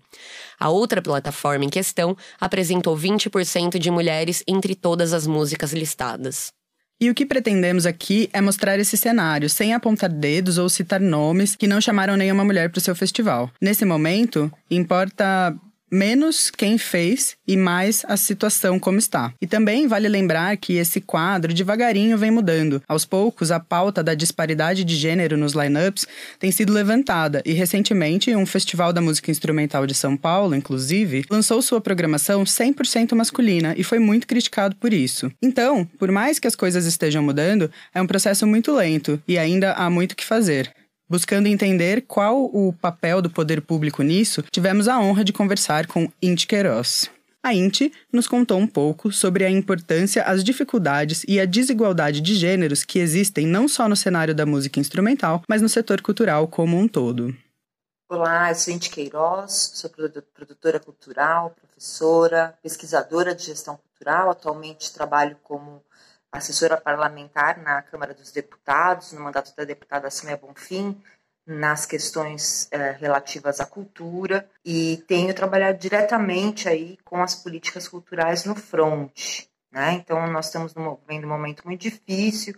A 0.59 0.69
outra 0.69 1.01
plataforma 1.01 1.65
em 1.65 1.69
questão 1.69 2.15
apresentou 2.39 2.97
20% 2.97 3.77
de 3.77 3.91
mulheres 3.91 4.43
entre 4.47 4.75
todas 4.75 5.13
as 5.13 5.27
músicas 5.27 5.73
listadas. 5.73 6.53
E 6.99 7.09
o 7.09 7.13
que 7.13 7.25
pretendemos 7.25 7.85
aqui 7.85 8.29
é 8.31 8.39
mostrar 8.39 8.79
esse 8.79 8.95
cenário, 8.95 9.49
sem 9.49 9.73
apontar 9.73 10.09
dedos 10.09 10.57
ou 10.57 10.69
citar 10.69 10.99
nomes 10.99 11.53
que 11.53 11.67
não 11.67 11.81
chamaram 11.81 12.15
nenhuma 12.15 12.45
mulher 12.45 12.69
para 12.69 12.79
o 12.79 12.81
seu 12.81 12.95
festival. 12.95 13.51
Nesse 13.61 13.83
momento, 13.83 14.49
importa 14.71 15.53
menos 15.91 16.49
quem 16.49 16.77
fez 16.77 17.35
e 17.47 17.55
mais 17.55 18.03
a 18.07 18.17
situação 18.17 18.79
como 18.79 18.97
está. 18.97 19.33
E 19.41 19.47
também 19.47 19.87
vale 19.87 20.07
lembrar 20.07 20.57
que 20.57 20.73
esse 20.73 20.99
quadro 20.99 21.53
devagarinho 21.53 22.17
vem 22.17 22.31
mudando. 22.31 22.81
Aos 22.87 23.05
poucos, 23.05 23.51
a 23.51 23.59
pauta 23.59 24.03
da 24.03 24.13
disparidade 24.13 24.83
de 24.83 24.95
gênero 24.95 25.37
nos 25.37 25.53
lineups 25.53 26.07
tem 26.39 26.51
sido 26.51 26.73
levantada 26.73 27.41
e 27.45 27.53
recentemente 27.53 28.35
um 28.35 28.45
festival 28.45 28.91
da 28.91 29.01
música 29.01 29.31
instrumental 29.31 29.85
de 29.85 29.93
São 29.93 30.17
Paulo, 30.17 30.55
inclusive, 30.55 31.25
lançou 31.29 31.61
sua 31.61 31.81
programação 31.81 32.43
100% 32.43 33.13
masculina 33.13 33.73
e 33.77 33.83
foi 33.83 33.99
muito 33.99 34.27
criticado 34.27 34.75
por 34.75 34.93
isso. 34.93 35.31
Então, 35.41 35.85
por 35.97 36.11
mais 36.11 36.39
que 36.39 36.47
as 36.47 36.55
coisas 36.55 36.85
estejam 36.85 37.23
mudando, 37.23 37.71
é 37.93 38.01
um 38.01 38.07
processo 38.07 38.45
muito 38.47 38.73
lento 38.73 39.21
e 39.27 39.37
ainda 39.37 39.73
há 39.73 39.89
muito 39.89 40.15
que 40.15 40.25
fazer. 40.25 40.73
Buscando 41.07 41.45
entender 41.45 42.01
qual 42.07 42.45
o 42.45 42.73
papel 42.73 43.21
do 43.21 43.29
poder 43.29 43.61
público 43.61 44.01
nisso, 44.01 44.41
tivemos 44.49 44.87
a 44.87 44.99
honra 44.99 45.23
de 45.23 45.31
conversar 45.31 45.85
com 45.85 46.11
Inti 46.19 46.47
Queiroz. 46.47 47.11
A 47.43 47.53
Inti 47.53 47.93
nos 48.11 48.27
contou 48.27 48.57
um 48.57 48.65
pouco 48.65 49.11
sobre 49.11 49.45
a 49.45 49.49
importância, 49.49 50.23
as 50.23 50.43
dificuldades 50.43 51.23
e 51.27 51.39
a 51.39 51.45
desigualdade 51.45 52.21
de 52.21 52.33
gêneros 52.33 52.83
que 52.83 52.97
existem 52.97 53.45
não 53.45 53.67
só 53.67 53.87
no 53.87 53.95
cenário 53.95 54.33
da 54.33 54.47
música 54.47 54.79
instrumental, 54.79 55.43
mas 55.47 55.61
no 55.61 55.69
setor 55.69 56.01
cultural 56.01 56.47
como 56.47 56.75
um 56.75 56.87
todo. 56.87 57.37
Olá, 58.09 58.49
eu 58.49 58.55
sou 58.55 58.73
Inti 58.73 58.89
Queiroz, 58.89 59.73
sou 59.75 59.91
produtora 59.91 60.79
cultural, 60.79 61.51
professora, 61.51 62.57
pesquisadora 62.63 63.35
de 63.35 63.43
gestão 63.43 63.77
cultural. 63.77 64.31
Atualmente 64.31 64.91
trabalho 64.91 65.37
como 65.43 65.83
assessora 66.37 66.79
parlamentar 66.79 67.57
na 67.61 67.81
Câmara 67.81 68.13
dos 68.13 68.31
Deputados, 68.31 69.11
no 69.11 69.21
mandato 69.21 69.55
da 69.55 69.63
deputada 69.63 70.09
Samia 70.09 70.37
Bonfim, 70.37 71.01
nas 71.45 71.85
questões 71.85 72.67
é, 72.71 72.91
relativas 72.91 73.59
à 73.59 73.65
cultura 73.65 74.49
e 74.63 75.03
tenho 75.07 75.33
trabalhado 75.33 75.77
diretamente 75.77 76.67
aí 76.67 76.97
com 77.03 77.21
as 77.21 77.35
políticas 77.35 77.87
culturais 77.87 78.45
no 78.45 78.55
front. 78.55 79.45
Né? 79.71 79.93
Então, 79.93 80.25
nós 80.27 80.47
estamos 80.47 80.73
vendo 81.07 81.25
um 81.25 81.29
momento 81.29 81.63
muito 81.65 81.81
difícil, 81.81 82.55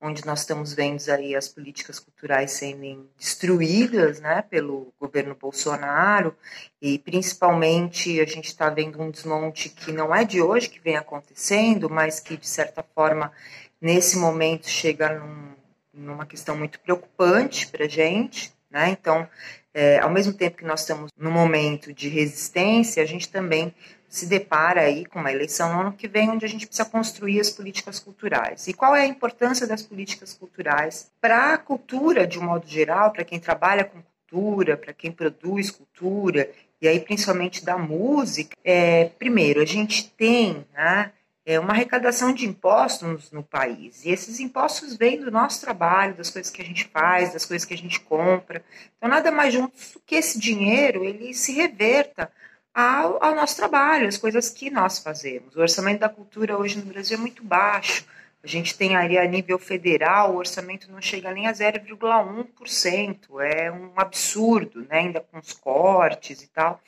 onde 0.00 0.24
nós 0.24 0.40
estamos 0.40 0.72
vendo 0.72 1.02
aí 1.10 1.34
as 1.34 1.48
políticas 1.48 1.98
culturais 1.98 2.52
sendo 2.52 3.08
destruídas 3.16 4.20
né, 4.20 4.42
pelo 4.42 4.92
governo 5.00 5.34
Bolsonaro 5.34 6.36
e 6.80 6.98
principalmente 6.98 8.20
a 8.20 8.24
gente 8.24 8.46
está 8.46 8.70
vendo 8.70 9.00
um 9.00 9.10
desmonte 9.10 9.68
que 9.68 9.90
não 9.90 10.14
é 10.14 10.24
de 10.24 10.40
hoje 10.40 10.70
que 10.70 10.80
vem 10.80 10.96
acontecendo, 10.96 11.90
mas 11.90 12.20
que 12.20 12.36
de 12.36 12.46
certa 12.46 12.82
forma 12.94 13.32
nesse 13.80 14.16
momento 14.16 14.68
chega 14.68 15.18
num, 15.18 15.52
numa 15.92 16.26
questão 16.26 16.56
muito 16.56 16.78
preocupante 16.80 17.66
para 17.66 17.84
a 17.84 17.88
gente. 17.88 18.52
Né? 18.70 18.90
Então, 18.90 19.28
é, 19.74 19.98
ao 19.98 20.10
mesmo 20.10 20.32
tempo 20.32 20.58
que 20.58 20.64
nós 20.64 20.80
estamos 20.80 21.10
no 21.16 21.30
momento 21.30 21.92
de 21.92 22.08
resistência, 22.08 23.02
a 23.02 23.06
gente 23.06 23.28
também 23.28 23.74
se 24.08 24.26
depara 24.26 24.80
aí 24.80 25.04
com 25.04 25.18
uma 25.18 25.30
eleição 25.30 25.72
no 25.72 25.80
ano 25.80 25.92
que 25.92 26.08
vem, 26.08 26.30
onde 26.30 26.46
a 26.46 26.48
gente 26.48 26.66
precisa 26.66 26.88
construir 26.88 27.40
as 27.40 27.50
políticas 27.50 28.00
culturais. 28.00 28.66
E 28.66 28.72
qual 28.72 28.96
é 28.96 29.02
a 29.02 29.06
importância 29.06 29.66
das 29.66 29.82
políticas 29.82 30.32
culturais 30.32 31.10
para 31.20 31.52
a 31.52 31.58
cultura, 31.58 32.26
de 32.26 32.38
um 32.38 32.44
modo 32.44 32.66
geral, 32.66 33.12
para 33.12 33.24
quem 33.24 33.38
trabalha 33.38 33.84
com 33.84 34.02
cultura, 34.02 34.76
para 34.76 34.92
quem 34.92 35.12
produz 35.12 35.70
cultura, 35.70 36.50
e 36.80 36.88
aí 36.88 37.00
principalmente 37.00 37.64
da 37.64 37.76
música? 37.76 38.56
É, 38.64 39.06
primeiro, 39.18 39.60
a 39.60 39.66
gente 39.66 40.08
tem 40.10 40.64
né, 40.72 41.12
é, 41.44 41.58
uma 41.58 41.72
arrecadação 41.72 42.32
de 42.32 42.46
impostos 42.46 43.30
no 43.30 43.42
país. 43.42 44.04
E 44.04 44.10
esses 44.10 44.40
impostos 44.40 44.96
vêm 44.96 45.20
do 45.20 45.30
nosso 45.30 45.60
trabalho, 45.60 46.14
das 46.14 46.30
coisas 46.30 46.50
que 46.50 46.60
a 46.60 46.64
gente 46.64 46.84
faz, 46.88 47.32
das 47.32 47.44
coisas 47.44 47.66
que 47.66 47.74
a 47.74 47.78
gente 47.78 48.00
compra. 48.00 48.64
Então, 48.96 49.08
nada 49.08 49.30
mais 49.30 49.52
justo 49.52 50.00
que 50.06 50.14
esse 50.14 50.38
dinheiro 50.38 51.04
ele 51.04 51.32
se 51.32 51.52
reverta 51.52 52.30
ao, 52.78 53.20
ao 53.20 53.34
nosso 53.34 53.56
trabalho, 53.56 54.06
às 54.06 54.16
coisas 54.16 54.48
que 54.50 54.70
nós 54.70 55.00
fazemos. 55.00 55.56
O 55.56 55.60
orçamento 55.60 55.98
da 55.98 56.08
cultura 56.08 56.56
hoje 56.56 56.78
no 56.78 56.84
Brasil 56.84 57.18
é 57.18 57.20
muito 57.20 57.42
baixo. 57.42 58.06
A 58.40 58.46
gente 58.46 58.78
tem 58.78 58.94
ali 58.94 59.18
a 59.18 59.26
nível 59.26 59.58
federal, 59.58 60.32
o 60.32 60.36
orçamento 60.36 60.88
não 60.88 61.02
chega 61.02 61.32
nem 61.32 61.48
a 61.48 61.52
0,1%. 61.52 63.40
É 63.40 63.72
um 63.72 63.90
absurdo, 63.96 64.82
né? 64.82 64.98
ainda 64.98 65.20
com 65.20 65.40
os 65.40 65.52
cortes 65.52 66.40
e 66.40 66.46
tal. 66.46 66.80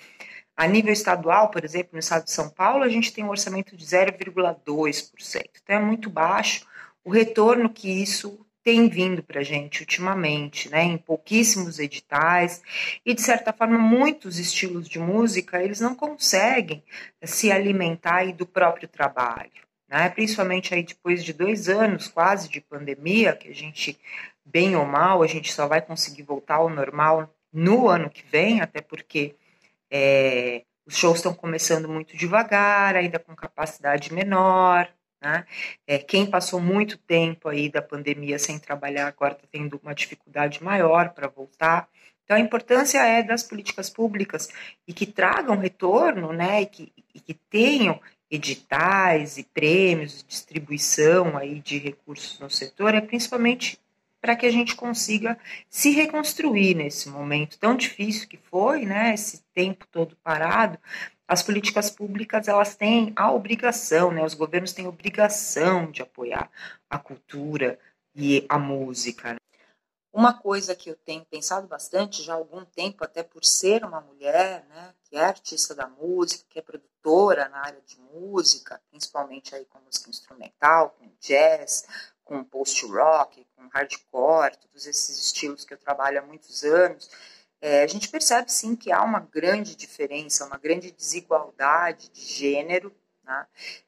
A 0.57 0.65
nível 0.69 0.93
estadual, 0.93 1.51
por 1.51 1.65
exemplo, 1.65 1.91
no 1.95 1.99
estado 1.99 2.23
de 2.23 2.31
São 2.31 2.49
Paulo, 2.49 2.85
a 2.85 2.89
gente 2.89 3.13
tem 3.13 3.25
um 3.25 3.31
orçamento 3.31 3.77
de 3.77 3.85
0,2%. 3.85 5.43
Então 5.61 5.75
é 5.75 5.81
muito 5.81 6.09
baixo 6.09 6.69
o 7.03 7.11
retorno 7.11 7.69
que 7.69 7.91
isso 7.91 8.47
tem 8.71 8.89
vindo 8.89 9.21
para 9.21 9.41
a 9.41 9.43
gente 9.43 9.81
ultimamente, 9.81 10.71
né, 10.71 10.85
em 10.85 10.97
pouquíssimos 10.97 11.81
editais 11.81 12.63
e 13.05 13.13
de 13.13 13.21
certa 13.21 13.53
forma 13.53 13.77
muitos 13.77 14.39
estilos 14.39 14.89
de 14.89 15.01
música 15.01 15.61
eles 15.61 15.81
não 15.81 15.93
conseguem 15.93 16.81
se 17.25 17.51
alimentar 17.51 18.33
do 18.33 18.47
próprio 18.47 18.87
trabalho, 18.87 19.51
né, 19.89 20.09
principalmente 20.11 20.73
aí 20.73 20.85
depois 20.85 21.25
de 21.25 21.33
dois 21.33 21.69
anos 21.69 22.07
quase 22.07 22.49
de 22.49 22.61
pandemia 22.61 23.35
que 23.35 23.49
a 23.49 23.53
gente 23.53 23.99
bem 24.45 24.77
ou 24.77 24.87
mal 24.87 25.21
a 25.25 25.27
gente 25.27 25.53
só 25.53 25.67
vai 25.67 25.83
conseguir 25.83 26.23
voltar 26.23 26.57
ao 26.57 26.71
normal 26.71 27.29
no 27.53 27.89
ano 27.89 28.09
que 28.09 28.23
vem, 28.31 28.61
até 28.61 28.81
porque 28.81 29.35
é, 29.91 30.63
os 30.87 30.97
shows 30.97 31.17
estão 31.17 31.35
começando 31.35 31.89
muito 31.89 32.17
devagar, 32.17 32.95
ainda 32.95 33.19
com 33.19 33.35
capacidade 33.35 34.15
menor. 34.15 34.89
Né? 35.21 35.45
É, 35.87 35.99
quem 35.99 36.27
passou 36.27 36.61
muito 36.61 36.97
tempo 36.97 37.49
aí 37.49 37.69
da 37.69 37.83
pandemia 37.83 38.39
sem 38.39 38.59
trabalhar 38.59 39.07
agora 39.07 39.35
está 39.35 39.47
tendo 39.51 39.79
uma 39.83 39.95
dificuldade 39.95 40.63
maior 40.63 41.11
para 41.11 41.29
voltar. 41.29 41.89
Então 42.25 42.37
a 42.37 42.41
importância 42.41 43.05
é 43.05 43.23
das 43.23 43.43
políticas 43.43 43.91
públicas 43.91 44.49
e 44.87 44.93
que 44.93 45.05
tragam 45.05 45.59
retorno, 45.59 46.33
né? 46.33 46.63
E 46.63 46.67
que, 46.67 46.93
e 47.15 47.21
que 47.21 47.35
tenham 47.35 48.01
editais 48.31 49.37
e 49.37 49.43
prêmios, 49.43 50.25
distribuição 50.27 51.37
aí 51.37 51.61
de 51.61 51.79
recursos 51.79 52.39
no 52.39 52.49
setor, 52.49 52.95
é 52.95 53.01
principalmente 53.01 53.79
para 54.21 54.37
que 54.37 54.47
a 54.47 54.53
gente 54.53 54.77
consiga 54.77 55.39
se 55.69 55.91
reconstruir 55.91 56.75
nesse 56.75 57.09
momento 57.09 57.59
tão 57.59 57.75
difícil 57.75 58.29
que 58.29 58.37
foi, 58.37 58.85
né, 58.85 59.15
esse 59.15 59.43
tempo 59.55 59.87
todo 59.91 60.17
parado. 60.23 60.79
As 61.31 61.45
políticas 61.45 61.89
públicas 61.89 62.49
elas 62.49 62.75
têm 62.75 63.13
a 63.15 63.31
obrigação, 63.31 64.11
né, 64.11 64.25
os 64.25 64.35
governos 64.35 64.73
têm 64.73 64.89
obrigação 64.89 65.89
de 65.89 66.03
apoiar 66.03 66.51
a 66.91 66.99
cultura 66.99 67.79
e 68.13 68.45
a 68.49 68.59
música. 68.59 69.35
Né. 69.35 69.37
Uma 70.13 70.35
coisa 70.35 70.75
que 70.75 70.91
eu 70.91 70.97
tenho 70.97 71.25
pensado 71.25 71.69
bastante 71.69 72.21
já 72.21 72.33
há 72.33 72.37
algum 72.37 72.65
tempo, 72.65 73.05
até 73.05 73.23
por 73.23 73.45
ser 73.45 73.85
uma 73.85 74.01
mulher, 74.01 74.67
né, 74.71 74.93
que 75.05 75.15
é 75.15 75.25
artista 75.25 75.73
da 75.73 75.87
música, 75.87 76.45
que 76.51 76.59
é 76.59 76.63
produtora 76.63 77.49
na 77.49 77.59
área 77.59 77.81
de 77.87 77.97
música, 78.13 78.81
principalmente 78.91 79.55
aí 79.55 79.65
com 79.67 79.79
música 79.79 80.11
instrumental, 80.11 80.97
com 80.99 81.09
jazz, 81.21 81.87
com 82.25 82.43
post-rock, 82.43 83.47
com 83.55 83.69
hardcore, 83.69 84.57
todos 84.57 84.85
esses 84.85 85.17
estilos 85.27 85.65
que 85.65 85.75
eu 85.75 85.79
trabalho 85.79 86.19
há 86.19 86.23
muitos 86.23 86.65
anos, 86.65 87.09
é, 87.61 87.83
a 87.83 87.87
gente 87.87 88.09
percebe 88.09 88.51
sim 88.51 88.75
que 88.75 88.91
há 88.91 89.03
uma 89.03 89.21
grande 89.21 89.77
diferença, 89.77 90.47
uma 90.47 90.57
grande 90.57 90.91
desigualdade 90.91 92.09
de 92.11 92.23
gênero. 92.23 92.95
Né? 93.23 93.47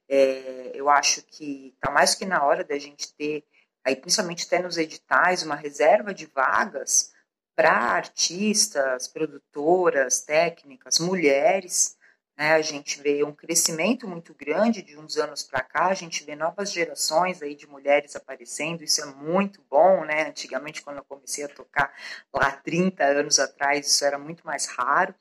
É, 0.08 0.72
eu 0.74 0.90
acho 0.90 1.22
que 1.22 1.72
está 1.74 1.90
mais 1.90 2.14
que 2.14 2.26
na 2.26 2.44
hora 2.44 2.62
da 2.62 2.78
gente 2.78 3.12
ter, 3.14 3.44
aí 3.84 3.96
principalmente 3.96 4.46
até 4.46 4.60
nos 4.60 4.76
editais, 4.76 5.42
uma 5.42 5.54
reserva 5.54 6.12
de 6.12 6.26
vagas 6.26 7.12
para 7.54 7.72
artistas, 7.72 9.08
produtoras, 9.08 10.20
técnicas, 10.20 10.98
mulheres, 10.98 11.96
né? 12.42 12.54
A 12.54 12.60
gente 12.60 13.00
vê 13.00 13.22
um 13.22 13.32
crescimento 13.32 14.08
muito 14.08 14.34
grande 14.34 14.82
de 14.82 14.98
uns 14.98 15.16
anos 15.16 15.44
para 15.44 15.62
cá, 15.62 15.86
a 15.86 15.94
gente 15.94 16.24
vê 16.24 16.34
novas 16.34 16.72
gerações 16.72 17.40
aí 17.40 17.54
de 17.54 17.68
mulheres 17.68 18.16
aparecendo, 18.16 18.82
isso 18.82 19.00
é 19.00 19.06
muito 19.06 19.64
bom, 19.70 20.04
né? 20.04 20.26
Antigamente, 20.28 20.82
quando 20.82 20.96
eu 20.96 21.04
comecei 21.04 21.44
a 21.44 21.48
tocar 21.48 21.94
lá 22.34 22.50
30 22.50 23.04
anos 23.04 23.38
atrás, 23.38 23.86
isso 23.86 24.04
era 24.04 24.18
muito 24.18 24.44
mais 24.44 24.66
raro, 24.66 25.14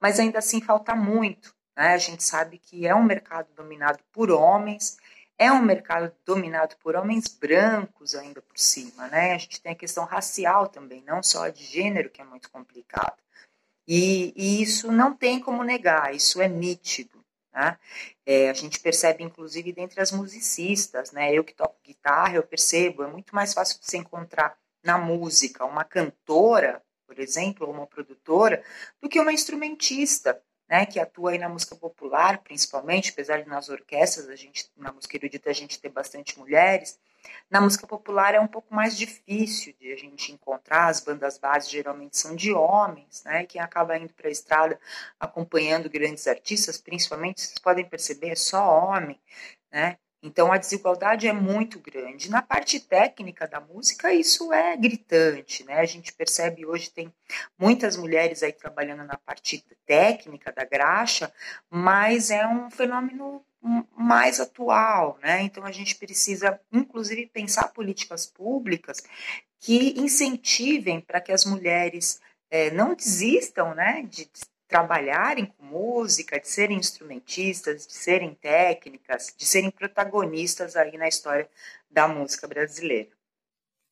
mas 0.00 0.20
ainda 0.20 0.38
assim 0.38 0.60
falta 0.60 0.94
muito. 0.94 1.52
Né? 1.76 1.94
A 1.94 1.98
gente 1.98 2.22
sabe 2.22 2.58
que 2.58 2.86
é 2.86 2.94
um 2.94 3.02
mercado 3.02 3.48
dominado 3.56 3.98
por 4.12 4.30
homens, 4.30 4.98
é 5.36 5.50
um 5.50 5.60
mercado 5.60 6.14
dominado 6.24 6.76
por 6.76 6.94
homens 6.94 7.26
brancos 7.26 8.14
ainda 8.14 8.40
por 8.40 8.56
cima, 8.56 9.08
né? 9.08 9.34
A 9.34 9.38
gente 9.38 9.60
tem 9.60 9.72
a 9.72 9.74
questão 9.74 10.04
racial 10.04 10.68
também, 10.68 11.02
não 11.04 11.24
só 11.24 11.48
de 11.48 11.64
gênero, 11.64 12.08
que 12.08 12.20
é 12.20 12.24
muito 12.24 12.48
complicado. 12.48 13.18
E, 13.90 14.34
e 14.36 14.60
isso 14.60 14.92
não 14.92 15.14
tem 15.14 15.40
como 15.40 15.64
negar, 15.64 16.14
isso 16.14 16.42
é 16.42 16.46
nítido. 16.46 17.24
Né? 17.50 17.78
É, 18.26 18.50
a 18.50 18.52
gente 18.52 18.78
percebe, 18.80 19.24
inclusive, 19.24 19.72
dentre 19.72 20.02
as 20.02 20.12
musicistas, 20.12 21.10
né? 21.10 21.32
eu 21.32 21.42
que 21.42 21.54
toco 21.54 21.80
guitarra, 21.82 22.34
eu 22.34 22.42
percebo, 22.42 23.02
é 23.02 23.06
muito 23.06 23.34
mais 23.34 23.54
fácil 23.54 23.80
de 23.80 23.86
se 23.86 23.96
encontrar 23.96 24.58
na 24.84 24.98
música 24.98 25.64
uma 25.64 25.84
cantora, 25.84 26.82
por 27.06 27.18
exemplo, 27.18 27.66
ou 27.66 27.72
uma 27.72 27.86
produtora, 27.86 28.62
do 29.00 29.08
que 29.08 29.18
uma 29.18 29.32
instrumentista. 29.32 30.40
Né, 30.70 30.84
que 30.84 31.00
atua 31.00 31.30
aí 31.30 31.38
na 31.38 31.48
música 31.48 31.74
popular, 31.74 32.42
principalmente, 32.42 33.10
apesar 33.10 33.40
de 33.40 33.48
nas 33.48 33.70
orquestras, 33.70 34.28
a 34.28 34.36
gente, 34.36 34.70
na 34.76 34.92
música 34.92 35.16
erudita, 35.16 35.48
a 35.48 35.54
gente 35.54 35.80
ter 35.80 35.88
bastante 35.88 36.38
mulheres, 36.38 36.98
na 37.50 37.60
música 37.60 37.86
popular 37.86 38.34
é 38.34 38.40
um 38.40 38.46
pouco 38.46 38.74
mais 38.74 38.96
difícil 38.96 39.74
de 39.80 39.92
a 39.92 39.96
gente 39.96 40.32
encontrar, 40.32 40.86
as 40.86 41.00
bandas 41.00 41.38
bases 41.38 41.70
geralmente 41.70 42.16
são 42.18 42.36
de 42.36 42.52
homens, 42.52 43.22
né? 43.24 43.46
Quem 43.46 43.60
acaba 43.60 43.96
indo 43.98 44.12
para 44.14 44.28
a 44.28 44.32
estrada 44.32 44.78
acompanhando 45.18 45.90
grandes 45.90 46.26
artistas, 46.26 46.78
principalmente, 46.78 47.40
vocês 47.40 47.58
podem 47.58 47.84
perceber, 47.84 48.30
é 48.30 48.36
só 48.36 48.68
homem, 48.68 49.20
né? 49.72 49.96
Então 50.22 50.52
a 50.52 50.58
desigualdade 50.58 51.28
é 51.28 51.32
muito 51.32 51.78
grande. 51.78 52.28
Na 52.28 52.42
parte 52.42 52.80
técnica 52.80 53.46
da 53.46 53.60
música, 53.60 54.12
isso 54.12 54.52
é 54.52 54.76
gritante, 54.76 55.64
né? 55.64 55.78
A 55.78 55.84
gente 55.84 56.12
percebe 56.12 56.66
hoje 56.66 56.90
tem 56.90 57.12
muitas 57.56 57.96
mulheres 57.96 58.42
aí 58.42 58.52
trabalhando 58.52 59.04
na 59.04 59.16
parte 59.16 59.64
técnica 59.86 60.52
da 60.52 60.64
graxa, 60.64 61.32
mas 61.70 62.30
é 62.30 62.46
um 62.46 62.68
fenômeno 62.70 63.44
mais 63.96 64.40
atual, 64.40 65.18
né? 65.22 65.42
Então 65.42 65.64
a 65.64 65.72
gente 65.72 65.96
precisa, 65.96 66.60
inclusive, 66.72 67.26
pensar 67.26 67.68
políticas 67.68 68.26
públicas 68.26 69.02
que 69.60 69.94
incentivem 69.98 71.00
para 71.00 71.20
que 71.20 71.32
as 71.32 71.44
mulheres 71.44 72.20
é, 72.50 72.70
não 72.70 72.94
desistam, 72.94 73.74
né, 73.74 74.06
de, 74.08 74.30
trabalharem 74.68 75.46
com 75.46 75.64
música, 75.64 76.38
de 76.38 76.46
serem 76.46 76.76
instrumentistas, 76.76 77.86
de 77.86 77.94
serem 77.94 78.34
técnicas, 78.34 79.34
de 79.36 79.46
serem 79.46 79.70
protagonistas 79.70 80.76
aí 80.76 80.96
na 80.98 81.08
história 81.08 81.48
da 81.90 82.06
música 82.06 82.46
brasileira. 82.46 83.08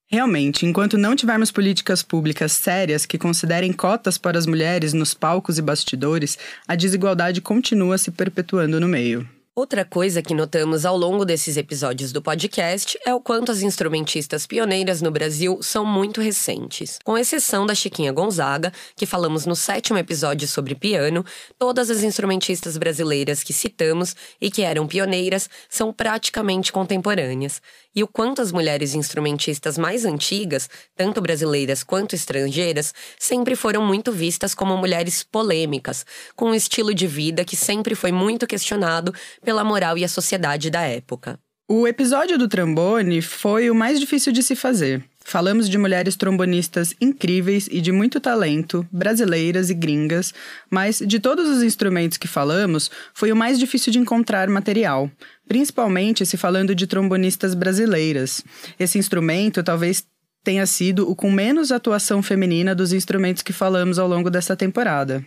Realmente, 0.09 0.65
enquanto 0.65 0.97
não 0.97 1.17
tivermos 1.17 1.51
políticas 1.51 2.03
públicas 2.03 2.53
sérias 2.53 3.05
que 3.05 3.19
considerem 3.19 3.73
cotas 3.73 4.17
para 4.17 4.39
as 4.39 4.47
mulheres 4.47 4.93
nos 4.93 5.15
palcos 5.15 5.59
e 5.59 5.63
bastidores, 5.63 6.39
a 6.69 6.77
desigualdade 6.77 7.41
continua 7.41 7.99
se 7.99 8.13
perpetuando 8.13 8.79
no 8.79 8.87
meio. 8.87 9.29
Outra 9.59 9.87
coisa 9.87 10.21
que 10.21 10.35
notamos 10.35 10.85
ao 10.85 10.99
longo 10.99 11.25
desses 11.25 11.57
episódios 11.57 12.13
do 12.13 12.21
podcast 12.21 12.99
é 13.07 13.15
o 13.15 13.21
quanto 13.23 13.51
as 13.51 13.63
instrumentistas 13.63 14.47
pioneiras 14.47 15.01
no 15.01 15.11
Brasil 15.11 15.61
são 15.63 15.83
muito 15.83 16.21
recentes. 16.21 16.99
Com 17.03 17.17
exceção 17.17 17.65
da 17.65 17.75
Chiquinha 17.75 18.13
Gonzaga, 18.13 18.71
que 18.95 19.07
falamos 19.07 19.47
no 19.47 19.57
sétimo 19.57 19.99
episódio 19.99 20.47
sobre 20.47 20.75
piano, 20.75 21.25
todas 21.59 21.89
as 21.89 22.03
instrumentistas 22.03 22.77
brasileiras 22.77 23.43
que 23.43 23.55
citamos 23.55 24.15
e 24.39 24.51
que 24.51 24.61
eram 24.61 24.87
pioneiras 24.87 25.49
são 25.71 25.91
praticamente 25.91 26.71
contemporâneas. 26.71 27.63
E 27.97 28.03
o 28.03 28.07
quanto 28.07 28.43
as 28.43 28.53
mulheres 28.53 28.95
instrumentistas 28.95 29.79
mais 29.79 30.05
antigas, 30.05 30.69
tanto 30.95 31.19
brasileiras 31.23 31.83
quanto 31.83 32.15
estrangeiras, 32.15 32.93
sempre 33.19 33.57
foram 33.57 33.83
muito 33.83 34.13
vistas 34.13 34.55
como 34.55 34.77
mulheres 34.77 35.23
polêmicas, 35.23 36.05
com 36.37 36.51
um 36.51 36.55
estilo 36.55 36.93
de 36.93 37.07
vida 37.07 37.43
que 37.43 37.57
sempre 37.57 37.95
foi 37.95 38.13
muito 38.13 38.47
questionado 38.47 39.15
pela 39.43 39.65
moral 39.65 39.97
e 39.97 40.05
a 40.05 40.09
sociedade 40.09 40.69
da 40.69 40.83
época. 40.83 41.41
O 41.67 41.89
episódio 41.89 42.37
do 42.37 42.47
trombone 42.47 43.23
foi 43.23 43.71
o 43.71 43.75
mais 43.75 43.99
difícil 43.99 44.31
de 44.31 44.43
se 44.43 44.55
fazer. 44.55 45.03
Falamos 45.29 45.69
de 45.69 45.77
mulheres 45.77 46.15
trombonistas 46.15 46.95
incríveis 47.01 47.69
e 47.69 47.81
de 47.81 47.91
muito 47.91 48.21
talento, 48.21 48.87
brasileiras 48.93 49.71
e 49.71 49.75
gringas, 49.75 50.33
mas 50.71 51.03
de 51.05 51.19
todos 51.19 51.49
os 51.49 51.65
instrumentos 51.65 52.17
que 52.17 52.29
falamos, 52.29 52.93
foi 53.13 53.33
o 53.33 53.37
mais 53.37 53.59
difícil 53.59 53.93
de 53.93 53.99
encontrar 53.99 54.49
material, 54.49 55.11
principalmente 55.49 56.25
se 56.25 56.37
falando 56.37 56.77
de 56.77 56.87
trombonistas 56.87 57.55
brasileiras. 57.55 58.45
Esse 58.79 58.99
instrumento 58.99 59.65
talvez 59.65 60.05
tenha 60.45 60.65
sido 60.65 61.11
o 61.11 61.17
com 61.17 61.29
menos 61.29 61.73
atuação 61.73 62.23
feminina 62.23 62.73
dos 62.73 62.93
instrumentos 62.93 63.43
que 63.43 63.53
falamos 63.53 63.99
ao 63.99 64.07
longo 64.07 64.31
dessa 64.31 64.55
temporada. 64.55 65.25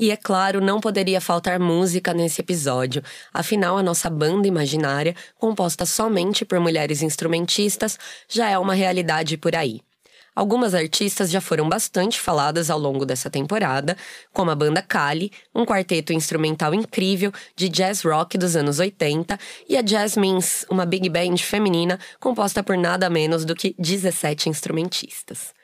E 0.00 0.12
é 0.12 0.16
claro, 0.16 0.60
não 0.60 0.80
poderia 0.80 1.20
faltar 1.20 1.58
música 1.58 2.14
nesse 2.14 2.40
episódio. 2.40 3.02
Afinal, 3.34 3.76
a 3.76 3.82
nossa 3.82 4.08
banda 4.08 4.46
imaginária, 4.46 5.16
composta 5.36 5.84
somente 5.84 6.44
por 6.44 6.60
mulheres 6.60 7.02
instrumentistas, 7.02 7.98
já 8.28 8.48
é 8.48 8.56
uma 8.56 8.74
realidade 8.74 9.36
por 9.36 9.56
aí. 9.56 9.80
Algumas 10.36 10.72
artistas 10.72 11.32
já 11.32 11.40
foram 11.40 11.68
bastante 11.68 12.20
faladas 12.20 12.70
ao 12.70 12.78
longo 12.78 13.04
dessa 13.04 13.28
temporada, 13.28 13.96
como 14.32 14.52
a 14.52 14.54
banda 14.54 14.80
Kali, 14.80 15.32
um 15.52 15.66
quarteto 15.66 16.12
instrumental 16.12 16.72
incrível 16.72 17.32
de 17.56 17.68
jazz 17.68 18.02
rock 18.02 18.38
dos 18.38 18.54
anos 18.54 18.78
80, 18.78 19.36
e 19.68 19.76
a 19.76 19.84
Jasmines, 19.84 20.64
uma 20.70 20.86
big 20.86 21.08
band 21.08 21.38
feminina 21.38 21.98
composta 22.20 22.62
por 22.62 22.78
nada 22.78 23.10
menos 23.10 23.44
do 23.44 23.56
que 23.56 23.74
17 23.80 24.48
instrumentistas. 24.48 25.57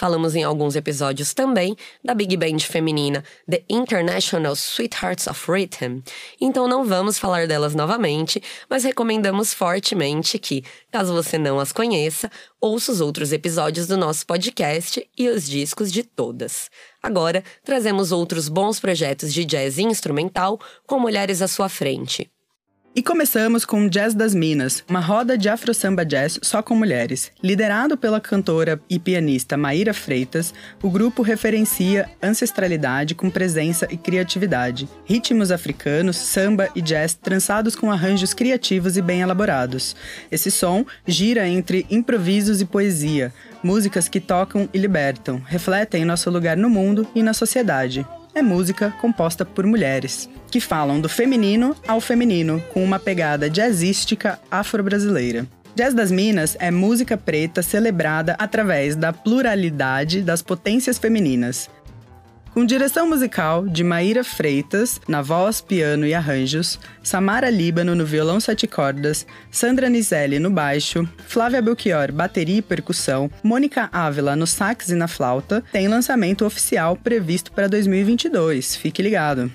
Falamos 0.00 0.34
em 0.34 0.42
alguns 0.42 0.76
episódios 0.76 1.34
também 1.34 1.76
da 2.02 2.14
big 2.14 2.34
band 2.34 2.60
feminina 2.60 3.22
The 3.46 3.62
International 3.68 4.54
Sweethearts 4.56 5.26
of 5.26 5.52
Rhythm, 5.52 6.00
então 6.40 6.66
não 6.66 6.86
vamos 6.86 7.18
falar 7.18 7.46
delas 7.46 7.74
novamente, 7.74 8.42
mas 8.66 8.82
recomendamos 8.82 9.52
fortemente 9.52 10.38
que, 10.38 10.64
caso 10.90 11.12
você 11.12 11.36
não 11.36 11.60
as 11.60 11.70
conheça, 11.70 12.30
ouça 12.58 12.92
os 12.92 13.02
outros 13.02 13.30
episódios 13.30 13.86
do 13.86 13.98
nosso 13.98 14.24
podcast 14.24 15.06
e 15.18 15.28
os 15.28 15.46
discos 15.46 15.92
de 15.92 16.02
todas. 16.02 16.70
Agora, 17.02 17.44
trazemos 17.62 18.10
outros 18.10 18.48
bons 18.48 18.80
projetos 18.80 19.34
de 19.34 19.44
jazz 19.44 19.78
instrumental 19.78 20.58
com 20.86 20.98
mulheres 20.98 21.42
à 21.42 21.46
sua 21.46 21.68
frente. 21.68 22.30
E 22.92 23.04
começamos 23.04 23.64
com 23.64 23.88
Jazz 23.88 24.14
das 24.14 24.34
Minas, 24.34 24.82
uma 24.88 24.98
roda 24.98 25.38
de 25.38 25.48
afro 25.48 25.72
samba 25.72 26.04
jazz 26.04 26.40
só 26.42 26.60
com 26.60 26.74
mulheres. 26.74 27.30
Liderado 27.40 27.96
pela 27.96 28.20
cantora 28.20 28.80
e 28.90 28.98
pianista 28.98 29.56
Maíra 29.56 29.94
Freitas, 29.94 30.52
o 30.82 30.90
grupo 30.90 31.22
referencia 31.22 32.10
ancestralidade 32.20 33.14
com 33.14 33.30
presença 33.30 33.86
e 33.92 33.96
criatividade. 33.96 34.88
Ritmos 35.04 35.52
africanos, 35.52 36.16
samba 36.16 36.68
e 36.74 36.82
jazz 36.82 37.14
trançados 37.14 37.76
com 37.76 37.92
arranjos 37.92 38.34
criativos 38.34 38.96
e 38.96 39.02
bem 39.02 39.20
elaborados. 39.20 39.94
Esse 40.28 40.50
som 40.50 40.84
gira 41.06 41.46
entre 41.46 41.86
improvisos 41.88 42.60
e 42.60 42.64
poesia, 42.64 43.32
músicas 43.62 44.08
que 44.08 44.18
tocam 44.18 44.68
e 44.74 44.78
libertam, 44.78 45.40
refletem 45.46 46.04
nosso 46.04 46.28
lugar 46.28 46.56
no 46.56 46.68
mundo 46.68 47.06
e 47.14 47.22
na 47.22 47.34
sociedade 47.34 48.04
é 48.34 48.42
música 48.42 48.90
composta 49.00 49.44
por 49.44 49.66
mulheres, 49.66 50.28
que 50.50 50.60
falam 50.60 51.00
do 51.00 51.08
feminino 51.08 51.74
ao 51.86 52.00
feminino, 52.00 52.62
com 52.72 52.82
uma 52.82 52.98
pegada 52.98 53.48
jazzística 53.48 54.38
afro-brasileira. 54.50 55.46
Jazz 55.74 55.94
das 55.94 56.10
Minas 56.10 56.56
é 56.58 56.70
música 56.70 57.16
preta 57.16 57.62
celebrada 57.62 58.34
através 58.38 58.96
da 58.96 59.12
pluralidade 59.12 60.20
das 60.20 60.42
potências 60.42 60.98
femininas, 60.98 61.70
com 62.52 62.64
direção 62.64 63.08
musical 63.08 63.66
de 63.66 63.84
Maíra 63.84 64.24
Freitas, 64.24 65.00
na 65.06 65.22
voz, 65.22 65.60
piano 65.60 66.06
e 66.06 66.14
arranjos, 66.14 66.78
Samara 67.02 67.48
Líbano 67.50 67.94
no 67.94 68.04
violão 68.04 68.40
sete 68.40 68.66
cordas, 68.66 69.26
Sandra 69.50 69.88
Nizelli 69.88 70.38
no 70.38 70.50
baixo, 70.50 71.08
Flávia 71.26 71.62
Belchior, 71.62 72.12
bateria 72.12 72.58
e 72.58 72.62
percussão, 72.62 73.30
Mônica 73.42 73.88
Ávila 73.92 74.34
no 74.34 74.46
sax 74.46 74.88
e 74.88 74.94
na 74.94 75.08
flauta, 75.08 75.62
tem 75.72 75.88
lançamento 75.88 76.44
oficial 76.44 76.96
previsto 76.96 77.52
para 77.52 77.68
2022. 77.68 78.76
Fique 78.76 79.02
ligado! 79.02 79.50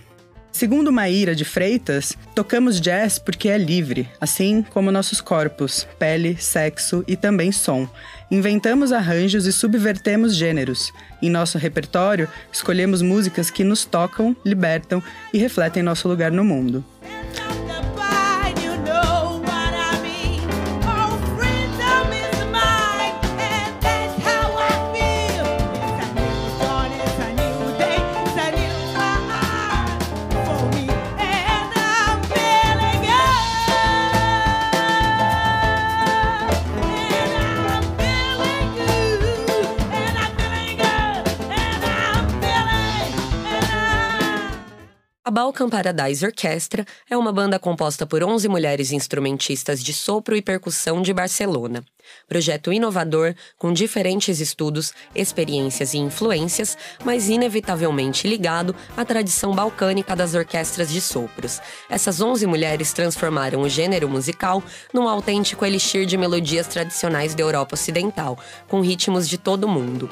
Segundo 0.56 0.90
Maíra 0.90 1.36
de 1.36 1.44
Freitas, 1.44 2.18
tocamos 2.34 2.80
jazz 2.80 3.20
porque 3.20 3.50
é 3.50 3.58
livre, 3.58 4.08
assim 4.22 4.62
como 4.62 4.90
nossos 4.90 5.20
corpos, 5.20 5.86
pele, 6.00 6.38
sexo 6.38 7.04
e 7.06 7.18
também 7.18 7.52
som. 7.52 7.90
Inventamos 8.30 8.91
arranjos 8.91 9.45
e 9.45 9.53
subvertemos 9.53 10.35
gêneros. 10.35 10.91
Em 11.22 11.30
nosso 11.30 11.57
repertório, 11.57 12.27
escolhemos 12.52 13.02
músicas 13.02 13.49
que 13.49 13.64
nos 13.64 13.85
tocam, 13.85 14.35
libertam 14.43 15.02
e 15.31 15.38
refletem 15.38 15.84
nosso 15.84 16.07
lugar 16.07 16.31
no 16.31 16.43
mundo. 16.43 16.84
Balkan 45.36 45.68
Paradise 45.68 46.26
Orchestra 46.26 46.86
é 47.10 47.18
uma 47.18 47.30
banda 47.30 47.60
composta 47.60 48.06
por 48.06 48.24
11 48.24 48.48
mulheres 48.48 48.94
instrumentistas 48.94 49.84
de 49.84 49.91
sopro 49.91 50.34
e 50.34 50.41
percussão 50.41 51.02
de 51.02 51.14
Barcelona. 51.14 51.84
Projeto 52.26 52.72
inovador, 52.72 53.36
com 53.57 53.74
diferentes 53.74 54.40
estudos, 54.40 54.94
experiências 55.14 55.94
e 55.94 55.98
influências, 55.98 56.78
mas 57.03 57.28
inevitavelmente 57.28 58.30
ligado 58.30 58.74
à 58.95 59.03
tradição 59.03 59.53
balcânica 59.53 60.16
das 60.16 60.36
orquestras 60.36 60.90
de 60.90 61.02
sopros. 61.02 61.60
Essas 61.90 62.22
11 62.22 62.48
mulheres 62.48 62.94
transformaram 62.94 63.62
o 63.62 63.68
gênero 63.68 64.07
musical 64.07 64.64
num 64.94 65.06
autêntico 65.06 65.66
elixir 65.66 66.06
de 66.06 66.16
melodias 66.16 66.68
tradicionais 66.68 67.36
da 67.36 67.44
Europa 67.44 67.76
Ocidental, 67.76 68.40
com 68.70 68.80
ritmos 68.80 69.28
de 69.28 69.38
todo 69.38 69.66
o 69.66 69.70
mundo. 69.70 70.10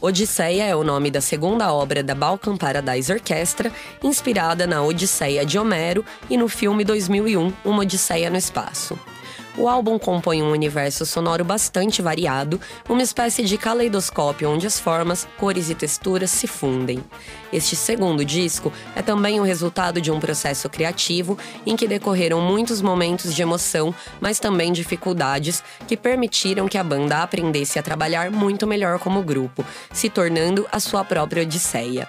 Odisseia 0.00 0.62
é 0.62 0.76
o 0.76 0.84
nome 0.84 1.10
da 1.10 1.20
segunda 1.20 1.72
obra 1.72 2.04
da 2.04 2.14
Balkan 2.14 2.56
Paradise 2.56 3.12
Orchestra, 3.12 3.72
inspirada 4.02 4.64
na 4.64 4.80
Odisseia 4.80 5.44
de 5.44 5.58
Homero 5.58 6.04
e 6.30 6.36
no 6.36 6.48
filme 6.48 6.84
2001 6.84 7.52
Uma 7.64 7.82
Odisseia 7.82 8.30
no 8.30 8.36
Espaço. 8.36 8.96
O 9.58 9.66
álbum 9.66 9.98
compõe 9.98 10.40
um 10.40 10.52
universo 10.52 11.04
sonoro 11.04 11.44
bastante 11.44 12.00
variado, 12.00 12.60
uma 12.88 13.02
espécie 13.02 13.42
de 13.42 13.58
caleidoscópio 13.58 14.48
onde 14.48 14.68
as 14.68 14.78
formas, 14.78 15.26
cores 15.36 15.68
e 15.68 15.74
texturas 15.74 16.30
se 16.30 16.46
fundem. 16.46 17.02
Este 17.52 17.74
segundo 17.74 18.24
disco 18.24 18.72
é 18.94 19.02
também 19.02 19.40
o 19.40 19.42
resultado 19.42 20.00
de 20.00 20.12
um 20.12 20.20
processo 20.20 20.68
criativo 20.68 21.36
em 21.66 21.74
que 21.74 21.88
decorreram 21.88 22.40
muitos 22.40 22.80
momentos 22.80 23.34
de 23.34 23.42
emoção, 23.42 23.92
mas 24.20 24.38
também 24.38 24.72
dificuldades 24.72 25.64
que 25.88 25.96
permitiram 25.96 26.68
que 26.68 26.78
a 26.78 26.84
banda 26.84 27.20
aprendesse 27.20 27.80
a 27.80 27.82
trabalhar 27.82 28.30
muito 28.30 28.64
melhor 28.64 29.00
como 29.00 29.24
grupo, 29.24 29.64
se 29.92 30.08
tornando 30.08 30.68
a 30.70 30.78
sua 30.78 31.02
própria 31.04 31.42
odisseia. 31.42 32.08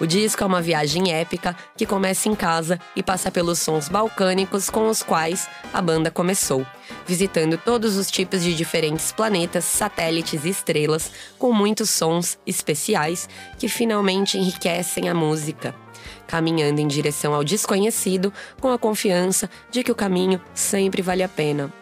O 0.00 0.06
disco 0.06 0.44
é 0.44 0.46
uma 0.46 0.62
viagem 0.62 1.12
épica 1.12 1.56
que 1.76 1.84
começa 1.84 2.28
em 2.28 2.34
casa 2.34 2.78
e 2.94 3.02
passa 3.02 3.30
pelos 3.30 3.58
sons 3.58 3.88
balcânicos 3.88 4.70
com 4.70 4.88
os 4.88 5.02
quais 5.02 5.48
a 5.72 5.82
banda 5.82 6.08
começou, 6.08 6.64
visitando 7.04 7.58
todos 7.58 7.96
os 7.96 8.08
tipos 8.08 8.42
de 8.42 8.54
diferentes 8.54 9.10
planetas, 9.10 9.64
satélites 9.64 10.44
e 10.44 10.50
estrelas, 10.50 11.10
com 11.36 11.52
muitos 11.52 11.90
sons 11.90 12.38
especiais 12.46 13.28
que 13.58 13.68
finalmente 13.68 14.38
enriquecem 14.38 15.08
a 15.08 15.14
música 15.14 15.74
caminhando 16.26 16.80
em 16.80 16.86
direção 16.86 17.34
ao 17.34 17.42
desconhecido 17.42 18.32
com 18.60 18.70
a 18.70 18.78
confiança 18.78 19.48
de 19.70 19.82
que 19.82 19.90
o 19.90 19.94
caminho 19.94 20.40
sempre 20.54 21.00
vale 21.02 21.22
a 21.22 21.28
pena. 21.28 21.72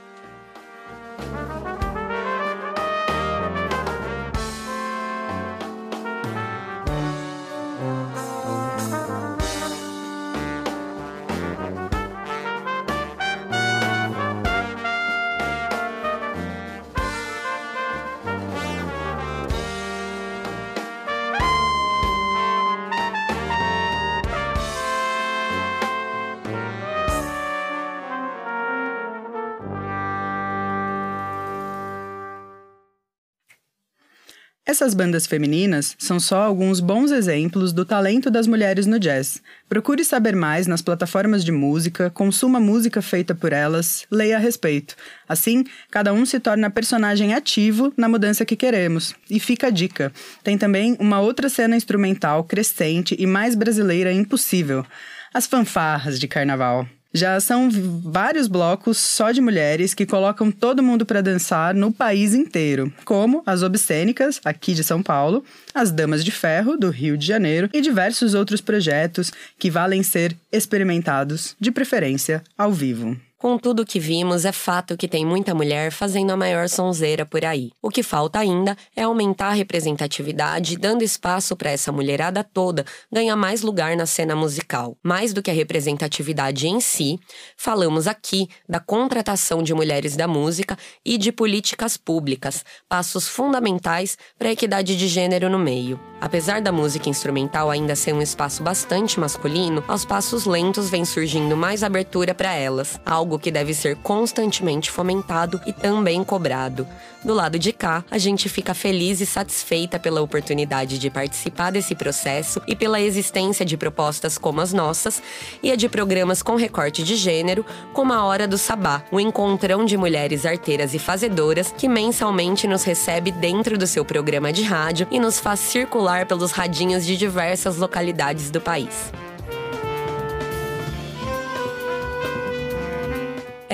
Essas 34.69 34.95
bandas 34.95 35.29
femininas 35.29 35.95
são 35.97 36.19
só 36.19 36.43
alguns 36.43 36.81
bons 36.81 37.13
exemplos 37.13 37.73
do 37.73 37.85
talento 37.85 38.29
das 38.29 38.49
mulheres 38.49 38.85
no 38.85 38.99
jazz. 38.99 39.41
Procure 39.69 40.05
saber 40.05 40.35
mais 40.35 40.67
nas 40.67 40.83
plataformas 40.83 41.45
de 41.45 41.53
música, 41.53 42.11
consuma 42.11 42.59
música 42.59 43.01
feita 43.01 43.33
por 43.33 43.53
elas, 43.53 44.05
leia 44.11 44.35
a 44.35 44.41
respeito. 44.41 44.97
Assim, 45.29 45.63
cada 45.89 46.13
um 46.13 46.27
se 46.27 46.41
torna 46.41 46.69
personagem 46.69 47.33
ativo 47.33 47.95
na 47.97 48.09
mudança 48.09 48.45
que 48.45 48.57
queremos. 48.57 49.15
E 49.31 49.39
fica 49.39 49.69
a 49.69 49.71
dica: 49.71 50.13
tem 50.43 50.59
também 50.59 50.97
uma 50.99 51.21
outra 51.21 51.49
cena 51.49 51.77
instrumental 51.77 52.43
crescente 52.43 53.15
e 53.17 53.25
mais 53.25 53.55
brasileira 53.55 54.13
impossível: 54.13 54.85
as 55.33 55.47
fanfarras 55.47 56.19
de 56.19 56.27
carnaval. 56.27 56.89
Já 57.13 57.41
são 57.41 57.71
vários 57.71 58.47
blocos 58.47 58.99
só 58.99 59.31
de 59.31 59.41
mulheres 59.41 59.95
que 59.95 60.05
colocam 60.05 60.51
todo 60.51 60.83
mundo 60.83 61.07
para 61.07 61.23
dançar 61.23 61.75
no 61.75 61.93
país 61.93 62.35
inteiro, 62.35 62.93
como 63.05 63.43
as 63.47 63.63
Obscênicas, 63.63 64.41
aqui 64.45 64.75
de 64.75 64.85
São 64.85 65.03
Paulo, 65.03 65.45
as 65.75 65.91
Damas 65.91 66.25
de 66.25 66.31
Ferro, 66.31 66.77
do 66.77 66.91
Rio 66.91 67.17
de 67.17 67.27
Janeiro, 67.27 67.71
e 67.73 67.81
diversos 67.81 68.35
outros 68.35 68.61
projetos 68.61 69.33
que 69.59 69.71
valem 69.71 70.03
ser 70.03 70.37
experimentados, 70.53 71.57
de 71.59 71.71
preferência 71.71 72.43
ao 72.59 72.73
vivo. 72.73 73.17
Com 73.39 73.59
tudo 73.59 73.85
que 73.85 74.01
vimos, 74.01 74.47
é 74.47 74.51
fato 74.51 74.97
que 74.97 75.07
tem 75.07 75.23
muita 75.27 75.55
mulher 75.55 75.93
fazendo 75.93 76.31
a 76.31 76.37
maior 76.39 76.71
sonzeira 76.71 77.27
por 77.27 77.45
aí. 77.45 77.71
O 77.83 77.91
que 77.91 78.03
falta 78.03 78.39
ainda 78.39 78.75
é 78.97 79.03
aumentar 79.03 79.49
a 79.49 79.53
representatividade, 79.53 80.79
dando 80.79 81.03
espaço 81.03 81.55
para 81.55 81.71
essa 81.71 81.93
mulherada 81.93 82.43
toda 82.43 82.87
ganhar 83.13 83.37
mais 83.37 83.61
lugar 83.61 83.95
na 83.95 84.07
cena 84.07 84.35
musical. 84.35 84.97
Mais 85.03 85.35
do 85.35 85.43
que 85.43 85.51
a 85.51 85.55
representatividade 85.55 86.67
em 86.67 86.81
si, 86.81 87.21
falamos 87.59 88.07
aqui 88.07 88.49
da 88.67 88.81
contratação 88.81 89.63
de 89.63 89.75
mulheres 89.75 90.17
da 90.17 90.27
música 90.27 90.79
e 91.05 91.19
de 91.19 91.31
políticas 91.31 91.99
públicas, 91.99 92.65
passos 92.89 93.29
fundamentais 93.29 94.17
para 94.39 94.49
a 94.49 94.53
equidade 94.53 94.97
de 94.97 95.07
gênero 95.09 95.51
no 95.51 95.59
meio. 95.59 96.01
Apesar 96.21 96.63
da 96.63 96.73
música 96.73 97.11
instrumental 97.11 97.71
ainda 97.71 97.95
ser 97.95 98.15
um 98.15 98.23
espaço 98.23 98.63
bastante 98.63 99.21
masculino, 99.21 99.85
aos 99.87 100.05
passos 100.05 100.47
lentos 100.47 100.89
vem 100.89 101.05
surgindo 101.05 101.57
mais 101.57 101.83
abertura 101.83 102.35
para 102.35 102.55
elas, 102.55 102.99
algo 103.05 103.39
que 103.39 103.51
deve 103.51 103.75
ser 103.75 103.97
constantemente 103.97 104.91
fomentado 104.91 105.61
e 105.67 105.73
também 105.73 106.25
cobrado. 106.25 106.87
Do 107.27 107.35
lado 107.35 107.59
de 107.59 107.73
cá, 107.73 108.05
a 108.09 108.19
gente 108.19 108.49
fica 108.49 108.73
feliz 108.73 109.21
e 109.21 109.27
satisfeita 109.27 109.99
pela 109.99 110.23
oportunidade 110.23 110.97
de 110.97 111.11
participar 111.11 111.73
desse 111.73 111.93
processo 111.93 112.63
e 112.69 112.77
pela 112.77 113.01
existência 113.01 113.67
de 113.67 113.77
propostas 113.77 114.39
como 114.39 114.61
as 114.61 114.73
nossas 114.73 115.21
e 115.61 115.73
a 115.73 115.75
de 115.75 115.89
programas 115.89 116.41
com 116.41 116.55
recorte 116.55 117.03
de 117.03 117.17
gênero, 117.17 117.67
como 117.93 118.13
a 118.13 118.25
Hora 118.25 118.47
do 118.47 118.57
Sabá, 118.57 119.03
o 119.11 119.19
encontrão 119.19 119.85
de 119.85 119.97
mulheres 119.97 120.47
arteiras 120.47 120.95
e 120.95 121.01
fazedoras 121.01 121.75
que 121.77 121.89
mensalmente 121.89 122.69
nos 122.69 122.85
recebe 122.85 123.33
dentro 123.33 123.77
do 123.77 123.89
seu 123.89 124.05
programa 124.05 124.53
de 124.53 124.63
rádio 124.63 125.09
e 125.11 125.19
nos 125.19 125.41
faz 125.41 125.59
circular 125.59 126.27
pelos 126.27 126.53
radinhos 126.53 127.05
de 127.05 127.17
diversas 127.17 127.77
localidades 127.77 128.53
do 128.53 128.61
país. 128.61 129.11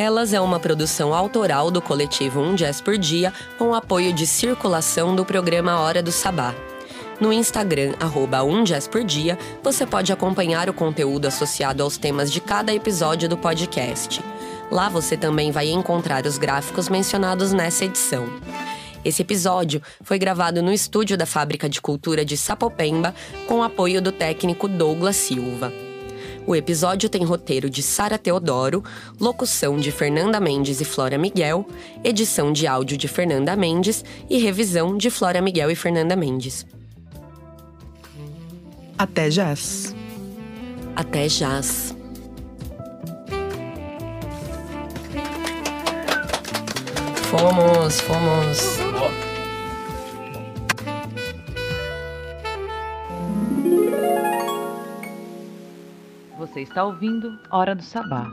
Elas 0.02 0.32
é 0.32 0.40
uma 0.40 0.58
produção 0.58 1.14
autoral 1.14 1.70
do 1.70 1.80
coletivo 1.80 2.40
Um 2.40 2.56
Jazz 2.56 2.80
por 2.80 2.98
Dia, 2.98 3.32
com 3.56 3.72
apoio 3.72 4.12
de 4.12 4.26
circulação 4.26 5.14
do 5.14 5.24
programa 5.24 5.78
Hora 5.78 6.02
do 6.02 6.10
Sabá. 6.10 6.52
No 7.20 7.32
Instagram, 7.32 7.94
arroba 8.00 8.42
um 8.42 8.64
Jazz 8.64 8.88
por 8.88 9.04
Dia, 9.04 9.38
você 9.62 9.86
pode 9.86 10.12
acompanhar 10.12 10.68
o 10.68 10.74
conteúdo 10.74 11.26
associado 11.26 11.84
aos 11.84 11.98
temas 11.98 12.32
de 12.32 12.40
cada 12.40 12.74
episódio 12.74 13.28
do 13.28 13.38
podcast. 13.38 14.20
Lá 14.72 14.88
você 14.88 15.16
também 15.16 15.52
vai 15.52 15.70
encontrar 15.70 16.26
os 16.26 16.36
gráficos 16.36 16.88
mencionados 16.88 17.52
nessa 17.52 17.84
edição. 17.84 18.26
Esse 19.04 19.22
episódio 19.22 19.80
foi 20.02 20.18
gravado 20.18 20.60
no 20.60 20.72
estúdio 20.72 21.16
da 21.16 21.26
Fábrica 21.26 21.68
de 21.68 21.80
Cultura 21.80 22.24
de 22.24 22.36
Sapopemba, 22.36 23.14
com 23.46 23.62
apoio 23.62 24.02
do 24.02 24.10
técnico 24.10 24.66
Douglas 24.66 25.14
Silva. 25.14 25.72
O 26.46 26.56
episódio 26.56 27.08
tem 27.08 27.24
roteiro 27.24 27.70
de 27.70 27.82
Sara 27.82 28.18
Teodoro, 28.18 28.82
locução 29.20 29.76
de 29.76 29.92
Fernanda 29.92 30.40
Mendes 30.40 30.80
e 30.80 30.84
Flora 30.84 31.16
Miguel, 31.16 31.66
edição 32.02 32.52
de 32.52 32.66
áudio 32.66 32.96
de 32.96 33.06
Fernanda 33.06 33.54
Mendes 33.54 34.04
e 34.28 34.38
revisão 34.38 34.96
de 34.96 35.08
Flora 35.08 35.40
Miguel 35.40 35.70
e 35.70 35.76
Fernanda 35.76 36.16
Mendes. 36.16 36.66
Até 38.98 39.28
jazz. 39.28 39.94
Até 40.96 41.26
jazz. 41.28 41.94
Fomos, 47.30 48.00
fomos. 48.00 48.82
Você 56.42 56.62
está 56.62 56.84
ouvindo 56.84 57.38
Hora 57.52 57.72
do 57.72 57.84
Sabá, 57.84 58.26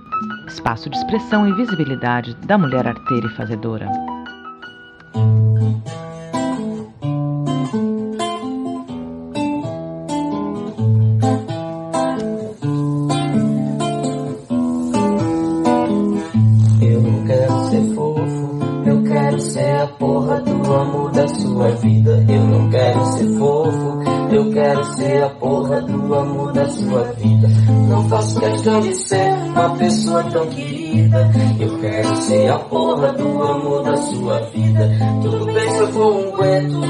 espaço 0.48 0.90
de 0.90 0.98
expressão 0.98 1.48
e 1.48 1.54
visibilidade 1.54 2.34
da 2.38 2.58
mulher 2.58 2.88
arteira 2.88 3.28
e 3.28 3.36
fazedora. 3.36 3.86
Eu 16.82 17.02
não 17.04 17.26
quero 17.28 17.60
ser 17.70 17.94
fofo, 17.94 18.60
eu 18.88 19.04
quero 19.04 19.40
ser 19.40 19.82
a 19.82 19.88
porra 19.88 20.42
do 20.42 20.74
amor 20.74 21.12
da 21.12 21.28
sua 21.28 21.70
vida. 21.76 22.26
Eu 22.28 22.44
não 22.44 22.70
quero 22.72 23.06
ser 23.06 23.38
fofo, 23.38 23.99
eu 24.36 24.52
quero 24.52 24.84
ser 24.96 25.24
a 25.24 25.30
porra 25.30 25.82
do 25.82 26.16
amor 26.16 26.54
da 26.54 26.68
sua 26.68 27.04
vida. 27.14 27.48
Não 27.90 28.08
faço 28.10 28.40
questão 28.40 28.82
de 28.82 28.96
ser 28.96 29.34
uma 29.50 29.76
pessoa 29.76 30.24
tão 30.26 30.48
querida. 30.48 31.32
Eu 31.60 31.80
quero 31.80 32.16
ser 32.18 32.52
a 32.52 32.60
porra 32.60 33.14
do 33.14 33.44
amor 33.44 33.84
da 33.84 33.98
sua 33.98 34.40
vida. 34.52 34.90
Tudo 35.22 35.46
bem 35.46 35.70
se 35.70 35.80
eu 35.80 35.88
for 35.94 36.16
um 36.16 36.38
guento 36.38 36.82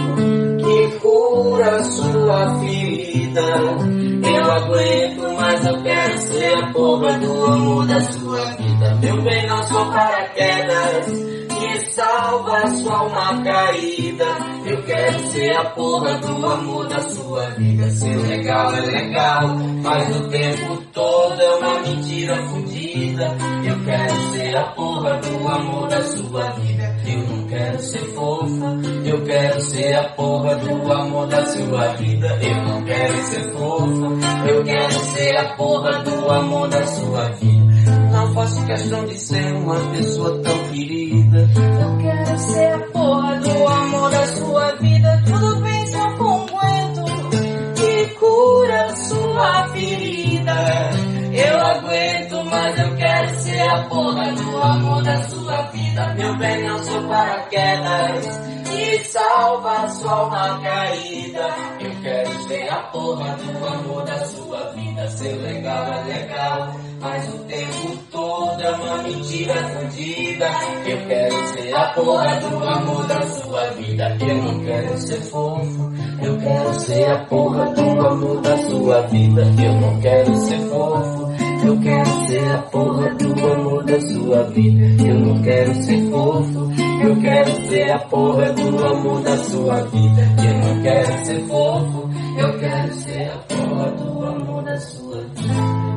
que 0.58 1.00
cura 1.00 1.84
sua 1.84 2.60
ferida. 2.60 3.42
Eu 3.42 4.52
aguento, 4.52 5.36
mas 5.40 5.66
eu 5.66 5.82
quero 5.82 6.18
ser 6.20 6.54
a 6.56 6.68
porra 6.74 7.20
do 7.20 7.46
amor 7.46 7.88
da 7.88 8.02
sua 8.02 8.46
vida. 8.56 8.96
Meu 9.02 9.22
bem, 9.24 9.48
não 9.48 9.64
sou 9.64 9.86
paraquedas 9.92 11.06
que 11.08 11.39
salva 12.00 12.76
sua 12.78 12.98
alma 12.98 13.44
caída. 13.44 14.26
Eu 14.66 14.82
quero 14.84 15.20
ser 15.32 15.52
a 15.52 15.66
porra 15.72 16.18
do 16.20 16.46
amor 16.46 16.88
da 16.88 17.02
sua 17.02 17.50
vida. 17.52 17.90
Ser 17.92 18.16
legal 18.16 18.74
é 18.74 18.82
legal, 18.82 19.48
mas 19.84 20.16
o 20.16 20.30
tempo 20.30 20.78
todo 20.94 21.42
é 21.42 21.56
uma 21.56 21.80
mentira 21.82 22.38
fundida. 22.48 23.38
Eu 23.66 23.84
quero 23.84 24.32
ser 24.32 24.56
a 24.56 24.64
porra 24.72 25.18
do 25.18 25.48
amor 25.48 25.88
da 25.90 26.02
sua 26.04 26.50
vida. 26.52 26.96
Eu 27.06 27.28
não 27.28 27.48
quero 27.48 27.80
ser 27.80 28.06
fofa, 28.14 28.78
eu 29.06 29.24
quero 29.26 29.62
ser 29.62 29.94
a 29.96 30.10
porra 30.10 30.56
do 30.56 30.94
amor 30.94 31.28
da 31.28 31.46
sua 31.46 31.88
vida. 31.96 32.40
Eu 32.42 32.64
não 32.64 32.84
quero 32.84 33.24
ser 33.24 33.52
fofa, 33.52 34.48
eu 34.48 34.64
quero 34.64 34.94
ser 34.94 35.38
a 35.38 35.56
porra 35.56 36.04
do 36.04 36.32
amor 36.32 36.70
da 36.70 36.86
sua 36.86 37.30
vida. 37.32 37.59
Não 38.20 38.34
faço 38.34 38.66
questão 38.66 39.06
de 39.06 39.18
ser 39.18 39.54
uma 39.54 39.80
pessoa 39.92 40.42
tão 40.44 40.58
querida. 40.74 41.40
Eu 41.40 41.98
quero 42.02 42.38
ser 42.38 42.74
a 42.74 42.80
porra 42.92 43.38
do 43.38 43.68
amor 43.68 44.12
da 44.12 44.28
sua 44.28 44.76
vida. 44.76 45.24
Tudo 45.26 45.62
bem 45.62 45.88
se 45.88 45.98
eu 45.98 46.18
conguento 46.18 47.06
que 47.76 48.06
cura 48.16 48.96
sua 48.96 49.68
ferida. 49.70 50.54
Eu 51.32 51.60
aguento, 51.66 52.46
mas 52.52 52.80
eu 52.80 52.96
quero 52.98 53.30
ser 53.40 53.62
a 53.62 53.84
porra 53.84 54.32
do 54.34 54.58
amor 54.64 55.02
da 55.02 55.24
sua 55.24 55.62
vida. 55.72 56.14
Meu 56.16 56.38
bem, 56.38 56.68
não 56.68 56.84
sou 56.84 57.02
paraquedas 57.08 58.59
me 58.70 59.00
salva 59.06 59.88
só 59.90 60.28
uma 60.28 60.60
caída. 60.62 61.48
Eu 61.80 61.92
quero 62.02 62.48
ser 62.48 62.70
a 62.70 62.82
porra 62.92 63.36
do 63.38 63.68
amor 63.68 64.04
da 64.06 64.26
sua 64.26 64.72
vida, 64.72 65.08
ser 65.10 65.36
legal 65.36 65.86
é 65.94 66.04
legal, 66.04 66.76
mas 67.00 67.34
o 67.34 67.38
tempo 67.40 67.98
todo 68.12 68.62
é 68.62 68.72
uma 68.72 69.04
mentira 69.04 69.56
fundida. 69.70 70.50
Eu 70.86 71.08
quero 71.08 71.48
ser 71.48 71.76
a 71.76 71.86
porra 71.94 72.40
do 72.40 72.64
amor 72.64 73.08
da 73.08 73.22
sua 73.24 73.66
vida, 73.72 74.18
eu 74.22 74.36
não 74.36 74.60
quero 74.66 74.98
ser 74.98 75.22
fofo. 75.22 75.90
Eu 76.22 76.38
quero 76.38 76.74
ser 76.74 77.12
a 77.12 77.18
porra 77.26 77.66
do 77.72 78.08
amor 78.08 78.42
da 78.42 78.58
sua 78.58 79.02
vida, 79.08 79.42
eu 79.42 79.74
não 79.74 80.02
quero 80.02 80.36
ser 80.36 80.60
fofo. 80.70 81.29
Eu 81.64 81.80
quero 81.82 82.28
ser 82.28 82.52
a 82.52 82.58
porra 82.64 83.10
do 83.16 83.52
amor 83.52 83.84
da 83.84 84.00
sua 84.02 84.44
vida. 84.44 85.04
Eu 85.04 85.20
não 85.20 85.42
quero 85.42 85.74
ser 85.84 86.10
fofo. 86.10 86.72
Eu 87.04 87.22
quero 87.22 87.68
ser 87.68 87.92
a 87.92 88.00
porra 88.00 88.54
do 88.54 88.86
amor 88.86 89.22
da 89.22 89.38
sua 89.38 89.82
vida. 89.84 90.22
Eu 90.46 90.76
não 90.76 90.82
quero 90.82 91.26
ser 91.26 91.48
fofo. 91.48 92.10
Eu 92.38 92.60
quero 92.60 92.94
ser 92.94 93.32
a 93.32 93.38
porra 93.38 93.92
do 93.92 94.26
amor 94.26 94.64
da 94.64 94.80
sua 94.80 95.22
vida. 95.22 95.90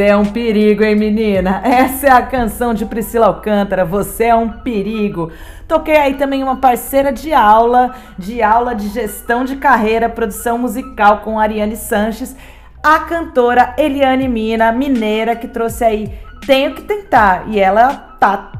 Você 0.00 0.06
é 0.06 0.16
um 0.16 0.24
perigo, 0.24 0.82
hein, 0.82 0.96
menina? 0.96 1.60
Essa 1.62 2.06
é 2.06 2.10
a 2.10 2.22
canção 2.22 2.72
de 2.72 2.86
Priscila 2.86 3.26
Alcântara. 3.26 3.84
Você 3.84 4.24
é 4.24 4.34
um 4.34 4.48
perigo. 4.48 5.30
Toquei 5.68 5.94
aí 5.94 6.14
também 6.14 6.42
uma 6.42 6.56
parceira 6.56 7.12
de 7.12 7.34
aula, 7.34 7.94
de 8.16 8.40
aula 8.40 8.74
de 8.74 8.88
gestão 8.88 9.44
de 9.44 9.56
carreira, 9.56 10.08
produção 10.08 10.56
musical 10.56 11.18
com 11.18 11.38
Ariane 11.38 11.76
Sanches, 11.76 12.34
a 12.82 13.00
cantora 13.00 13.74
Eliane 13.76 14.26
Mina, 14.26 14.72
mineira, 14.72 15.36
que 15.36 15.46
trouxe 15.46 15.84
aí 15.84 16.10
Tenho 16.46 16.74
que 16.74 16.80
Tentar. 16.80 17.44
E 17.48 17.60
ela 17.60 18.16
tá 18.18 18.52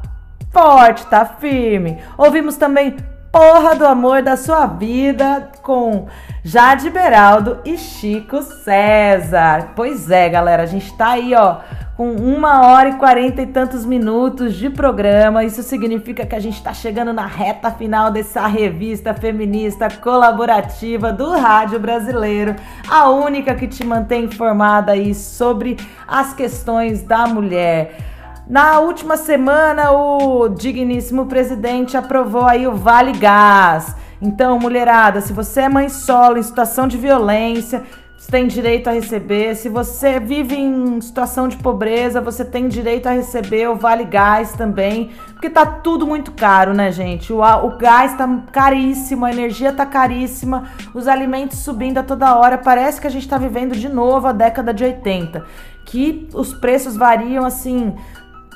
forte, 0.51 1.07
tá 1.07 1.25
firme. 1.25 1.97
Ouvimos 2.19 2.55
também 2.55 2.95
Porra 3.31 3.75
do 3.75 3.87
Amor 3.87 4.21
da 4.21 4.35
Sua 4.35 4.65
Vida 4.65 5.51
com 5.61 6.07
Jade 6.43 6.89
Beraldo 6.89 7.59
e 7.63 7.77
Chico 7.77 8.41
César. 8.41 9.69
Pois 9.73 10.11
é, 10.11 10.27
galera, 10.27 10.63
a 10.63 10.65
gente 10.65 10.91
tá 10.97 11.11
aí, 11.11 11.33
ó, 11.33 11.59
com 11.95 12.11
uma 12.11 12.67
hora 12.67 12.89
e 12.89 12.95
quarenta 12.95 13.41
e 13.41 13.45
tantos 13.45 13.85
minutos 13.85 14.55
de 14.55 14.69
programa. 14.69 15.45
Isso 15.45 15.63
significa 15.63 16.25
que 16.25 16.35
a 16.35 16.41
gente 16.41 16.61
tá 16.61 16.73
chegando 16.73 17.13
na 17.13 17.25
reta 17.25 17.71
final 17.71 18.11
dessa 18.11 18.45
revista 18.47 19.13
feminista 19.13 19.87
colaborativa 19.89 21.13
do 21.13 21.31
rádio 21.31 21.79
brasileiro, 21.79 22.57
a 22.89 23.09
única 23.09 23.55
que 23.55 23.65
te 23.65 23.85
mantém 23.85 24.25
informada 24.25 24.91
aí 24.91 25.15
sobre 25.15 25.77
as 26.05 26.33
questões 26.33 27.01
da 27.01 27.27
mulher. 27.27 28.10
Na 28.47 28.79
última 28.79 29.17
semana, 29.17 29.91
o 29.91 30.49
digníssimo 30.49 31.27
presidente 31.27 31.95
aprovou 31.95 32.45
aí 32.45 32.67
o 32.67 32.75
Vale 32.75 33.13
Gás. 33.13 33.95
Então, 34.21 34.59
mulherada, 34.59 35.21
se 35.21 35.31
você 35.31 35.61
é 35.61 35.69
mãe 35.69 35.89
solo 35.89 36.37
em 36.37 36.43
situação 36.43 36.87
de 36.87 36.97
violência, 36.97 37.83
você 38.21 38.31
tem 38.31 38.45
direito 38.45 38.87
a 38.87 38.93
receber. 38.93 39.55
Se 39.55 39.67
você 39.67 40.19
vive 40.19 40.55
em 40.55 41.01
situação 41.01 41.47
de 41.47 41.57
pobreza, 41.57 42.21
você 42.21 42.45
tem 42.45 42.67
direito 42.67 43.07
a 43.07 43.11
receber 43.11 43.67
o 43.67 43.75
Vale 43.75 44.05
Gás 44.05 44.53
também. 44.53 45.09
Porque 45.33 45.49
tá 45.49 45.65
tudo 45.65 46.05
muito 46.05 46.31
caro, 46.31 46.71
né, 46.71 46.91
gente? 46.91 47.33
O, 47.33 47.39
o 47.39 47.77
gás 47.77 48.15
tá 48.15 48.27
caríssimo, 48.51 49.25
a 49.25 49.31
energia 49.31 49.73
tá 49.73 49.87
caríssima, 49.87 50.65
os 50.93 51.07
alimentos 51.07 51.57
subindo 51.59 51.97
a 51.97 52.03
toda 52.03 52.35
hora. 52.35 52.59
Parece 52.59 53.01
que 53.01 53.07
a 53.07 53.09
gente 53.09 53.27
tá 53.27 53.39
vivendo 53.39 53.75
de 53.75 53.89
novo 53.89 54.27
a 54.27 54.31
década 54.31 54.71
de 54.71 54.83
80. 54.83 55.43
Que 55.83 56.29
os 56.35 56.53
preços 56.53 56.95
variam 56.95 57.43
assim 57.43 57.95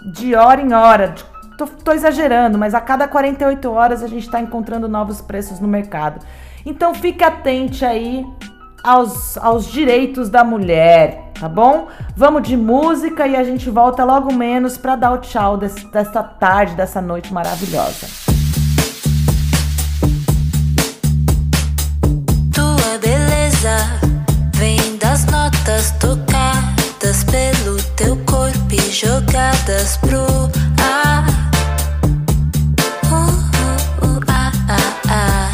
de 0.06 0.36
hora 0.36 0.61
em 0.61 0.73
hora. 0.73 1.15
Tô, 1.57 1.65
tô 1.65 1.91
exagerando, 1.91 2.57
mas 2.57 2.76
a 2.76 2.82
cada 2.82 3.07
48 3.07 3.72
horas 3.72 4.03
a 4.03 4.07
gente 4.07 4.26
está 4.26 4.40
encontrando 4.40 4.88
novos 4.88 5.22
preços 5.22 5.60
no 5.60 5.68
mercado. 5.68 6.23
Então 6.65 6.94
fique 6.94 7.23
atente 7.23 7.86
aí 7.86 8.26
aos, 8.84 9.38
aos 9.38 9.65
direitos 9.65 10.30
da 10.30 10.44
mulher, 10.44 11.32
tá 11.40 11.48
bom? 11.48 11.88
Vamos 12.15 12.44
de 12.44 12.56
música 12.57 13.26
e 13.26 13.36
a 13.36 13.44
gente 13.44 13.69
volta 13.69 14.03
logo 14.03 14.34
menos 14.34 14.77
para 14.77 14.95
dar 14.95 15.11
o 15.14 15.18
tchau 15.19 15.57
desse, 15.57 15.86
dessa 15.88 16.22
tarde, 16.22 16.76
dessa 16.76 17.02
noite 17.02 17.34
maravilhosa. 17.34 18.07
Tua 22.53 22.98
beleza 22.99 23.77
vem 24.56 24.98
das 24.98 25.26
notas 25.26 25.91
tocadas 25.99 27.23
pelo 27.23 27.82
teu 27.95 28.15
corpo 28.18 28.35
jogadas 28.96 29.98
pro 29.98 30.26
ar. 30.82 31.26
Uh, 33.12 33.28
uh, 33.62 34.08
uh, 34.08 34.20
ah, 34.30 34.52
ah, 34.70 34.94
ah. 35.10 35.52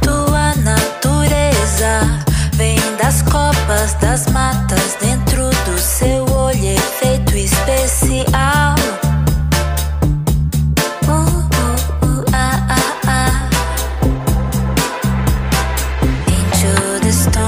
Tua 0.00 0.54
natureza 0.62 2.22
vem 2.52 2.78
das 2.96 3.22
copas 3.22 3.94
das 4.00 4.26
matas 4.28 4.96
dentro 5.00 5.50
do 5.64 5.76
seu 5.80 6.24
olho 6.32 6.64
efeito 6.64 7.36
especial. 7.36 8.76
Uh, 11.08 11.10
uh, 11.10 11.76
uh, 12.06 12.24
ah, 12.32 12.66
ah, 12.70 12.92
ah. 13.08 13.50
Into 16.28 17.00
the 17.04 17.12
storm 17.12 17.43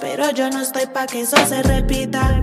Pero 0.00 0.30
yo 0.30 0.50
no 0.50 0.60
estoy 0.60 0.86
pa' 0.86 1.06
que 1.06 1.20
eso 1.22 1.36
se 1.46 1.62
repita 1.62 2.42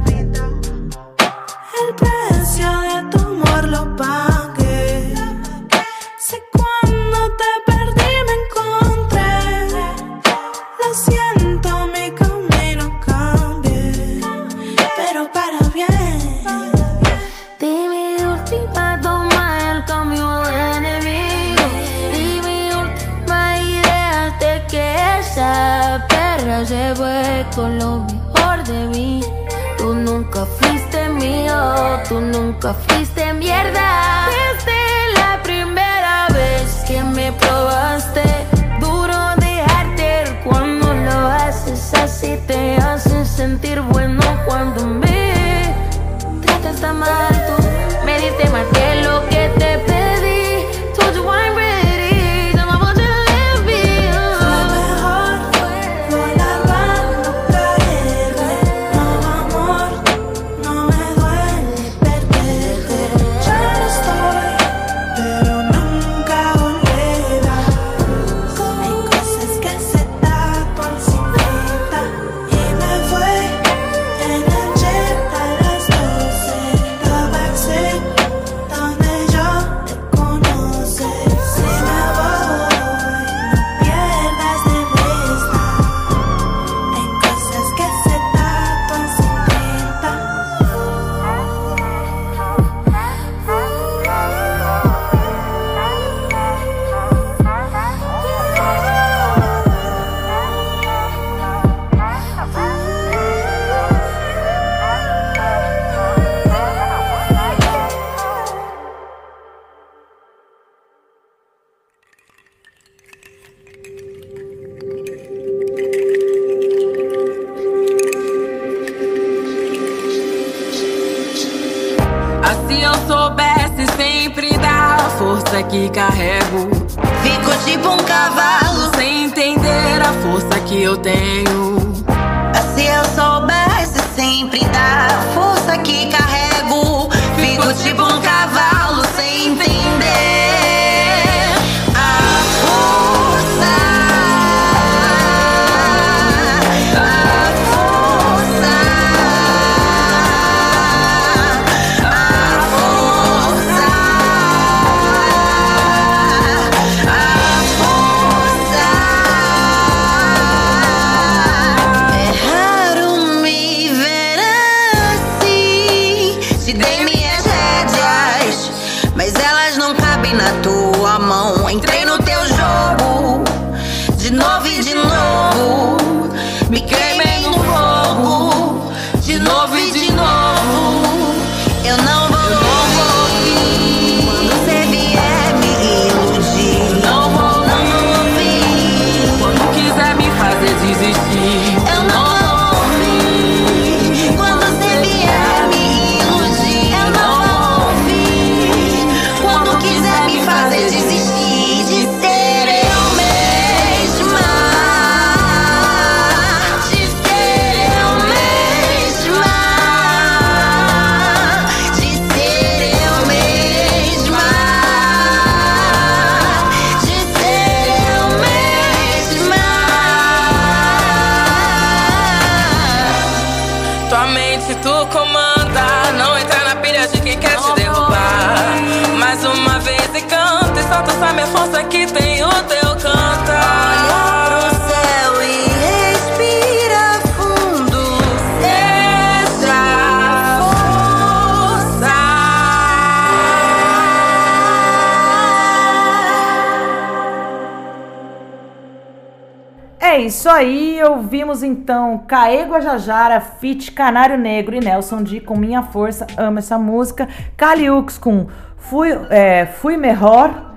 isso 250.50 250.58
aí, 250.58 251.04
ouvimos 251.04 251.62
então 251.62 252.24
Caê 252.28 252.64
Guajajara, 252.64 253.40
Fit 253.40 253.92
Canário 253.92 254.36
Negro 254.36 254.76
e 254.76 254.80
Nelson 254.80 255.22
D 255.22 255.40
com 255.42 255.56
Minha 255.56 255.84
Força, 255.84 256.26
amo 256.36 256.58
essa 256.58 256.76
música. 256.76 257.28
Caliux 257.56 258.18
com 258.18 258.48
Fui, 258.76 259.10
é, 259.30 259.68
Fui 259.68 259.96
Melhor, 259.96 260.74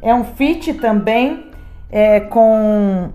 é 0.00 0.14
um 0.14 0.22
feat 0.22 0.74
também 0.74 1.50
é, 1.90 2.20
com 2.20 3.10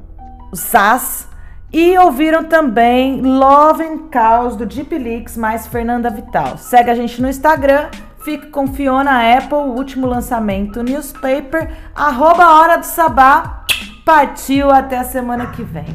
Zaz. 0.54 1.30
E 1.72 1.98
ouviram 1.98 2.44
também 2.44 3.22
Love 3.22 3.84
and 3.84 4.10
Chaos 4.12 4.58
do 4.58 4.66
Deep 4.66 4.98
Leaks 4.98 5.38
mais 5.38 5.66
Fernanda 5.66 6.10
Vital. 6.10 6.58
Segue 6.58 6.90
a 6.90 6.96
gente 6.96 7.22
no 7.22 7.30
Instagram, 7.30 7.88
fique 8.20 8.48
com 8.48 8.68
Fiona 8.68 9.38
Apple, 9.38 9.60
o 9.60 9.78
último 9.78 10.08
lançamento 10.08 10.84
newspaper, 10.84 11.72
arroba 11.96 12.46
Hora 12.48 12.78
do 12.78 12.86
Sabá. 12.86 13.66
Partiu 14.06 14.70
até 14.70 15.00
a 15.00 15.04
semana 15.04 15.48
que 15.48 15.64
vem. 15.64 15.88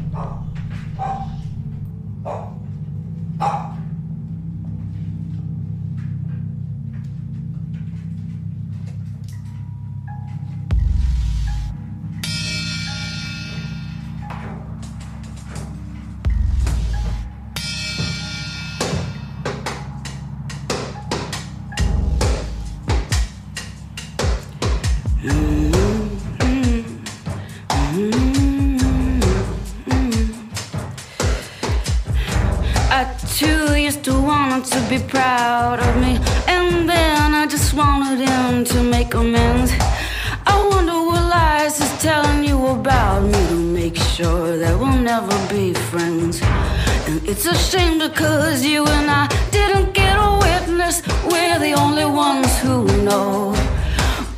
It's 47.42 47.46
a 47.46 47.78
shame 47.78 47.98
because 47.98 48.66
you 48.66 48.84
and 48.84 49.10
I 49.10 49.26
didn't 49.50 49.94
get 49.94 50.14
a 50.14 50.30
witness. 50.44 51.00
We're 51.24 51.58
the 51.58 51.72
only 51.72 52.04
ones 52.04 52.58
who 52.58 52.84
know. 53.02 53.54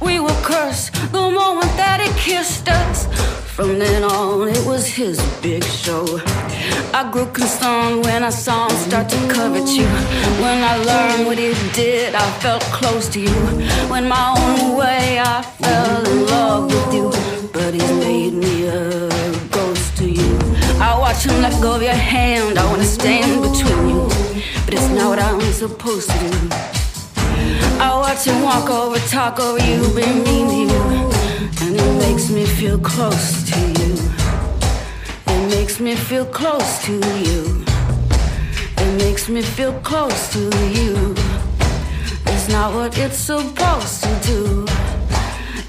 We 0.01 0.21
were 0.21 0.39
cursed 0.45 0.93
the 1.11 1.29
moment 1.31 1.73
that 1.83 1.99
he 2.01 2.09
kissed 2.31 2.69
us. 2.69 3.07
From 3.57 3.81
then 3.81 4.05
on, 4.05 4.49
it 4.49 4.65
was 4.65 4.87
his 4.87 5.19
big 5.43 5.65
show. 5.65 6.05
I 6.95 7.11
grew 7.11 7.27
concerned 7.27 8.05
when 8.05 8.23
I 8.23 8.31
saw 8.31 8.69
him 8.69 8.77
start 8.77 9.09
to 9.09 9.19
covet 9.29 9.69
you. 9.69 9.89
When 10.45 10.63
I 10.63 10.77
learned 10.77 11.27
what 11.27 11.39
he 11.39 11.55
did, 11.73 12.15
I 12.15 12.31
felt 12.39 12.63
close 12.79 13.09
to 13.15 13.21
you. 13.21 13.41
When 13.91 14.07
my 14.07 14.27
own 14.39 14.77
way, 14.77 15.19
I 15.19 15.43
fell 15.43 16.07
in 16.07 16.27
love 16.27 16.65
with 16.67 16.95
you. 16.95 17.11
But 17.53 17.75
he's 17.75 18.02
Him 21.25 21.41
let 21.41 21.63
go 21.63 21.77
of 21.77 21.83
your 21.83 21.93
hand. 21.93 22.59
I 22.59 22.65
wanna 22.69 22.85
stand 22.85 23.43
between 23.43 23.89
you. 23.91 24.09
But 24.65 24.75
it's 24.75 24.89
not 24.89 25.11
what 25.11 25.21
I'm 25.21 25.41
supposed 25.53 26.11
to 26.11 26.19
do. 26.19 26.49
I 27.79 27.91
watch 28.03 28.25
him 28.25 28.43
walk 28.43 28.69
over, 28.69 28.99
talk 29.07 29.39
over 29.39 29.63
you, 29.65 29.81
be 29.95 30.05
mean 30.27 30.49
to 30.49 30.75
you. 30.75 30.83
And 31.63 31.77
it 31.77 31.93
makes 32.01 32.29
me 32.29 32.45
feel 32.45 32.77
close 32.77 33.45
to 33.51 33.59
you. 33.61 33.95
It 35.29 35.51
makes 35.51 35.79
me 35.79 35.95
feel 35.95 36.27
close 36.27 36.83
to 36.87 36.95
you. 37.27 37.65
It 38.79 38.93
makes 38.99 39.29
me 39.29 39.43
feel 39.43 39.75
close 39.85 40.33
to 40.33 40.41
you. 40.79 41.15
It's 42.27 42.49
not 42.49 42.75
what 42.75 42.99
it's 42.99 43.19
supposed 43.19 44.03
to 44.03 44.11
do. 44.27 44.67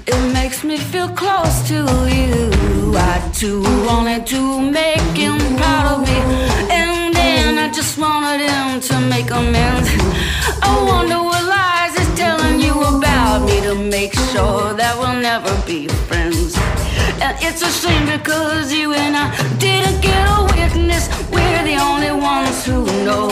It 0.06 0.32
makes 0.32 0.64
me 0.64 0.78
feel 0.78 1.08
close 1.10 1.66
to 1.68 1.78
you. 2.10 2.50
I 2.96 3.30
too 3.32 3.62
wanted 3.86 4.26
to 4.26 4.60
make 4.60 5.03
make 9.14 9.30
amends. 9.30 9.88
I 10.60 10.74
wonder 10.90 11.20
what 11.22 11.42
lies 11.54 11.94
he's 11.96 12.12
telling 12.18 12.58
you 12.60 12.74
about 12.94 13.46
me 13.48 13.60
to 13.60 13.74
make 13.96 14.12
sure 14.32 14.74
that 14.80 14.92
we'll 14.98 15.20
never 15.30 15.52
be 15.64 15.86
friends. 16.08 16.56
And 17.24 17.34
it's 17.46 17.62
a 17.62 17.70
shame 17.80 18.06
because 18.06 18.72
you 18.72 18.92
and 18.92 19.14
I 19.16 19.26
didn't 19.58 20.00
get 20.08 20.22
a 20.36 20.40
witness. 20.56 21.04
We're 21.30 21.64
the 21.70 21.78
only 21.90 22.12
ones 22.34 22.66
who 22.66 22.78
know. 23.06 23.28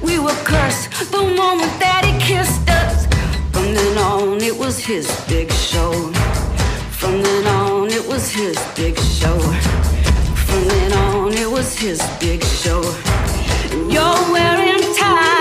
We 0.00 0.18
were 0.18 0.40
cursed 0.50 0.86
the 1.16 1.24
moment 1.42 1.74
that 1.84 2.02
he 2.08 2.12
kissed 2.30 2.66
us. 2.82 3.04
From 3.52 3.74
then 3.74 3.98
on, 3.98 4.40
it 4.50 4.56
was 4.56 4.78
his 4.78 5.06
big 5.28 5.52
show. 5.52 5.92
From 7.00 7.20
then 7.22 7.46
on, 7.46 7.88
it 7.98 8.06
was 8.08 8.30
his 8.30 8.56
big 8.74 8.96
show. 8.98 9.38
From 10.46 10.60
then 10.72 10.92
on, 11.04 11.34
it 11.34 11.50
was 11.50 11.68
his 11.76 12.00
big 12.18 12.42
show. 12.42 12.82
You're 13.72 14.32
wearing 14.32 14.82
ties. 14.96 15.39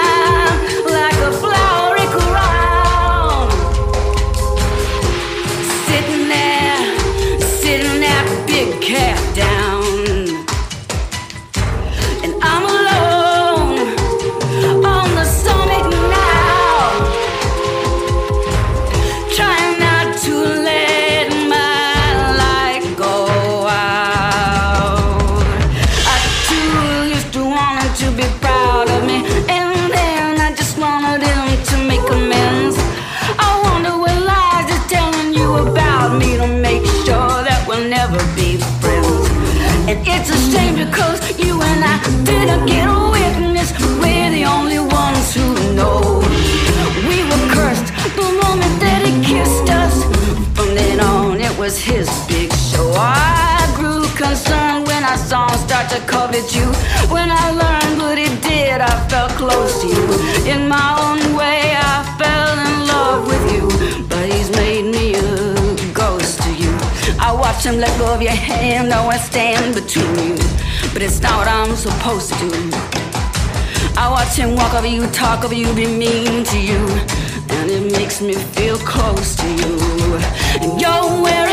I 55.92 56.00
called 56.06 56.36
you. 56.54 56.68
When 57.12 57.32
I 57.32 57.50
learned 57.50 57.98
what 58.00 58.18
it 58.18 58.42
did, 58.44 58.80
I 58.82 58.94
felt 59.08 59.32
close 59.32 59.82
to 59.82 59.88
you. 59.88 60.06
In 60.46 60.68
my 60.68 60.90
own 61.02 61.36
way, 61.36 61.74
I 61.76 61.98
fell 62.20 62.54
in 62.70 62.88
love 62.88 63.28
with 63.28 63.46
you. 63.54 63.66
But 64.08 64.26
he's 64.32 64.52
made 64.52 64.86
me 64.86 65.16
a 65.16 65.94
ghost 65.94 66.42
to 66.44 66.52
you. 66.54 66.72
I 67.20 67.32
watched 67.34 67.66
him 67.66 67.78
let 67.78 67.98
go 67.98 68.14
of 68.14 68.22
your 68.22 68.32
hand, 68.32 68.90
now 68.90 69.08
I 69.08 69.18
stand 69.18 69.74
between 69.74 70.38
you. 70.38 70.38
But 70.94 71.02
it's 71.02 71.22
not 71.22 71.38
what 71.40 71.48
I'm 71.48 71.76
supposed 71.76 72.34
to 72.34 72.50
do. 72.50 72.70
I 73.98 74.08
watch 74.10 74.36
him 74.38 74.56
walk 74.56 74.74
over 74.76 74.88
you, 74.88 75.08
talk 75.08 75.44
over 75.44 75.56
you, 75.56 75.74
be 75.74 75.88
mean 75.88 76.44
to 76.44 76.60
you. 76.60 76.82
And 77.50 77.70
it 77.72 77.92
makes 77.92 78.22
me 78.22 78.36
feel 78.36 78.78
close 78.78 79.36
to 79.38 79.48
you. 79.48 80.20
And 80.62 80.80
you're 80.80 81.22
where 81.24 81.49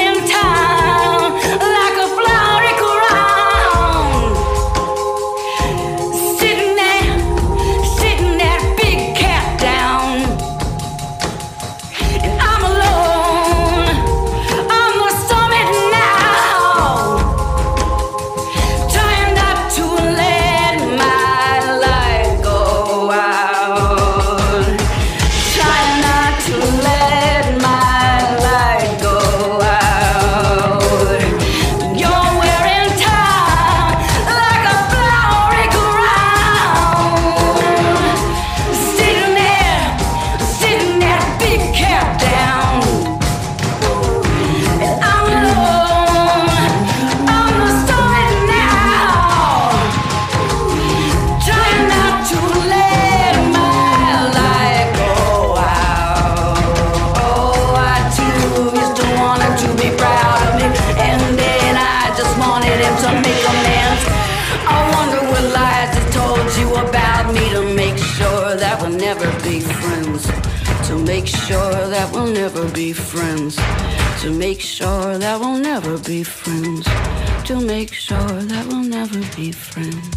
To 77.46 77.60
make 77.60 77.92
sure 77.94 78.16
that 78.16 78.66
we'll 78.66 78.82
never 78.82 79.20
be 79.36 79.52
friends. 79.52 80.15